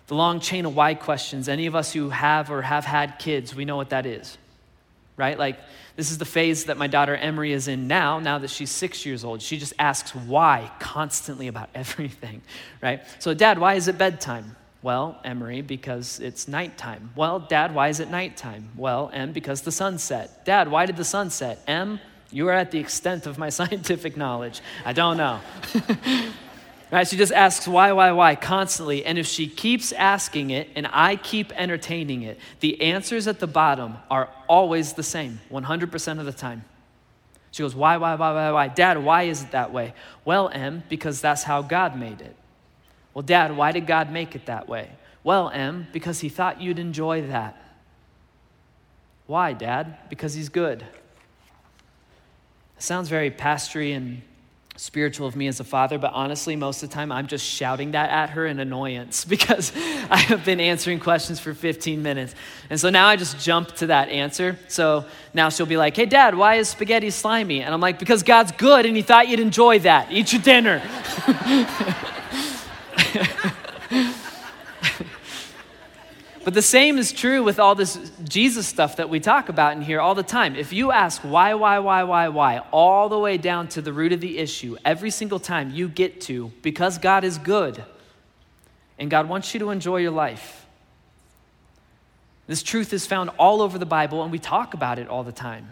the 0.07 0.15
long 0.15 0.39
chain 0.39 0.65
of 0.65 0.75
why 0.75 0.95
questions. 0.95 1.47
Any 1.47 1.65
of 1.65 1.75
us 1.75 1.93
who 1.93 2.09
have 2.09 2.51
or 2.51 2.61
have 2.61 2.85
had 2.85 3.19
kids, 3.19 3.55
we 3.55 3.65
know 3.65 3.77
what 3.77 3.89
that 3.91 4.05
is, 4.05 4.37
right? 5.17 5.37
Like, 5.37 5.59
this 5.95 6.09
is 6.09 6.17
the 6.17 6.25
phase 6.25 6.65
that 6.65 6.77
my 6.77 6.87
daughter 6.87 7.15
Emery 7.15 7.53
is 7.53 7.67
in 7.67 7.87
now, 7.87 8.19
now 8.19 8.39
that 8.39 8.49
she's 8.49 8.71
six 8.71 9.05
years 9.05 9.23
old. 9.23 9.41
She 9.41 9.57
just 9.57 9.73
asks 9.77 10.15
why 10.15 10.71
constantly 10.79 11.47
about 11.47 11.69
everything, 11.75 12.41
right? 12.81 13.01
So, 13.19 13.33
Dad, 13.33 13.59
why 13.59 13.75
is 13.75 13.87
it 13.87 13.97
bedtime? 13.97 14.55
Well, 14.81 15.17
Emery, 15.23 15.61
because 15.61 16.19
it's 16.19 16.47
nighttime. 16.47 17.11
Well, 17.15 17.39
Dad, 17.39 17.73
why 17.73 17.87
is 17.87 18.01
it 18.01 18.09
nighttime? 18.09 18.69
Well, 18.75 19.09
Em, 19.13 19.31
because 19.31 19.61
the 19.61 19.71
sun 19.71 19.97
set. 19.97 20.43
Dad, 20.43 20.69
why 20.69 20.85
did 20.85 20.97
the 20.97 21.05
sun 21.05 21.29
set? 21.29 21.63
Em, 21.67 22.01
you 22.31 22.49
are 22.49 22.53
at 22.53 22.71
the 22.71 22.79
extent 22.79 23.25
of 23.25 23.37
my 23.37 23.49
scientific 23.59 24.17
knowledge. 24.17 24.61
I 24.83 24.91
don't 24.91 25.15
know. 25.15 25.39
Right? 26.91 27.07
She 27.07 27.17
just 27.17 27.33
asks 27.33 27.67
why, 27.67 27.91
why, 27.91 28.11
why 28.11 28.35
constantly. 28.35 29.03
And 29.03 29.17
if 29.17 29.25
she 29.25 29.47
keeps 29.47 29.91
asking 29.91 30.51
it 30.51 30.69
and 30.75 30.87
I 30.91 31.15
keep 31.15 31.51
entertaining 31.53 32.21
it, 32.21 32.39
the 32.59 32.81
answers 32.81 33.27
at 33.27 33.39
the 33.39 33.47
bottom 33.47 33.97
are 34.11 34.29
always 34.47 34.93
the 34.93 35.03
same, 35.03 35.39
100% 35.51 36.19
of 36.19 36.25
the 36.25 36.33
time. 36.33 36.65
She 37.51 37.63
goes, 37.63 37.75
Why, 37.75 37.97
why, 37.97 38.15
why, 38.15 38.33
why, 38.33 38.51
why? 38.51 38.67
Dad, 38.67 39.03
why 39.03 39.23
is 39.23 39.43
it 39.43 39.51
that 39.51 39.71
way? 39.71 39.93
Well, 40.25 40.49
Em, 40.49 40.83
because 40.89 41.21
that's 41.21 41.43
how 41.43 41.61
God 41.61 41.97
made 41.97 42.21
it. 42.21 42.35
Well, 43.13 43.21
Dad, 43.21 43.55
why 43.55 43.71
did 43.71 43.85
God 43.85 44.11
make 44.11 44.35
it 44.35 44.47
that 44.47 44.67
way? 44.67 44.89
Well, 45.23 45.49
Em, 45.51 45.87
because 45.93 46.19
he 46.19 46.29
thought 46.29 46.61
you'd 46.61 46.79
enjoy 46.79 47.27
that. 47.27 47.59
Why, 49.27 49.53
Dad? 49.53 50.09
Because 50.09 50.33
he's 50.33 50.49
good. 50.49 50.81
It 50.81 52.83
sounds 52.83 53.07
very 53.07 53.31
pastory 53.31 53.95
and 53.95 54.21
spiritual 54.75 55.27
of 55.27 55.35
me 55.35 55.47
as 55.47 55.59
a 55.59 55.63
father, 55.63 55.99
but 55.99 56.11
honestly, 56.13 56.55
most 56.55 56.81
of 56.81 56.89
the 56.89 56.95
time 56.95 57.11
I'm 57.11 57.27
just 57.27 57.45
shouting 57.45 57.91
that 57.91 58.09
at 58.09 58.31
her 58.31 58.45
in 58.47 58.59
annoyance 58.59 59.23
because 59.33 59.71
I 60.09 60.17
have 60.17 60.43
been 60.45 60.59
answering 60.59 60.99
questions 60.99 61.39
for 61.39 61.53
15 61.53 62.01
minutes. 62.01 62.33
And 62.69 62.79
so 62.79 62.89
now 62.89 63.07
I 63.07 63.15
just 63.15 63.39
jump 63.39 63.75
to 63.75 63.87
that 63.87 64.09
answer. 64.09 64.57
So 64.67 65.05
now 65.33 65.49
she'll 65.49 65.65
be 65.65 65.77
like, 65.77 65.95
hey, 65.95 66.05
dad, 66.05 66.35
why 66.35 66.55
is 66.55 66.69
spaghetti 66.69 67.09
slimy? 67.09 67.61
And 67.61 67.73
I'm 67.73 67.81
like, 67.81 67.99
because 67.99 68.23
God's 68.23 68.51
good 68.51 68.85
and 68.85 68.95
he 68.95 69.01
thought 69.01 69.27
you'd 69.27 69.39
enjoy 69.39 69.79
that. 69.79 70.11
Eat 70.11 70.33
your 70.33 70.41
dinner. 70.41 70.81
But 76.43 76.53
the 76.53 76.61
same 76.61 76.97
is 76.97 77.13
true 77.13 77.41
with 77.41 77.57
all 77.57 77.73
this 77.73 77.97
Jesus 78.27 78.67
stuff 78.67 78.97
that 78.97 79.09
we 79.09 79.21
talk 79.21 79.47
about 79.47 79.77
in 79.77 79.81
here 79.81 80.01
all 80.01 80.13
the 80.13 80.23
time. 80.23 80.57
If 80.57 80.73
you 80.73 80.91
ask 80.91 81.21
why, 81.21 81.53
why, 81.53 81.79
why, 81.79 82.03
why, 82.03 82.27
why, 82.27 82.59
all 82.71 83.07
the 83.07 83.17
way 83.17 83.37
down 83.37 83.69
to 83.69 83.81
the 83.81 83.93
root 83.93 84.11
of 84.11 84.19
the 84.19 84.37
issue, 84.37 84.75
every 84.83 85.09
single 85.09 85.39
time 85.39 85.71
you 85.71 85.87
get 85.87 86.19
to, 86.21 86.51
because 86.61 86.97
God 86.97 87.23
is 87.23 87.37
good 87.37 87.83
and 88.99 89.09
God 89.09 89.29
wants 89.29 89.53
you 89.53 89.59
to 89.61 89.69
enjoy 89.69 89.97
your 89.97 90.11
life. 90.11 90.65
This 92.45 92.61
truth 92.61 92.91
is 92.91 93.05
found 93.05 93.29
all 93.37 93.61
over 93.61 93.77
the 93.77 93.85
Bible 93.85 94.21
and 94.21 94.31
we 94.31 94.39
talk 94.39 94.73
about 94.73 94.99
it 94.99 95.07
all 95.07 95.23
the 95.23 95.31
time. 95.31 95.69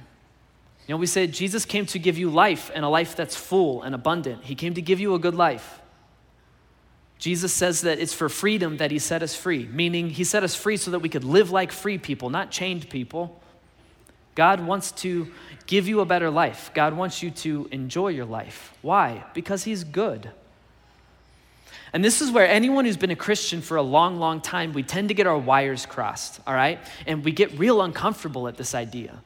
You 0.88 0.94
know, 0.94 0.98
we 0.98 1.06
said 1.06 1.34
Jesus 1.34 1.66
came 1.66 1.86
to 1.88 2.00
give 2.00 2.18
you 2.18 2.30
life 2.30 2.72
and 2.74 2.86
a 2.86 2.90
life 2.90 3.18
that's 3.18 3.36
full 3.36 3.84
and 3.84 3.94
abundant. 3.94 4.46
He 4.46 4.56
came 4.56 4.74
to 4.76 4.82
give 4.82 5.02
you 5.02 5.16
a 5.16 5.20
good 5.20 5.36
life. 5.36 5.81
Jesus 7.22 7.54
says 7.54 7.82
that 7.82 8.00
it's 8.00 8.16
for 8.16 8.30
freedom 8.30 8.78
that 8.78 8.90
he 8.90 8.98
set 8.98 9.22
us 9.22 9.36
free, 9.36 9.70
meaning 9.72 10.10
he 10.10 10.24
set 10.24 10.42
us 10.42 10.56
free 10.56 10.76
so 10.76 10.90
that 10.90 11.00
we 11.00 11.08
could 11.08 11.24
live 11.24 11.52
like 11.52 11.72
free 11.72 12.00
people, 12.00 12.32
not 12.32 12.50
chained 12.50 12.90
people. 12.90 13.40
God 14.34 14.66
wants 14.66 14.92
to 15.04 15.32
give 15.68 15.88
you 15.88 16.00
a 16.00 16.06
better 16.06 16.32
life. 16.32 16.72
God 16.74 16.96
wants 16.96 17.22
you 17.22 17.30
to 17.30 17.70
enjoy 17.72 18.08
your 18.08 18.26
life. 18.26 18.74
Why? 18.82 19.24
Because 19.36 19.64
he's 19.66 19.84
good. 19.84 20.32
And 21.94 22.04
this 22.04 22.24
is 22.24 22.32
where 22.32 22.48
anyone 22.48 22.86
who's 22.86 22.98
been 22.98 23.12
a 23.12 23.16
Christian 23.16 23.62
for 23.62 23.78
a 23.78 23.84
long, 23.84 24.18
long 24.18 24.42
time, 24.42 24.74
we 24.74 24.82
tend 24.82 25.10
to 25.10 25.14
get 25.14 25.28
our 25.28 25.38
wires 25.38 25.86
crossed, 25.86 26.40
all 26.48 26.56
right? 26.56 26.80
And 27.06 27.24
we 27.24 27.32
get 27.32 27.56
real 27.60 27.84
uncomfortable 27.84 28.48
at 28.48 28.58
this 28.58 28.74
idea 28.74 29.22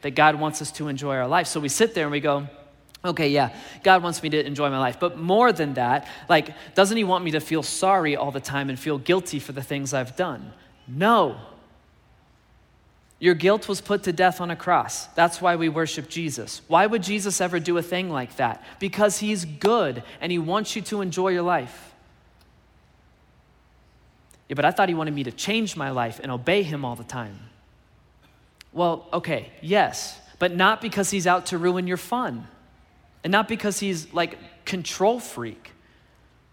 that 0.00 0.16
God 0.16 0.34
wants 0.34 0.60
us 0.60 0.72
to 0.72 0.88
enjoy 0.88 1.14
our 1.14 1.28
life. 1.28 1.46
So 1.46 1.60
we 1.60 1.68
sit 1.68 1.94
there 1.94 2.02
and 2.02 2.10
we 2.10 2.18
go, 2.18 2.48
Okay, 3.04 3.28
yeah, 3.28 3.54
God 3.84 4.02
wants 4.02 4.22
me 4.22 4.30
to 4.30 4.44
enjoy 4.44 4.70
my 4.70 4.78
life. 4.78 4.98
But 4.98 5.16
more 5.16 5.52
than 5.52 5.74
that, 5.74 6.08
like, 6.28 6.54
doesn't 6.74 6.96
He 6.96 7.04
want 7.04 7.24
me 7.24 7.30
to 7.32 7.40
feel 7.40 7.62
sorry 7.62 8.16
all 8.16 8.32
the 8.32 8.40
time 8.40 8.68
and 8.68 8.78
feel 8.78 8.98
guilty 8.98 9.38
for 9.38 9.52
the 9.52 9.62
things 9.62 9.94
I've 9.94 10.16
done? 10.16 10.52
No. 10.86 11.36
Your 13.20 13.34
guilt 13.34 13.68
was 13.68 13.80
put 13.80 14.04
to 14.04 14.12
death 14.12 14.40
on 14.40 14.50
a 14.50 14.56
cross. 14.56 15.06
That's 15.06 15.40
why 15.40 15.56
we 15.56 15.68
worship 15.68 16.08
Jesus. 16.08 16.60
Why 16.68 16.86
would 16.86 17.02
Jesus 17.02 17.40
ever 17.40 17.60
do 17.60 17.76
a 17.78 17.82
thing 17.82 18.10
like 18.10 18.36
that? 18.36 18.64
Because 18.80 19.18
He's 19.18 19.44
good 19.44 20.02
and 20.20 20.32
He 20.32 20.38
wants 20.38 20.74
you 20.74 20.82
to 20.82 21.00
enjoy 21.00 21.28
your 21.28 21.42
life. 21.42 21.94
Yeah, 24.48 24.54
but 24.54 24.64
I 24.64 24.70
thought 24.72 24.88
He 24.88 24.94
wanted 24.94 25.14
me 25.14 25.24
to 25.24 25.32
change 25.32 25.76
my 25.76 25.90
life 25.90 26.20
and 26.22 26.32
obey 26.32 26.62
Him 26.62 26.84
all 26.84 26.96
the 26.96 27.04
time. 27.04 27.38
Well, 28.72 29.06
okay, 29.12 29.50
yes, 29.60 30.20
but 30.38 30.54
not 30.54 30.80
because 30.80 31.10
He's 31.10 31.26
out 31.26 31.46
to 31.46 31.58
ruin 31.58 31.86
your 31.86 31.96
fun. 31.96 32.46
And 33.28 33.32
not 33.32 33.46
because 33.46 33.78
he's 33.78 34.10
like 34.14 34.38
control 34.64 35.20
freak. 35.20 35.72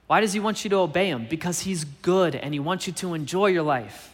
Why 0.08 0.20
does 0.20 0.34
he 0.34 0.42
want 0.42 0.66
you 0.66 0.70
to 0.72 0.76
obey 0.80 1.08
him? 1.08 1.26
Because 1.30 1.62
he's 1.62 1.86
good 1.86 2.36
and 2.36 2.54
he 2.54 2.60
wants 2.60 2.86
you 2.86 2.92
to 2.96 3.14
enjoy 3.14 3.46
your 3.46 3.64
life. 3.64 4.14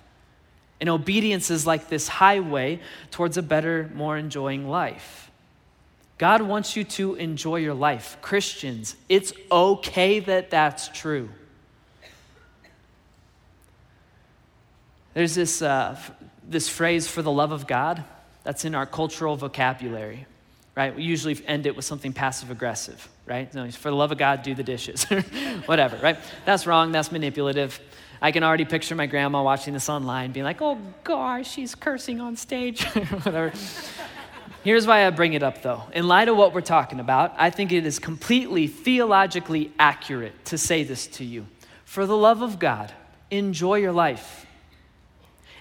And 0.79 0.87
obedience 0.87 1.49
is 1.49 1.65
like 1.65 1.89
this 1.89 2.07
highway 2.07 2.79
towards 3.09 3.35
a 3.37 3.41
better, 3.41 3.89
more 3.95 4.15
enjoying 4.15 4.69
life. 4.69 5.31
God 6.19 6.43
wants 6.43 6.75
you 6.75 6.83
to 6.83 7.15
enjoy 7.15 7.55
your 7.55 7.73
life. 7.73 8.19
Christians, 8.21 8.95
it's 9.09 9.33
okay 9.51 10.19
that 10.19 10.51
that's 10.51 10.87
true. 10.89 11.29
There's 15.15 15.33
this, 15.33 15.63
uh, 15.63 15.99
this 16.47 16.69
phrase 16.69 17.07
for 17.07 17.23
the 17.23 17.31
love 17.31 17.53
of 17.53 17.65
God 17.65 18.03
that's 18.43 18.65
in 18.65 18.75
our 18.75 18.85
cultural 18.85 19.35
vocabulary 19.35 20.27
right? 20.75 20.95
We 20.95 21.03
usually 21.03 21.39
end 21.45 21.65
it 21.65 21.75
with 21.75 21.85
something 21.85 22.13
passive 22.13 22.49
aggressive, 22.51 23.07
right? 23.25 23.53
No, 23.53 23.69
for 23.71 23.89
the 23.89 23.95
love 23.95 24.11
of 24.11 24.17
God, 24.17 24.43
do 24.43 24.55
the 24.55 24.63
dishes, 24.63 25.03
whatever, 25.65 25.97
right? 25.97 26.17
That's 26.45 26.65
wrong, 26.65 26.91
that's 26.91 27.11
manipulative. 27.11 27.79
I 28.21 28.31
can 28.31 28.43
already 28.43 28.65
picture 28.65 28.95
my 28.95 29.07
grandma 29.07 29.41
watching 29.43 29.73
this 29.73 29.89
online 29.89 30.31
being 30.31 30.43
like, 30.43 30.61
oh 30.61 30.77
gosh, 31.03 31.49
she's 31.49 31.75
cursing 31.75 32.21
on 32.21 32.35
stage, 32.35 32.83
whatever. 33.23 33.51
Here's 34.63 34.85
why 34.85 35.07
I 35.07 35.09
bring 35.09 35.33
it 35.33 35.41
up 35.41 35.63
though. 35.63 35.83
In 35.93 36.07
light 36.07 36.27
of 36.27 36.37
what 36.37 36.53
we're 36.53 36.61
talking 36.61 36.99
about, 36.99 37.33
I 37.37 37.49
think 37.49 37.71
it 37.71 37.85
is 37.85 37.97
completely 37.97 38.67
theologically 38.67 39.71
accurate 39.79 40.45
to 40.45 40.57
say 40.57 40.83
this 40.83 41.07
to 41.07 41.25
you. 41.25 41.47
For 41.83 42.05
the 42.05 42.15
love 42.15 42.43
of 42.43 42.59
God, 42.59 42.93
enjoy 43.31 43.77
your 43.77 43.91
life. 43.91 44.45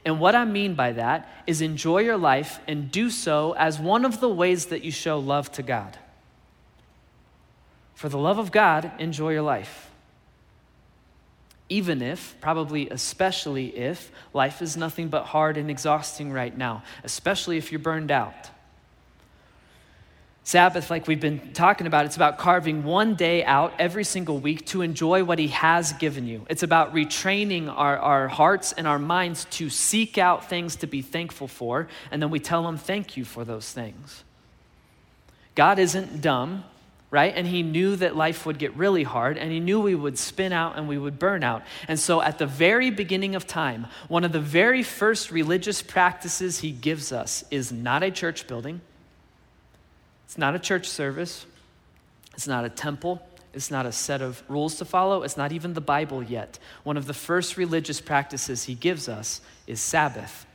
And 0.05 0.19
what 0.19 0.35
I 0.35 0.45
mean 0.45 0.75
by 0.75 0.93
that 0.93 1.29
is 1.47 1.61
enjoy 1.61 1.99
your 1.99 2.17
life 2.17 2.61
and 2.67 2.91
do 2.91 3.11
so 3.11 3.53
as 3.53 3.79
one 3.79 4.05
of 4.05 4.21
the 4.21 4.29
ways 4.29 4.67
that 4.67 4.83
you 4.83 4.91
show 4.91 5.19
love 5.19 5.53
to 5.53 5.63
God. 5.63 5.99
For 7.95 8.09
the 8.09 8.19
love 8.19 8.39
of 8.39 8.51
God, 8.51 8.91
enjoy 8.99 9.33
your 9.33 9.43
life. 9.43 9.91
Even 11.69 12.01
if, 12.03 12.35
probably 12.41 12.89
especially 12.89 13.77
if, 13.77 14.11
life 14.33 14.63
is 14.63 14.77
nothing 14.77 15.09
but 15.09 15.27
hard 15.27 15.57
and 15.57 15.71
exhausting 15.71 16.33
right 16.33 16.57
now, 16.57 16.83
especially 17.05 17.59
if 17.59 17.71
you're 17.71 17.79
burned 17.79 18.11
out. 18.11 18.49
Sabbath, 20.51 20.91
like 20.91 21.07
we've 21.07 21.21
been 21.21 21.53
talking 21.53 21.87
about, 21.87 22.07
it's 22.07 22.17
about 22.17 22.37
carving 22.37 22.83
one 22.83 23.15
day 23.15 23.45
out 23.45 23.73
every 23.79 24.03
single 24.03 24.41
week 24.41 24.67
to 24.67 24.83
enjoy 24.83 25.23
what 25.23 25.39
He 25.39 25.47
has 25.47 25.93
given 25.93 26.27
you. 26.27 26.45
It's 26.51 26.65
about 26.65 26.93
retraining 26.93 27.69
our, 27.69 27.97
our 27.97 28.27
hearts 28.27 28.73
and 28.73 28.89
our 28.89 28.99
minds 28.99 29.45
to 29.53 29.71
seek 29.71 30.19
out 30.19 30.51
things 30.51 30.75
to 30.77 30.89
be 30.89 31.03
thankful 31.03 31.47
for, 31.47 31.87
and 32.11 32.21
then 32.21 32.31
we 32.31 32.41
tell 32.41 32.69
Him 32.69 32.79
thank 32.79 33.17
you 33.17 33.25
for 33.25 33.45
those 33.45 33.71
things. 33.71 34.25
God 35.55 35.79
isn't 35.79 36.21
dumb, 36.21 36.65
right? 37.13 37.33
And 37.33 37.47
He 37.47 37.63
knew 37.63 37.95
that 37.95 38.17
life 38.17 38.45
would 38.45 38.59
get 38.59 38.75
really 38.75 39.05
hard, 39.05 39.39
and 39.39 39.53
He 39.53 39.61
knew 39.61 39.81
we 39.81 39.95
would 39.95 40.19
spin 40.19 40.53
out 40.53 40.77
and 40.77 40.89
we 40.89 40.99
would 40.99 41.21
burn 41.21 41.45
out. 41.45 41.63
And 41.87 41.97
so, 41.97 42.21
at 42.23 42.39
the 42.39 42.47
very 42.47 42.91
beginning 42.91 43.37
of 43.37 43.47
time, 43.47 43.87
one 44.09 44.25
of 44.25 44.33
the 44.33 44.41
very 44.41 44.83
first 44.83 45.31
religious 45.31 45.81
practices 45.81 46.59
He 46.59 46.73
gives 46.73 47.13
us 47.13 47.45
is 47.53 47.71
not 47.71 48.03
a 48.03 48.11
church 48.11 48.49
building 48.49 48.81
it's 50.31 50.39
not 50.39 50.55
a 50.55 50.61
church 50.61 50.87
service, 50.87 51.45
it's 52.35 52.47
not 52.47 52.65
a 52.65 52.69
temple, 52.69 53.21
it's 53.53 53.69
not 53.69 53.85
a 53.85 53.91
set 53.91 54.23
of 54.23 54.45
rules 54.47 54.77
to 54.77 54.85
follow, 54.85 55.25
it's 55.25 55.37
not 55.37 55.51
even 55.51 55.75
the 55.75 55.81
Bible 55.81 56.23
yet. 56.23 56.57
One 56.85 56.97
of 56.97 57.09
the 57.09 57.15
first 57.15 57.57
religious 57.57 58.01
practices 58.01 58.63
he 58.63 58.77
gives 58.77 59.09
us 59.09 59.41
is 59.67 59.81
Sabbath. 59.81 60.47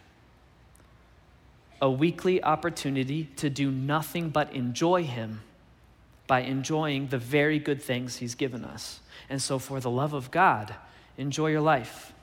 A 1.81 1.91
weekly 1.91 2.41
opportunity 2.41 3.25
to 3.35 3.49
do 3.49 3.69
nothing 3.69 4.29
but 4.29 4.53
enjoy 4.53 5.03
him 5.03 5.41
by 6.25 6.39
enjoying 6.43 7.07
the 7.07 7.17
very 7.17 7.59
good 7.59 7.81
things 7.81 8.15
he's 8.15 8.33
given 8.33 8.63
us. 8.63 9.01
And 9.29 9.41
so, 9.41 9.59
for 9.59 9.81
the 9.81 9.91
love 9.91 10.13
of 10.13 10.31
God, 10.31 10.73
enjoy 11.17 11.47
your 11.47 11.59
life 11.59 12.13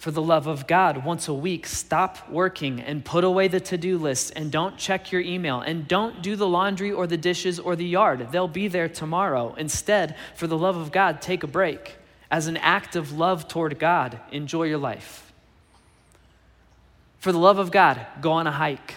for 0.00 0.10
the 0.10 0.22
love 0.22 0.46
of 0.46 0.66
God, 0.66 1.04
once 1.04 1.28
a 1.28 1.34
week, 1.34 1.66
stop 1.66 2.30
working 2.30 2.80
and 2.80 3.04
put 3.04 3.22
away 3.22 3.48
the 3.48 3.60
to 3.60 3.76
do 3.76 3.98
list 3.98 4.32
and 4.34 4.50
don't 4.50 4.78
check 4.78 5.12
your 5.12 5.20
email 5.20 5.60
and 5.60 5.86
don't 5.86 6.22
do 6.22 6.36
the 6.36 6.48
laundry 6.48 6.90
or 6.90 7.06
the 7.06 7.18
dishes 7.18 7.58
or 7.58 7.76
the 7.76 7.84
yard. 7.84 8.32
They'll 8.32 8.48
be 8.48 8.66
there 8.66 8.88
tomorrow. 8.88 9.54
Instead, 9.58 10.16
for 10.34 10.46
the 10.46 10.56
love 10.56 10.78
of 10.78 10.90
God, 10.90 11.20
take 11.20 11.42
a 11.42 11.46
break. 11.46 11.96
As 12.30 12.46
an 12.46 12.56
act 12.56 12.96
of 12.96 13.12
love 13.12 13.46
toward 13.46 13.78
God, 13.78 14.18
enjoy 14.32 14.62
your 14.62 14.78
life. 14.78 15.30
For 17.18 17.30
the 17.30 17.38
love 17.38 17.58
of 17.58 17.70
God, 17.70 18.00
go 18.22 18.32
on 18.32 18.46
a 18.46 18.52
hike. 18.52 18.94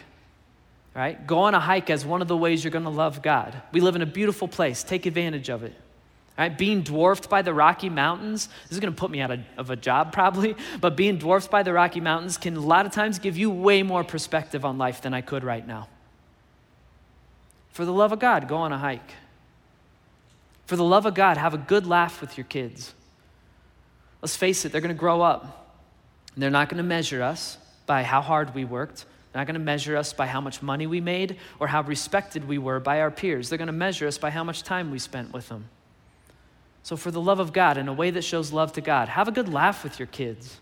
Right? 0.96 1.28
Go 1.28 1.40
on 1.40 1.54
a 1.54 1.60
hike 1.60 1.90
as 1.90 2.06
one 2.06 2.22
of 2.22 2.30
the 2.30 2.38
ways 2.38 2.64
you're 2.64 2.72
going 2.72 2.86
to 2.86 2.90
love 2.90 3.22
God. 3.22 3.62
We 3.74 3.82
live 3.82 3.98
in 3.98 4.02
a 4.02 4.06
beautiful 4.06 4.48
place. 4.48 4.84
Take 4.84 5.06
advantage 5.06 5.50
of 5.50 5.64
it. 5.64 5.76
Right? 6.38 6.58
Being 6.58 6.82
dwarfed 6.82 7.30
by 7.30 7.44
the 7.44 7.54
Rocky 7.54 7.90
Mountains, 7.90 8.50
this 8.64 8.72
is 8.72 8.80
going 8.80 8.94
to 8.94 9.00
put 9.00 9.12
me 9.12 9.22
out 9.22 9.32
of, 9.32 9.40
of, 9.58 9.70
a 9.70 9.76
job 9.76 10.12
probably, 10.14 10.56
but 10.82 10.96
being 10.96 11.18
dwarfed 11.18 11.52
by 11.52 11.64
the 11.64 11.74
Rocky 11.74 12.00
Mountains 12.00 12.38
can 12.38 12.58
a 12.58 12.60
lot 12.60 12.86
of 12.86 12.92
times 12.92 13.20
give 13.20 13.38
you 13.38 13.50
way 13.52 13.84
more 13.84 14.04
perspective 14.04 14.66
on 14.66 14.78
life 14.78 15.02
than 15.02 15.14
I 15.14 15.22
could 15.22 15.44
right 15.44 15.66
now. 15.66 15.88
For 17.70 17.86
the 17.86 17.94
love 17.94 18.12
of 18.12 18.20
God, 18.20 18.48
go 18.48 18.58
on 18.58 18.72
a 18.72 18.78
hike. 18.78 19.12
For 20.66 20.76
the 20.76 20.84
love 20.84 21.06
of 21.06 21.14
God, 21.14 21.38
have 21.38 21.54
a 21.54 21.58
good 21.58 21.86
laugh 21.86 22.22
with 22.22 22.38
your 22.38 22.46
kids. 22.46 22.94
Let's 24.22 24.36
face 24.36 24.64
it, 24.64 24.72
they're 24.72 24.82
going 24.82 24.96
to 24.96 25.00
grow 25.00 25.22
up. 25.22 25.76
They're 26.38 26.50
not 26.50 26.70
going 26.70 26.78
to 26.78 26.84
measure 26.84 27.22
us 27.22 27.58
by 27.86 28.04
how 28.04 28.22
hard 28.22 28.56
we 28.56 28.66
worked. 28.66 29.06
They're 29.32 29.42
not 29.42 29.48
going 29.48 29.60
to 29.60 29.60
measure 29.60 29.98
us 29.98 30.14
by 30.14 30.28
how 30.28 30.42
much 30.42 30.62
money 30.62 30.88
we 30.88 31.02
made 31.02 31.38
or 31.60 31.68
how 31.68 31.82
respected 31.82 32.48
we 32.48 32.58
were 32.58 32.80
by 32.80 33.02
our 33.02 33.12
peers. 33.12 33.50
They're 33.50 33.58
going 33.58 33.68
to 33.68 33.74
measure 33.74 34.08
us 34.08 34.18
by 34.18 34.30
how 34.30 34.44
much 34.44 34.64
time 34.64 34.92
we 34.92 35.00
spent 35.00 35.34
with 35.34 35.50
them. 35.50 35.66
So, 36.84 36.98
for 36.98 37.12
the 37.12 37.22
love 37.22 37.40
of 37.40 37.54
God, 37.54 37.78
in 37.78 37.88
a 37.88 37.94
way 37.94 38.12
that 38.12 38.24
shows 38.24 38.52
love 38.52 38.74
to 38.74 38.82
God, 38.82 39.08
have 39.10 39.28
a 39.28 39.32
good 39.32 39.48
laugh 39.48 39.84
with 39.84 40.00
your 40.00 40.08
kids. 40.08 40.60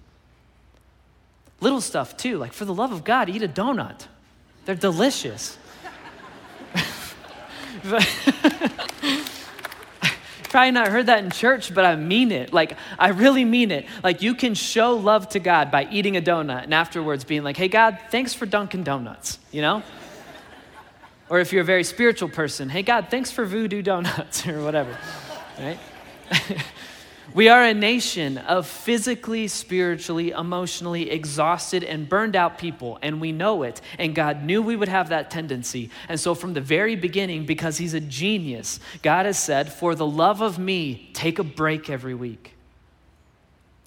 Little 1.59 1.81
stuff 1.81 2.15
too, 2.15 2.37
like 2.37 2.53
for 2.53 2.65
the 2.65 2.73
love 2.73 2.91
of 2.91 3.03
God, 3.03 3.29
eat 3.29 3.43
a 3.43 3.47
donut. 3.47 4.07
They're 4.65 4.75
delicious. 4.75 5.57
Probably 10.43 10.71
not 10.71 10.89
heard 10.89 11.05
that 11.05 11.23
in 11.23 11.31
church, 11.31 11.73
but 11.73 11.85
I 11.85 11.95
mean 11.95 12.31
it. 12.31 12.53
Like, 12.53 12.77
I 12.99 13.09
really 13.09 13.45
mean 13.45 13.71
it. 13.71 13.85
Like, 14.03 14.21
you 14.21 14.35
can 14.35 14.53
show 14.53 14.95
love 14.95 15.29
to 15.29 15.39
God 15.39 15.71
by 15.71 15.87
eating 15.89 16.17
a 16.17 16.21
donut 16.21 16.63
and 16.63 16.73
afterwards 16.73 17.23
being 17.23 17.43
like, 17.43 17.57
hey, 17.57 17.69
God, 17.69 17.97
thanks 18.09 18.33
for 18.33 18.45
Dunkin' 18.45 18.83
Donuts, 18.83 19.39
you 19.51 19.61
know? 19.61 19.81
or 21.31 21.39
if 21.39 21.53
you're 21.53 21.61
a 21.61 21.65
very 21.65 21.85
spiritual 21.85 22.27
person, 22.27 22.67
hey, 22.67 22.83
God, 22.83 23.07
thanks 23.09 23.31
for 23.31 23.45
voodoo 23.45 23.81
donuts 23.81 24.45
or 24.49 24.61
whatever, 24.61 24.97
right? 25.57 25.79
we 27.33 27.49
are 27.49 27.63
a 27.63 27.73
nation 27.73 28.37
of 28.37 28.67
physically, 28.67 29.47
spiritually, 29.47 30.31
emotionally 30.31 31.09
exhausted 31.09 31.83
and 31.83 32.07
burned 32.07 32.35
out 32.35 32.57
people, 32.57 32.99
and 33.01 33.21
we 33.21 33.31
know 33.31 33.63
it. 33.63 33.81
And 33.97 34.15
God 34.15 34.43
knew 34.43 34.61
we 34.61 34.75
would 34.75 34.89
have 34.89 35.09
that 35.09 35.31
tendency. 35.31 35.89
And 36.09 36.19
so, 36.19 36.35
from 36.35 36.53
the 36.53 36.61
very 36.61 36.95
beginning, 36.95 37.45
because 37.45 37.77
He's 37.77 37.93
a 37.93 37.99
genius, 37.99 38.79
God 39.01 39.25
has 39.25 39.37
said, 39.37 39.71
For 39.71 39.95
the 39.95 40.07
love 40.07 40.41
of 40.41 40.59
me, 40.59 41.09
take 41.13 41.39
a 41.39 41.43
break 41.43 41.89
every 41.89 42.15
week. 42.15 42.55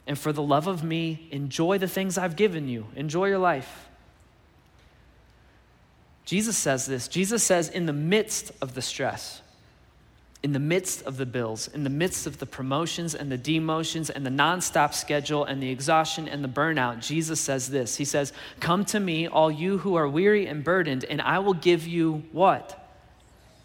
And 0.07 0.19
for 0.19 0.33
the 0.33 0.43
love 0.43 0.67
of 0.67 0.85
me, 0.85 1.29
enjoy 1.31 1.79
the 1.79 1.89
things 1.89 2.19
I've 2.19 2.37
given 2.37 2.69
you, 2.69 2.87
enjoy 2.95 3.29
your 3.29 3.39
life. 3.39 3.89
Jesus 6.25 6.57
says 6.57 6.87
this. 6.87 7.09
Jesus 7.09 7.43
says, 7.43 7.69
in 7.69 7.87
the 7.87 7.93
midst 7.93 8.53
of 8.63 8.75
the 8.75 8.83
stress, 8.83 9.43
in 10.45 10.53
the 10.53 10.61
midst 10.61 11.03
of 11.07 11.17
the 11.17 11.25
bills, 11.25 11.69
in 11.69 11.85
the 11.85 11.91
midst 11.91 12.27
of 12.27 12.39
the 12.39 12.45
promotions 12.45 13.15
and 13.15 13.33
the 13.33 13.39
demotions 13.39 14.11
and 14.11 14.27
the 14.27 14.31
nonstop 14.31 14.93
schedule 14.93 15.43
and 15.43 15.63
the 15.63 15.71
exhaustion 15.71 16.29
and 16.29 16.45
the 16.45 16.49
burnout, 16.49 17.01
Jesus 17.01 17.41
says 17.41 17.71
this 17.71 17.97
He 17.97 18.05
says, 18.05 18.35
Come 18.61 18.85
to 18.87 19.01
me, 19.01 19.27
all 19.27 19.51
you 19.51 19.79
who 19.79 19.95
are 19.95 20.07
weary 20.07 20.47
and 20.47 20.63
burdened, 20.63 21.05
and 21.05 21.23
I 21.23 21.39
will 21.39 21.55
give 21.55 21.87
you 21.87 22.25
what? 22.31 22.79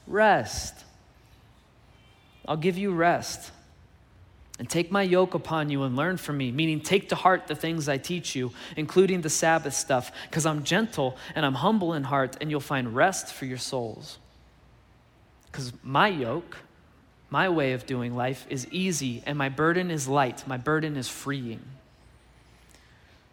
Rest. 0.08 0.74
I'll 2.48 2.58
give 2.58 2.78
you 2.78 2.94
rest. 2.94 3.52
And 4.58 4.70
take 4.70 4.90
my 4.90 5.04
yoke 5.04 5.34
upon 5.34 5.70
you 5.70 5.84
and 5.84 5.98
learn 5.98 6.16
from 6.16 6.38
me, 6.38 6.50
meaning 6.50 6.80
take 6.80 7.10
to 7.10 7.16
heart 7.16 7.48
the 7.48 7.56
things 7.56 7.90
I 7.90 7.98
teach 7.98 8.36
you, 8.36 8.54
including 8.78 9.20
the 9.20 9.30
Sabbath 9.30 9.74
stuff, 9.74 10.14
because 10.30 10.46
I'm 10.46 10.64
gentle 10.64 11.18
and 11.36 11.46
I'm 11.46 11.56
humble 11.56 11.94
in 11.94 12.06
heart, 12.06 12.38
and 12.40 12.50
you'll 12.50 12.62
find 12.62 12.96
rest 12.96 13.34
for 13.34 13.44
your 13.44 13.58
souls. 13.58 14.18
Because 15.46 15.74
my 15.84 16.08
yoke, 16.08 16.58
my 17.30 17.50
way 17.50 17.74
of 17.74 17.86
doing 17.86 18.16
life 18.16 18.46
is 18.50 18.68
easy 18.72 19.24
and 19.26 19.38
my 19.38 19.50
burden 19.50 19.92
is 19.92 20.08
light. 20.08 20.48
My 20.48 20.58
burden 20.58 20.98
is 20.98 21.08
freeing. 21.08 21.62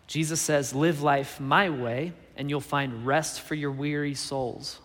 Jesus 0.06 0.40
says, 0.40 0.74
Live 0.74 1.02
life 1.02 1.40
my 1.40 1.70
way, 1.70 2.12
and 2.36 2.48
you'll 2.50 2.60
find 2.60 3.06
rest 3.06 3.40
for 3.40 3.54
your 3.54 3.70
weary 3.70 4.14
souls. 4.14 4.78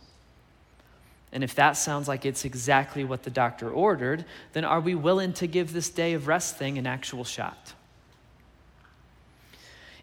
And 1.34 1.44
if 1.44 1.56
that 1.56 1.74
sounds 1.74 2.08
like 2.08 2.26
it's 2.26 2.44
exactly 2.44 3.04
what 3.04 3.24
the 3.24 3.30
doctor 3.30 3.70
ordered, 3.70 4.26
then 4.54 4.66
are 4.66 4.82
we 4.82 4.96
willing 4.96 5.34
to 5.34 5.48
give 5.48 5.72
this 5.72 5.90
day 5.90 6.14
of 6.14 6.28
rest 6.28 6.58
thing 6.58 6.78
an 6.78 6.88
actual 6.88 7.24
shot? 7.24 7.74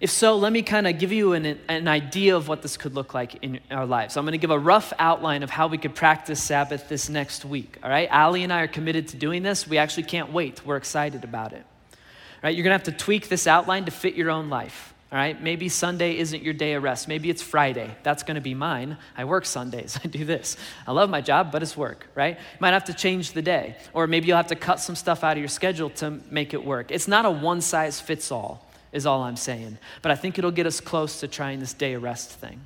If 0.01 0.11
so, 0.11 0.37
let 0.37 0.53
me 0.53 0.63
kind 0.63 0.87
of 0.87 0.97
give 0.99 1.11
you 1.11 1.33
an, 1.33 1.59
an 1.69 1.89
idea 1.89 2.37
of 2.37 2.47
what 2.47 2.63
this 2.63 2.77
could 2.77 2.95
look 2.95 3.15
like 3.15 3.43
in 3.43 3.59
our 3.69 3.85
lives. 3.85 4.17
I'm 4.17 4.25
going 4.25 4.33
to 4.33 4.39
give 4.39 4.53
a 4.53 4.59
rough 4.59 4.93
outline 4.97 5.43
of 5.43 5.51
how 5.51 5.67
we 5.67 5.77
could 5.77 5.97
practice 5.97 6.41
Sabbath 6.41 6.89
this 6.89 7.09
next 7.09 7.45
week. 7.45 7.79
All 7.83 7.91
right, 7.91 8.09
Allie 8.09 8.45
and 8.45 8.53
I 8.53 8.61
are 8.63 8.69
committed 8.69 9.09
to 9.09 9.17
doing 9.17 9.43
this. 9.43 9.67
We 9.67 9.77
actually 9.77 10.05
can't 10.05 10.33
wait. 10.33 10.65
We're 10.65 10.77
excited 10.77 11.25
about 11.25 11.53
it. 11.53 11.67
All 11.91 11.99
right, 12.45 12.55
you're 12.55 12.63
going 12.63 12.79
to 12.79 12.85
have 12.85 12.97
to 12.97 13.05
tweak 13.05 13.29
this 13.29 13.49
outline 13.49 13.87
to 13.87 13.91
fit 13.91 14.15
your 14.15 14.31
own 14.31 14.49
life. 14.49 14.95
All 15.11 15.19
right, 15.19 15.43
maybe 15.43 15.69
Sunday 15.69 16.19
isn't 16.19 16.45
your 16.45 16.55
day 16.55 16.75
of 16.75 16.85
rest. 16.85 17.09
Maybe 17.09 17.29
it's 17.29 17.43
Friday. 17.43 17.91
That's 18.05 18.23
going 18.23 18.37
to 18.37 18.41
be 18.41 18.55
mine. 18.55 18.99
I 19.17 19.25
work 19.25 19.47
Sundays. 19.47 19.99
I 20.05 20.07
do 20.07 20.25
this. 20.25 20.57
I 20.87 20.93
love 20.93 21.11
my 21.11 21.23
job, 21.23 21.51
but 21.51 21.61
it's 21.65 21.77
work, 21.77 22.07
right? 22.15 22.37
You 22.37 22.59
might 22.61 22.75
have 22.75 22.85
to 22.85 22.95
change 22.95 23.33
the 23.33 23.43
day. 23.43 23.75
Or 23.95 24.07
maybe 24.07 24.29
you'll 24.29 24.37
have 24.37 24.49
to 24.49 24.55
cut 24.55 24.79
some 24.79 24.95
stuff 24.95 25.25
out 25.25 25.33
of 25.33 25.39
your 25.39 25.49
schedule 25.49 25.91
to 25.91 26.21
make 26.31 26.55
it 26.55 26.65
work. 26.65 26.93
It's 26.93 27.09
not 27.09 27.25
a 27.25 27.31
one 27.31 27.63
size 27.63 28.01
fits 28.01 28.31
all 28.31 28.68
is 28.93 29.07
all 29.07 29.23
I'm 29.23 29.37
saying. 29.37 29.79
But 30.03 30.13
I 30.13 30.15
think 30.15 30.39
it'll 30.39 30.51
get 30.51 30.67
us 30.67 30.81
close 30.81 31.21
to 31.21 31.29
trying 31.29 31.61
this 31.61 31.73
day 31.73 31.95
of 31.95 32.03
rest 32.03 32.31
thing. 32.31 32.61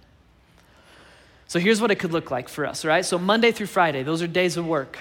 So 1.48 1.58
here's 1.58 1.80
what 1.80 1.90
it 1.90 1.96
could 1.96 2.12
look 2.12 2.30
like 2.30 2.48
for 2.48 2.64
us, 2.64 2.84
right? 2.84 3.04
So 3.04 3.18
Monday 3.18 3.52
through 3.52 3.66
Friday, 3.66 4.02
those 4.02 4.22
are 4.22 4.26
days 4.26 4.56
of 4.56 4.66
work. 4.66 4.98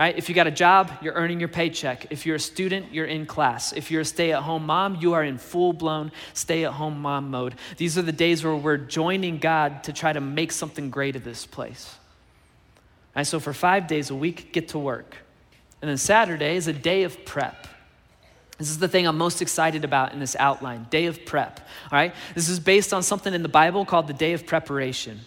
Right? 0.00 0.16
If 0.16 0.30
you 0.30 0.34
got 0.34 0.46
a 0.46 0.50
job, 0.50 0.90
you're 1.02 1.12
earning 1.12 1.40
your 1.40 1.50
paycheck. 1.50 2.06
If 2.10 2.24
you're 2.24 2.36
a 2.36 2.40
student, 2.40 2.90
you're 2.90 3.04
in 3.04 3.26
class. 3.26 3.74
If 3.74 3.90
you're 3.90 4.00
a 4.00 4.04
stay 4.04 4.32
at 4.32 4.42
home 4.42 4.64
mom, 4.64 4.96
you 4.98 5.12
are 5.12 5.22
in 5.22 5.36
full 5.36 5.74
blown 5.74 6.10
stay 6.32 6.64
at 6.64 6.72
home 6.72 7.02
mom 7.02 7.30
mode. 7.30 7.54
These 7.76 7.98
are 7.98 8.02
the 8.02 8.10
days 8.10 8.42
where 8.42 8.56
we're 8.56 8.78
joining 8.78 9.36
God 9.36 9.84
to 9.84 9.92
try 9.92 10.14
to 10.14 10.20
make 10.20 10.52
something 10.52 10.88
great 10.88 11.16
of 11.16 11.24
this 11.24 11.44
place. 11.44 11.96
And 13.14 13.26
so 13.26 13.38
for 13.38 13.52
five 13.52 13.88
days 13.88 14.08
a 14.08 14.14
week, 14.14 14.54
get 14.54 14.68
to 14.68 14.78
work. 14.78 15.16
And 15.82 15.90
then 15.90 15.98
Saturday 15.98 16.56
is 16.56 16.66
a 16.66 16.72
day 16.72 17.02
of 17.02 17.26
prep. 17.26 17.66
This 18.60 18.68
is 18.68 18.78
the 18.78 18.88
thing 18.88 19.06
I'm 19.06 19.16
most 19.16 19.40
excited 19.40 19.84
about 19.84 20.12
in 20.12 20.20
this 20.20 20.36
outline 20.38 20.86
day 20.90 21.06
of 21.06 21.24
prep. 21.24 21.66
All 21.90 21.98
right? 21.98 22.14
This 22.34 22.50
is 22.50 22.60
based 22.60 22.92
on 22.92 23.02
something 23.02 23.32
in 23.32 23.42
the 23.42 23.48
Bible 23.48 23.86
called 23.86 24.06
the 24.06 24.12
day 24.12 24.34
of 24.34 24.44
preparation. 24.44 25.20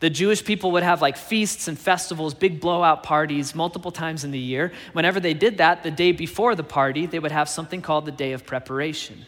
The 0.00 0.10
Jewish 0.10 0.44
people 0.44 0.72
would 0.72 0.82
have 0.82 1.00
like 1.00 1.16
feasts 1.16 1.66
and 1.66 1.78
festivals, 1.78 2.34
big 2.34 2.60
blowout 2.60 3.02
parties 3.02 3.54
multiple 3.54 3.90
times 3.90 4.22
in 4.22 4.32
the 4.32 4.38
year. 4.38 4.70
Whenever 4.92 5.18
they 5.18 5.32
did 5.32 5.56
that, 5.58 5.82
the 5.82 5.90
day 5.90 6.12
before 6.12 6.54
the 6.54 6.62
party, 6.62 7.06
they 7.06 7.18
would 7.18 7.32
have 7.32 7.48
something 7.48 7.80
called 7.80 8.04
the 8.04 8.12
day 8.12 8.32
of 8.32 8.44
preparation. 8.44 9.24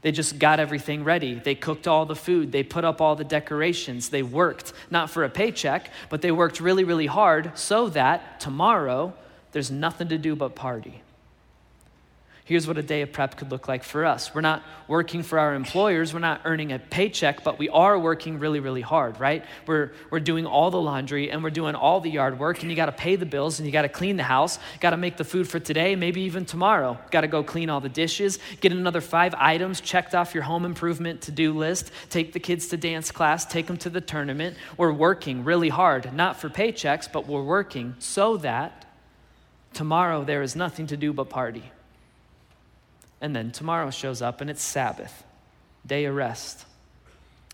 They 0.00 0.10
just 0.10 0.38
got 0.38 0.58
everything 0.58 1.04
ready. 1.04 1.34
They 1.34 1.54
cooked 1.54 1.86
all 1.86 2.06
the 2.06 2.16
food. 2.16 2.52
They 2.52 2.62
put 2.62 2.84
up 2.86 3.02
all 3.02 3.16
the 3.16 3.22
decorations. 3.22 4.08
They 4.08 4.22
worked, 4.22 4.72
not 4.90 5.10
for 5.10 5.24
a 5.24 5.28
paycheck, 5.28 5.90
but 6.08 6.22
they 6.22 6.32
worked 6.32 6.58
really, 6.58 6.84
really 6.84 7.06
hard 7.06 7.52
so 7.58 7.90
that 7.90 8.40
tomorrow 8.40 9.12
there's 9.52 9.70
nothing 9.70 10.08
to 10.08 10.16
do 10.16 10.34
but 10.34 10.54
party. 10.54 11.01
Here's 12.44 12.66
what 12.66 12.76
a 12.76 12.82
day 12.82 13.02
of 13.02 13.12
prep 13.12 13.36
could 13.36 13.52
look 13.52 13.68
like 13.68 13.84
for 13.84 14.04
us. 14.04 14.34
We're 14.34 14.40
not 14.40 14.64
working 14.88 15.22
for 15.22 15.38
our 15.38 15.54
employers, 15.54 16.12
we're 16.12 16.18
not 16.18 16.40
earning 16.44 16.72
a 16.72 16.80
paycheck, 16.80 17.44
but 17.44 17.56
we 17.56 17.68
are 17.68 17.96
working 17.96 18.40
really, 18.40 18.58
really 18.58 18.80
hard, 18.80 19.20
right? 19.20 19.44
We're, 19.64 19.92
we're 20.10 20.18
doing 20.18 20.44
all 20.44 20.72
the 20.72 20.80
laundry 20.80 21.30
and 21.30 21.44
we're 21.44 21.50
doing 21.50 21.76
all 21.76 22.00
the 22.00 22.10
yard 22.10 22.40
work, 22.40 22.60
and 22.62 22.68
you 22.68 22.74
gotta 22.74 22.90
pay 22.90 23.14
the 23.14 23.26
bills 23.26 23.60
and 23.60 23.66
you 23.66 23.72
gotta 23.72 23.88
clean 23.88 24.16
the 24.16 24.24
house, 24.24 24.58
gotta 24.80 24.96
make 24.96 25.16
the 25.16 25.24
food 25.24 25.46
for 25.46 25.60
today, 25.60 25.94
maybe 25.94 26.22
even 26.22 26.44
tomorrow. 26.44 26.98
Gotta 27.12 27.28
go 27.28 27.44
clean 27.44 27.70
all 27.70 27.80
the 27.80 27.88
dishes, 27.88 28.40
get 28.60 28.72
another 28.72 29.00
five 29.00 29.34
items 29.38 29.80
checked 29.80 30.12
off 30.12 30.34
your 30.34 30.42
home 30.42 30.64
improvement 30.64 31.20
to 31.22 31.30
do 31.30 31.56
list, 31.56 31.92
take 32.10 32.32
the 32.32 32.40
kids 32.40 32.66
to 32.68 32.76
dance 32.76 33.12
class, 33.12 33.46
take 33.46 33.68
them 33.68 33.76
to 33.76 33.88
the 33.88 34.00
tournament. 34.00 34.56
We're 34.76 34.92
working 34.92 35.44
really 35.44 35.68
hard, 35.68 36.12
not 36.12 36.40
for 36.40 36.48
paychecks, 36.48 37.10
but 37.10 37.28
we're 37.28 37.44
working 37.44 37.94
so 38.00 38.36
that 38.38 38.84
tomorrow 39.74 40.24
there 40.24 40.42
is 40.42 40.56
nothing 40.56 40.88
to 40.88 40.96
do 40.96 41.12
but 41.12 41.30
party. 41.30 41.70
And 43.22 43.34
then 43.34 43.52
tomorrow 43.52 43.90
shows 43.90 44.20
up 44.20 44.40
and 44.40 44.50
it's 44.50 44.62
Sabbath, 44.62 45.22
day 45.86 46.04
of 46.04 46.14
rest. 46.14 46.66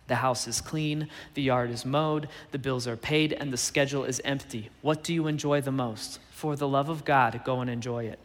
The 0.08 0.16
house 0.16 0.48
is 0.48 0.62
clean, 0.62 1.08
the 1.34 1.42
yard 1.42 1.70
is 1.70 1.84
mowed, 1.84 2.28
the 2.50 2.58
bills 2.58 2.88
are 2.88 2.96
paid, 2.96 3.34
and 3.34 3.52
the 3.52 3.58
schedule 3.58 4.04
is 4.04 4.22
empty. 4.24 4.70
What 4.80 5.04
do 5.04 5.12
you 5.12 5.26
enjoy 5.26 5.60
the 5.60 5.70
most? 5.70 6.18
For 6.30 6.56
the 6.56 6.66
love 6.66 6.88
of 6.88 7.04
God, 7.04 7.42
go 7.44 7.60
and 7.60 7.68
enjoy 7.68 8.06
it. 8.06 8.18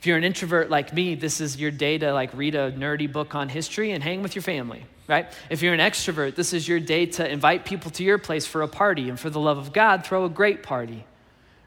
If 0.00 0.06
you're 0.06 0.16
an 0.16 0.24
introvert 0.24 0.70
like 0.70 0.94
me, 0.94 1.14
this 1.14 1.42
is 1.42 1.60
your 1.60 1.70
day 1.70 1.98
to 1.98 2.14
like 2.14 2.32
read 2.34 2.54
a 2.54 2.72
nerdy 2.72 3.10
book 3.10 3.34
on 3.34 3.50
history 3.50 3.90
and 3.90 4.02
hang 4.02 4.22
with 4.22 4.34
your 4.34 4.42
family, 4.42 4.86
right? 5.06 5.30
If 5.50 5.60
you're 5.60 5.74
an 5.74 5.80
extrovert, 5.80 6.34
this 6.34 6.54
is 6.54 6.66
your 6.66 6.80
day 6.80 7.04
to 7.06 7.30
invite 7.30 7.66
people 7.66 7.90
to 7.92 8.02
your 8.02 8.16
place 8.16 8.46
for 8.46 8.62
a 8.62 8.68
party 8.68 9.10
and 9.10 9.20
for 9.20 9.28
the 9.28 9.40
love 9.40 9.58
of 9.58 9.74
God, 9.74 10.06
throw 10.06 10.24
a 10.24 10.30
great 10.30 10.62
party 10.62 11.04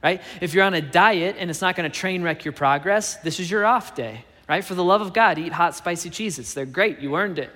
right? 0.07 0.21
If 0.39 0.53
you're 0.53 0.63
on 0.63 0.73
a 0.73 0.81
diet 0.81 1.35
and 1.37 1.49
it's 1.49 1.59
not 1.59 1.75
going 1.75 1.91
to 1.91 1.99
train 1.99 2.23
wreck 2.23 2.45
your 2.45 2.53
progress, 2.53 3.17
this 3.17 3.41
is 3.41 3.51
your 3.51 3.65
off 3.65 3.93
day, 3.93 4.23
right? 4.47 4.63
For 4.63 4.73
the 4.73 4.83
love 4.83 5.01
of 5.01 5.11
God, 5.11 5.37
eat 5.37 5.51
hot, 5.51 5.75
spicy 5.75 6.09
cheeses. 6.09 6.53
They're 6.53 6.65
great. 6.65 6.99
You 6.99 7.17
earned 7.17 7.39
it, 7.39 7.49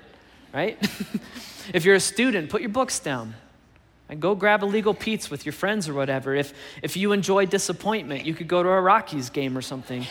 right? 0.54 0.78
if 1.74 1.86
you're 1.86 1.96
a 1.96 2.02
student, 2.02 2.50
put 2.50 2.60
your 2.60 2.70
books 2.70 3.00
down. 3.00 3.36
And 4.10 4.20
go 4.20 4.36
grab 4.36 4.62
a 4.62 4.66
legal 4.66 4.94
pizza 4.94 5.32
with 5.32 5.46
your 5.46 5.54
friends 5.54 5.88
or 5.88 5.94
whatever. 5.94 6.36
If, 6.36 6.54
if 6.82 6.98
you 6.98 7.14
enjoy 7.14 7.46
disappointment, 7.46 8.26
you 8.26 8.34
could 8.34 8.50
go 8.50 8.62
to 8.62 8.68
a 8.68 8.82
Rockies 8.82 9.30
game 9.30 9.58
or 9.58 9.62
something. 9.62 10.02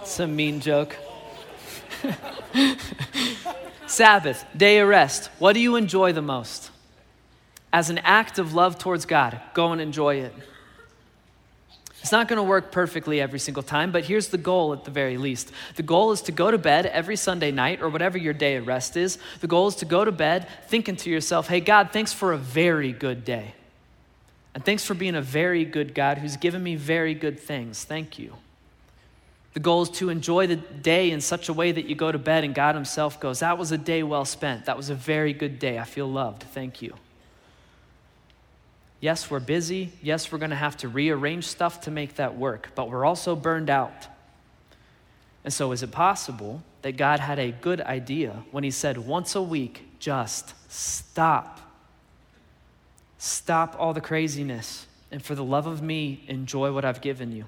it's 0.00 0.18
a 0.18 0.26
mean 0.26 0.60
joke. 0.60 0.96
Sabbath, 3.86 4.44
day 4.56 4.78
of 4.78 4.88
rest. 4.88 5.30
What 5.38 5.52
do 5.52 5.60
you 5.60 5.76
enjoy 5.76 6.12
the 6.12 6.22
most? 6.22 6.70
As 7.72 7.90
an 7.90 7.98
act 7.98 8.38
of 8.38 8.54
love 8.54 8.78
towards 8.78 9.04
God, 9.04 9.40
go 9.52 9.72
and 9.72 9.80
enjoy 9.80 10.16
it. 10.16 10.34
It's 12.00 12.12
not 12.12 12.28
going 12.28 12.36
to 12.36 12.42
work 12.42 12.70
perfectly 12.70 13.20
every 13.20 13.38
single 13.38 13.62
time, 13.62 13.90
but 13.90 14.04
here's 14.04 14.28
the 14.28 14.36
goal 14.36 14.74
at 14.74 14.84
the 14.84 14.90
very 14.90 15.16
least. 15.16 15.50
The 15.76 15.82
goal 15.82 16.12
is 16.12 16.20
to 16.22 16.32
go 16.32 16.50
to 16.50 16.58
bed 16.58 16.84
every 16.84 17.16
Sunday 17.16 17.50
night 17.50 17.80
or 17.80 17.88
whatever 17.88 18.18
your 18.18 18.34
day 18.34 18.56
of 18.56 18.66
rest 18.66 18.96
is. 18.96 19.18
The 19.40 19.46
goal 19.46 19.68
is 19.68 19.76
to 19.76 19.86
go 19.86 20.04
to 20.04 20.12
bed 20.12 20.46
thinking 20.68 20.96
to 20.96 21.08
yourself, 21.08 21.48
hey, 21.48 21.60
God, 21.60 21.90
thanks 21.92 22.12
for 22.12 22.34
a 22.34 22.36
very 22.36 22.92
good 22.92 23.24
day. 23.24 23.54
And 24.54 24.62
thanks 24.62 24.84
for 24.84 24.92
being 24.92 25.14
a 25.14 25.22
very 25.22 25.64
good 25.64 25.94
God 25.94 26.18
who's 26.18 26.36
given 26.36 26.62
me 26.62 26.76
very 26.76 27.14
good 27.14 27.40
things. 27.40 27.84
Thank 27.84 28.18
you. 28.18 28.34
The 29.54 29.60
goal 29.60 29.82
is 29.82 29.90
to 29.90 30.10
enjoy 30.10 30.48
the 30.48 30.56
day 30.56 31.12
in 31.12 31.20
such 31.20 31.48
a 31.48 31.52
way 31.52 31.70
that 31.70 31.86
you 31.86 31.94
go 31.94 32.10
to 32.10 32.18
bed 32.18 32.42
and 32.42 32.54
God 32.54 32.74
Himself 32.74 33.20
goes, 33.20 33.38
That 33.38 33.56
was 33.56 33.70
a 33.72 33.78
day 33.78 34.02
well 34.02 34.24
spent. 34.24 34.66
That 34.66 34.76
was 34.76 34.90
a 34.90 34.94
very 34.94 35.32
good 35.32 35.58
day. 35.58 35.78
I 35.78 35.84
feel 35.84 36.10
loved. 36.10 36.42
Thank 36.42 36.82
you. 36.82 36.94
Yes, 39.00 39.30
we're 39.30 39.40
busy. 39.40 39.92
Yes, 40.02 40.32
we're 40.32 40.38
going 40.38 40.50
to 40.50 40.56
have 40.56 40.76
to 40.78 40.88
rearrange 40.88 41.44
stuff 41.46 41.82
to 41.82 41.90
make 41.90 42.16
that 42.16 42.36
work, 42.36 42.70
but 42.74 42.90
we're 42.90 43.04
also 43.04 43.36
burned 43.36 43.70
out. 43.70 44.08
And 45.44 45.52
so, 45.52 45.72
is 45.72 45.82
it 45.82 45.92
possible 45.92 46.62
that 46.82 46.96
God 46.96 47.20
had 47.20 47.38
a 47.38 47.52
good 47.52 47.80
idea 47.80 48.42
when 48.50 48.64
He 48.64 48.70
said, 48.70 48.98
once 48.98 49.36
a 49.36 49.42
week, 49.42 49.84
just 50.00 50.54
stop? 50.72 51.60
Stop 53.18 53.76
all 53.78 53.92
the 53.92 54.00
craziness, 54.00 54.86
and 55.12 55.22
for 55.22 55.34
the 55.34 55.44
love 55.44 55.66
of 55.66 55.80
me, 55.80 56.24
enjoy 56.26 56.72
what 56.72 56.84
I've 56.84 57.00
given 57.00 57.30
you. 57.30 57.44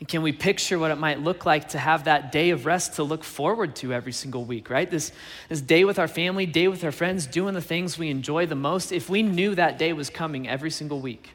And 0.00 0.08
can 0.08 0.22
we 0.22 0.32
picture 0.32 0.78
what 0.78 0.90
it 0.90 0.98
might 0.98 1.20
look 1.20 1.46
like 1.46 1.68
to 1.70 1.78
have 1.78 2.04
that 2.04 2.32
day 2.32 2.50
of 2.50 2.66
rest 2.66 2.94
to 2.94 3.04
look 3.04 3.22
forward 3.22 3.76
to 3.76 3.92
every 3.92 4.12
single 4.12 4.44
week, 4.44 4.68
right? 4.68 4.90
This, 4.90 5.12
this 5.48 5.60
day 5.60 5.84
with 5.84 5.98
our 5.98 6.08
family, 6.08 6.46
day 6.46 6.68
with 6.68 6.82
our 6.82 6.92
friends, 6.92 7.26
doing 7.26 7.54
the 7.54 7.62
things 7.62 7.96
we 7.96 8.10
enjoy 8.10 8.46
the 8.46 8.56
most. 8.56 8.90
If 8.90 9.08
we 9.08 9.22
knew 9.22 9.54
that 9.54 9.78
day 9.78 9.92
was 9.92 10.10
coming 10.10 10.48
every 10.48 10.70
single 10.70 11.00
week, 11.00 11.30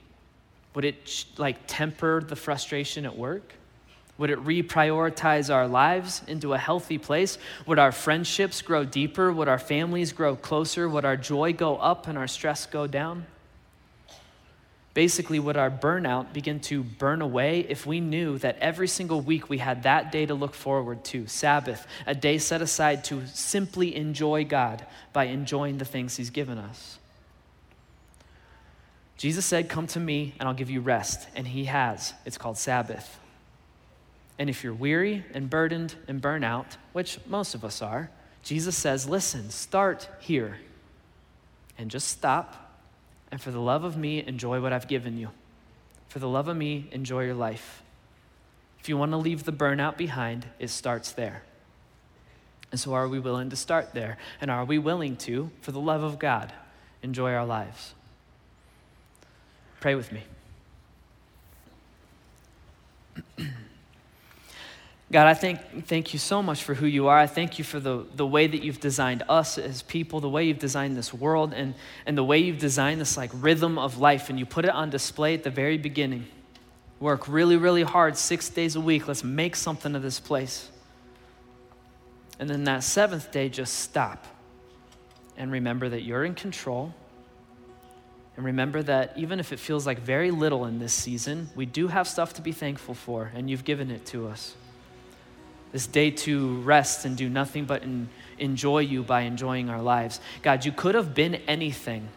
would 0.75 0.85
it 0.85 1.25
like 1.37 1.57
temper 1.67 2.21
the 2.21 2.35
frustration 2.35 3.05
at 3.05 3.17
work? 3.17 3.53
Would 4.17 4.29
it 4.29 4.43
reprioritize 4.43 5.53
our 5.53 5.65
lives 5.65 6.21
into 6.27 6.53
a 6.53 6.57
healthy 6.57 6.97
place? 6.97 7.37
Would 7.65 7.79
our 7.79 7.93
friendships 7.93 8.61
grow 8.61 8.83
deeper? 8.83 9.31
Would 9.31 9.47
our 9.47 9.57
families 9.57 10.11
grow 10.11 10.35
closer? 10.35 10.89
Would 10.89 11.05
our 11.05 11.15
joy 11.15 11.53
go 11.53 11.77
up 11.77 12.07
and 12.07 12.17
our 12.17 12.27
stress 12.27 12.65
go 12.65 12.85
down? 12.85 13.25
Basically 14.93 15.39
would 15.39 15.57
our 15.57 15.69
burnout 15.69 16.33
begin 16.33 16.59
to 16.59 16.83
burn 16.83 17.21
away 17.21 17.65
if 17.69 17.85
we 17.85 17.99
knew 17.99 18.37
that 18.39 18.57
every 18.59 18.87
single 18.87 19.21
week 19.21 19.49
we 19.49 19.59
had 19.59 19.83
that 19.83 20.11
day 20.11 20.25
to 20.25 20.33
look 20.33 20.53
forward 20.53 21.03
to 21.05 21.27
Sabbath, 21.27 21.85
a 22.05 22.15
day 22.15 22.37
set 22.37 22.61
aside 22.61 23.03
to 23.05 23.25
simply 23.27 23.95
enjoy 23.95 24.43
God 24.43 24.85
by 25.13 25.25
enjoying 25.25 25.77
the 25.77 25.85
things 25.85 26.17
He's 26.17 26.29
given 26.29 26.57
us. 26.57 26.97
Jesus 29.17 29.45
said, 29.45 29.69
Come 29.69 29.87
to 29.87 29.99
me 29.99 30.33
and 30.39 30.47
I'll 30.47 30.55
give 30.55 30.69
you 30.69 30.81
rest. 30.81 31.27
And 31.35 31.47
He 31.47 31.65
has. 31.65 32.13
It's 32.25 32.37
called 32.37 32.57
Sabbath. 32.57 33.19
And 34.39 34.49
if 34.49 34.63
you're 34.63 34.73
weary 34.73 35.25
and 35.33 35.49
burdened 35.49 35.95
and 36.07 36.21
burnout, 36.21 36.77
which 36.93 37.19
most 37.27 37.53
of 37.53 37.65
us 37.65 37.81
are, 37.81 38.09
Jesus 38.43 38.77
says, 38.77 39.07
Listen, 39.07 39.49
start 39.49 40.09
here 40.19 40.57
and 41.77 41.91
just 41.91 42.07
stop 42.07 42.68
and 43.31 43.41
for 43.41 43.51
the 43.51 43.59
love 43.59 43.83
of 43.83 43.95
me, 43.97 44.23
enjoy 44.25 44.61
what 44.61 44.73
I've 44.73 44.87
given 44.87 45.17
you. 45.17 45.29
For 46.07 46.19
the 46.19 46.27
love 46.27 46.47
of 46.47 46.57
me, 46.57 46.87
enjoy 46.91 47.25
your 47.25 47.35
life. 47.35 47.83
If 48.79 48.89
you 48.89 48.97
want 48.97 49.11
to 49.11 49.17
leave 49.17 49.43
the 49.43 49.51
burnout 49.51 49.97
behind, 49.97 50.47
it 50.57 50.69
starts 50.69 51.11
there. 51.11 51.43
And 52.71 52.79
so, 52.79 52.93
are 52.93 53.07
we 53.07 53.19
willing 53.19 53.49
to 53.49 53.55
start 53.55 53.93
there? 53.93 54.17
And 54.41 54.51
are 54.51 54.65
we 54.65 54.77
willing 54.77 55.15
to, 55.17 55.51
for 55.61 55.71
the 55.71 55.79
love 55.79 56.03
of 56.03 56.19
God, 56.19 56.53
enjoy 57.01 57.33
our 57.33 57.45
lives? 57.45 57.93
Pray 59.79 59.95
with 59.95 60.11
me. 60.11 60.23
God, 65.11 65.25
I 65.25 65.33
thank, 65.33 65.87
thank 65.87 66.13
you 66.13 66.19
so 66.19 66.43
much 66.43 66.63
for 66.63 66.75
who 66.75 66.85
you 66.85 67.07
are. 67.07 67.17
I 67.17 67.25
thank 67.25 67.57
you 67.57 67.65
for 67.65 67.79
the, 67.79 68.05
the 68.15 68.27
way 68.27 68.45
that 68.45 68.61
you've 68.61 68.79
designed 68.79 69.23
us 69.27 69.57
as 69.57 69.81
people, 69.81 70.19
the 70.19 70.29
way 70.29 70.43
you've 70.43 70.59
designed 70.59 70.95
this 70.95 71.11
world, 71.11 71.51
and, 71.51 71.73
and 72.05 72.15
the 72.15 72.23
way 72.23 72.37
you've 72.37 72.59
designed 72.59 73.01
this 73.01 73.17
like 73.17 73.31
rhythm 73.33 73.79
of 73.79 73.97
life, 73.97 74.29
and 74.29 74.37
you 74.37 74.45
put 74.45 74.65
it 74.65 74.71
on 74.71 74.91
display 74.91 75.33
at 75.33 75.43
the 75.43 75.49
very 75.49 75.79
beginning. 75.79 76.27
Work 76.99 77.27
really, 77.27 77.57
really 77.57 77.81
hard 77.81 78.17
six 78.17 78.49
days 78.49 78.75
a 78.75 78.81
week. 78.81 79.07
Let's 79.07 79.23
make 79.23 79.55
something 79.55 79.95
of 79.95 80.03
this 80.03 80.19
place. 80.19 80.69
And 82.37 82.47
then 82.47 82.65
that 82.65 82.83
seventh 82.83 83.31
day, 83.31 83.49
just 83.49 83.79
stop 83.79 84.27
and 85.37 85.51
remember 85.51 85.89
that 85.89 86.03
you're 86.03 86.23
in 86.23 86.35
control. 86.35 86.93
And 88.35 88.45
remember 88.45 88.83
that 88.83 89.13
even 89.17 89.39
if 89.39 89.51
it 89.51 89.59
feels 89.59 89.87
like 89.87 89.99
very 89.99 90.29
little 90.29 90.65
in 90.65 90.77
this 90.77 90.93
season, 90.93 91.49
we 91.55 91.65
do 91.65 91.87
have 91.87 92.07
stuff 92.07 92.33
to 92.33 92.43
be 92.43 92.51
thankful 92.51 92.93
for, 92.93 93.31
and 93.33 93.49
you've 93.49 93.65
given 93.65 93.89
it 93.89 94.05
to 94.07 94.27
us 94.27 94.53
this 95.71 95.87
day 95.87 96.11
to 96.11 96.61
rest 96.61 97.05
and 97.05 97.15
do 97.15 97.29
nothing 97.29 97.65
but 97.65 97.83
enjoy 98.37 98.79
you 98.79 99.03
by 99.03 99.21
enjoying 99.21 99.69
our 99.69 99.81
lives. 99.81 100.19
God, 100.41 100.65
you 100.65 100.71
could 100.71 100.95
have 100.95 101.13
been 101.13 101.35
anything. 101.47 102.09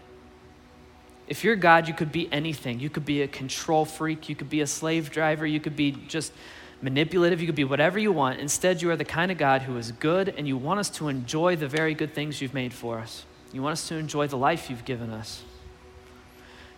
If 1.29 1.45
you're 1.45 1.57
God, 1.57 1.89
you 1.89 1.95
could 1.95 2.13
be 2.13 2.31
anything. 2.33 2.81
You 2.81 2.91
could 2.91 3.05
be 3.05 3.23
a 3.23 3.29
control 3.29 3.85
freak, 3.85 4.29
you 4.29 4.35
could 4.35 4.51
be 4.51 4.61
a 4.61 4.67
slave 4.67 5.11
driver, 5.11 5.47
you 5.47 5.61
could 5.61 5.77
be 5.77 5.93
just 5.93 6.33
manipulative, 6.81 7.41
you 7.41 7.47
could 7.47 7.55
be 7.55 7.65
whatever 7.65 7.99
you 7.99 8.13
want. 8.13 8.41
Instead, 8.41 8.83
you 8.83 8.91
are 8.91 8.97
the 8.97 9.05
kind 9.05 9.31
of 9.31 9.39
God 9.39 9.63
who 9.63 9.77
is 9.77 9.93
good 9.93 10.35
and 10.37 10.49
you 10.49 10.57
want 10.57 10.81
us 10.81 10.91
to 10.91 11.09
enjoy 11.09 11.57
the 11.57 11.69
very 11.69 11.95
good 11.95 12.15
things 12.15 12.41
you've 12.41 12.55
made 12.55 12.73
for 12.73 12.99
us. 12.99 13.25
You 13.53 13.63
want 13.63 13.75
us 13.75 13.89
to 13.89 13.97
enjoy 13.97 14.27
the 14.27 14.37
life 14.37 14.69
you've 14.69 14.85
given 14.85 15.11
us. 15.11 15.43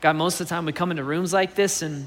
God, 0.00 0.16
most 0.16 0.40
of 0.40 0.46
the 0.46 0.54
time 0.54 0.66
we 0.66 0.72
come 0.72 0.90
into 0.90 1.04
rooms 1.04 1.32
like 1.32 1.54
this 1.54 1.80
and 1.80 2.06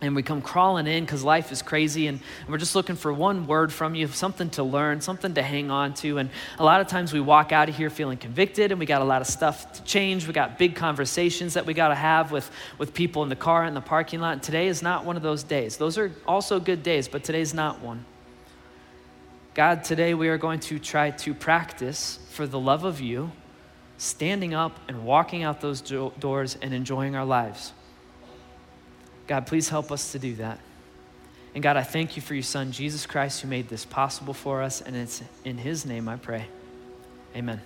and 0.00 0.14
we 0.14 0.22
come 0.22 0.42
crawling 0.42 0.86
in 0.86 1.04
because 1.04 1.24
life 1.24 1.52
is 1.52 1.62
crazy 1.62 2.08
and 2.08 2.20
we're 2.48 2.58
just 2.58 2.74
looking 2.74 2.96
for 2.96 3.12
one 3.12 3.46
word 3.46 3.72
from 3.72 3.94
you, 3.94 4.06
something 4.08 4.50
to 4.50 4.62
learn, 4.62 5.00
something 5.00 5.34
to 5.34 5.42
hang 5.42 5.70
on 5.70 5.94
to. 5.94 6.18
And 6.18 6.30
a 6.58 6.64
lot 6.64 6.80
of 6.80 6.88
times 6.88 7.12
we 7.12 7.20
walk 7.20 7.52
out 7.52 7.68
of 7.68 7.76
here 7.76 7.90
feeling 7.90 8.18
convicted 8.18 8.70
and 8.70 8.78
we 8.78 8.86
got 8.86 9.02
a 9.02 9.04
lot 9.04 9.20
of 9.20 9.26
stuff 9.26 9.72
to 9.72 9.84
change. 9.84 10.26
We 10.26 10.32
got 10.32 10.58
big 10.58 10.74
conversations 10.74 11.54
that 11.54 11.64
we 11.64 11.74
got 11.74 11.88
to 11.88 11.94
have 11.94 12.32
with, 12.32 12.50
with 12.76 12.92
people 12.92 13.22
in 13.22 13.28
the 13.28 13.36
car 13.36 13.64
in 13.64 13.74
the 13.74 13.80
parking 13.80 14.20
lot. 14.20 14.32
And 14.32 14.42
today 14.42 14.66
is 14.66 14.82
not 14.82 15.04
one 15.04 15.16
of 15.16 15.22
those 15.22 15.42
days. 15.42 15.76
Those 15.76 15.96
are 15.96 16.12
also 16.26 16.60
good 16.60 16.82
days, 16.82 17.08
but 17.08 17.24
today's 17.24 17.54
not 17.54 17.80
one. 17.80 18.04
God, 19.54 19.84
today 19.84 20.14
we 20.14 20.28
are 20.28 20.38
going 20.38 20.60
to 20.60 20.80
try 20.80 21.12
to 21.12 21.32
practice 21.32 22.18
for 22.30 22.46
the 22.46 22.58
love 22.58 22.82
of 22.82 23.00
you, 23.00 23.30
standing 23.98 24.52
up 24.52 24.80
and 24.88 25.04
walking 25.04 25.44
out 25.44 25.60
those 25.60 25.80
do- 25.80 26.12
doors 26.18 26.58
and 26.60 26.74
enjoying 26.74 27.14
our 27.14 27.24
lives. 27.24 27.72
God, 29.26 29.46
please 29.46 29.68
help 29.68 29.90
us 29.90 30.12
to 30.12 30.18
do 30.18 30.34
that. 30.36 30.58
And 31.54 31.62
God, 31.62 31.76
I 31.76 31.82
thank 31.82 32.16
you 32.16 32.22
for 32.22 32.34
your 32.34 32.42
Son, 32.42 32.72
Jesus 32.72 33.06
Christ, 33.06 33.40
who 33.40 33.48
made 33.48 33.68
this 33.68 33.84
possible 33.84 34.34
for 34.34 34.62
us. 34.62 34.80
And 34.80 34.96
it's 34.96 35.22
in 35.44 35.58
his 35.58 35.86
name 35.86 36.08
I 36.08 36.16
pray. 36.16 36.46
Amen. 37.36 37.60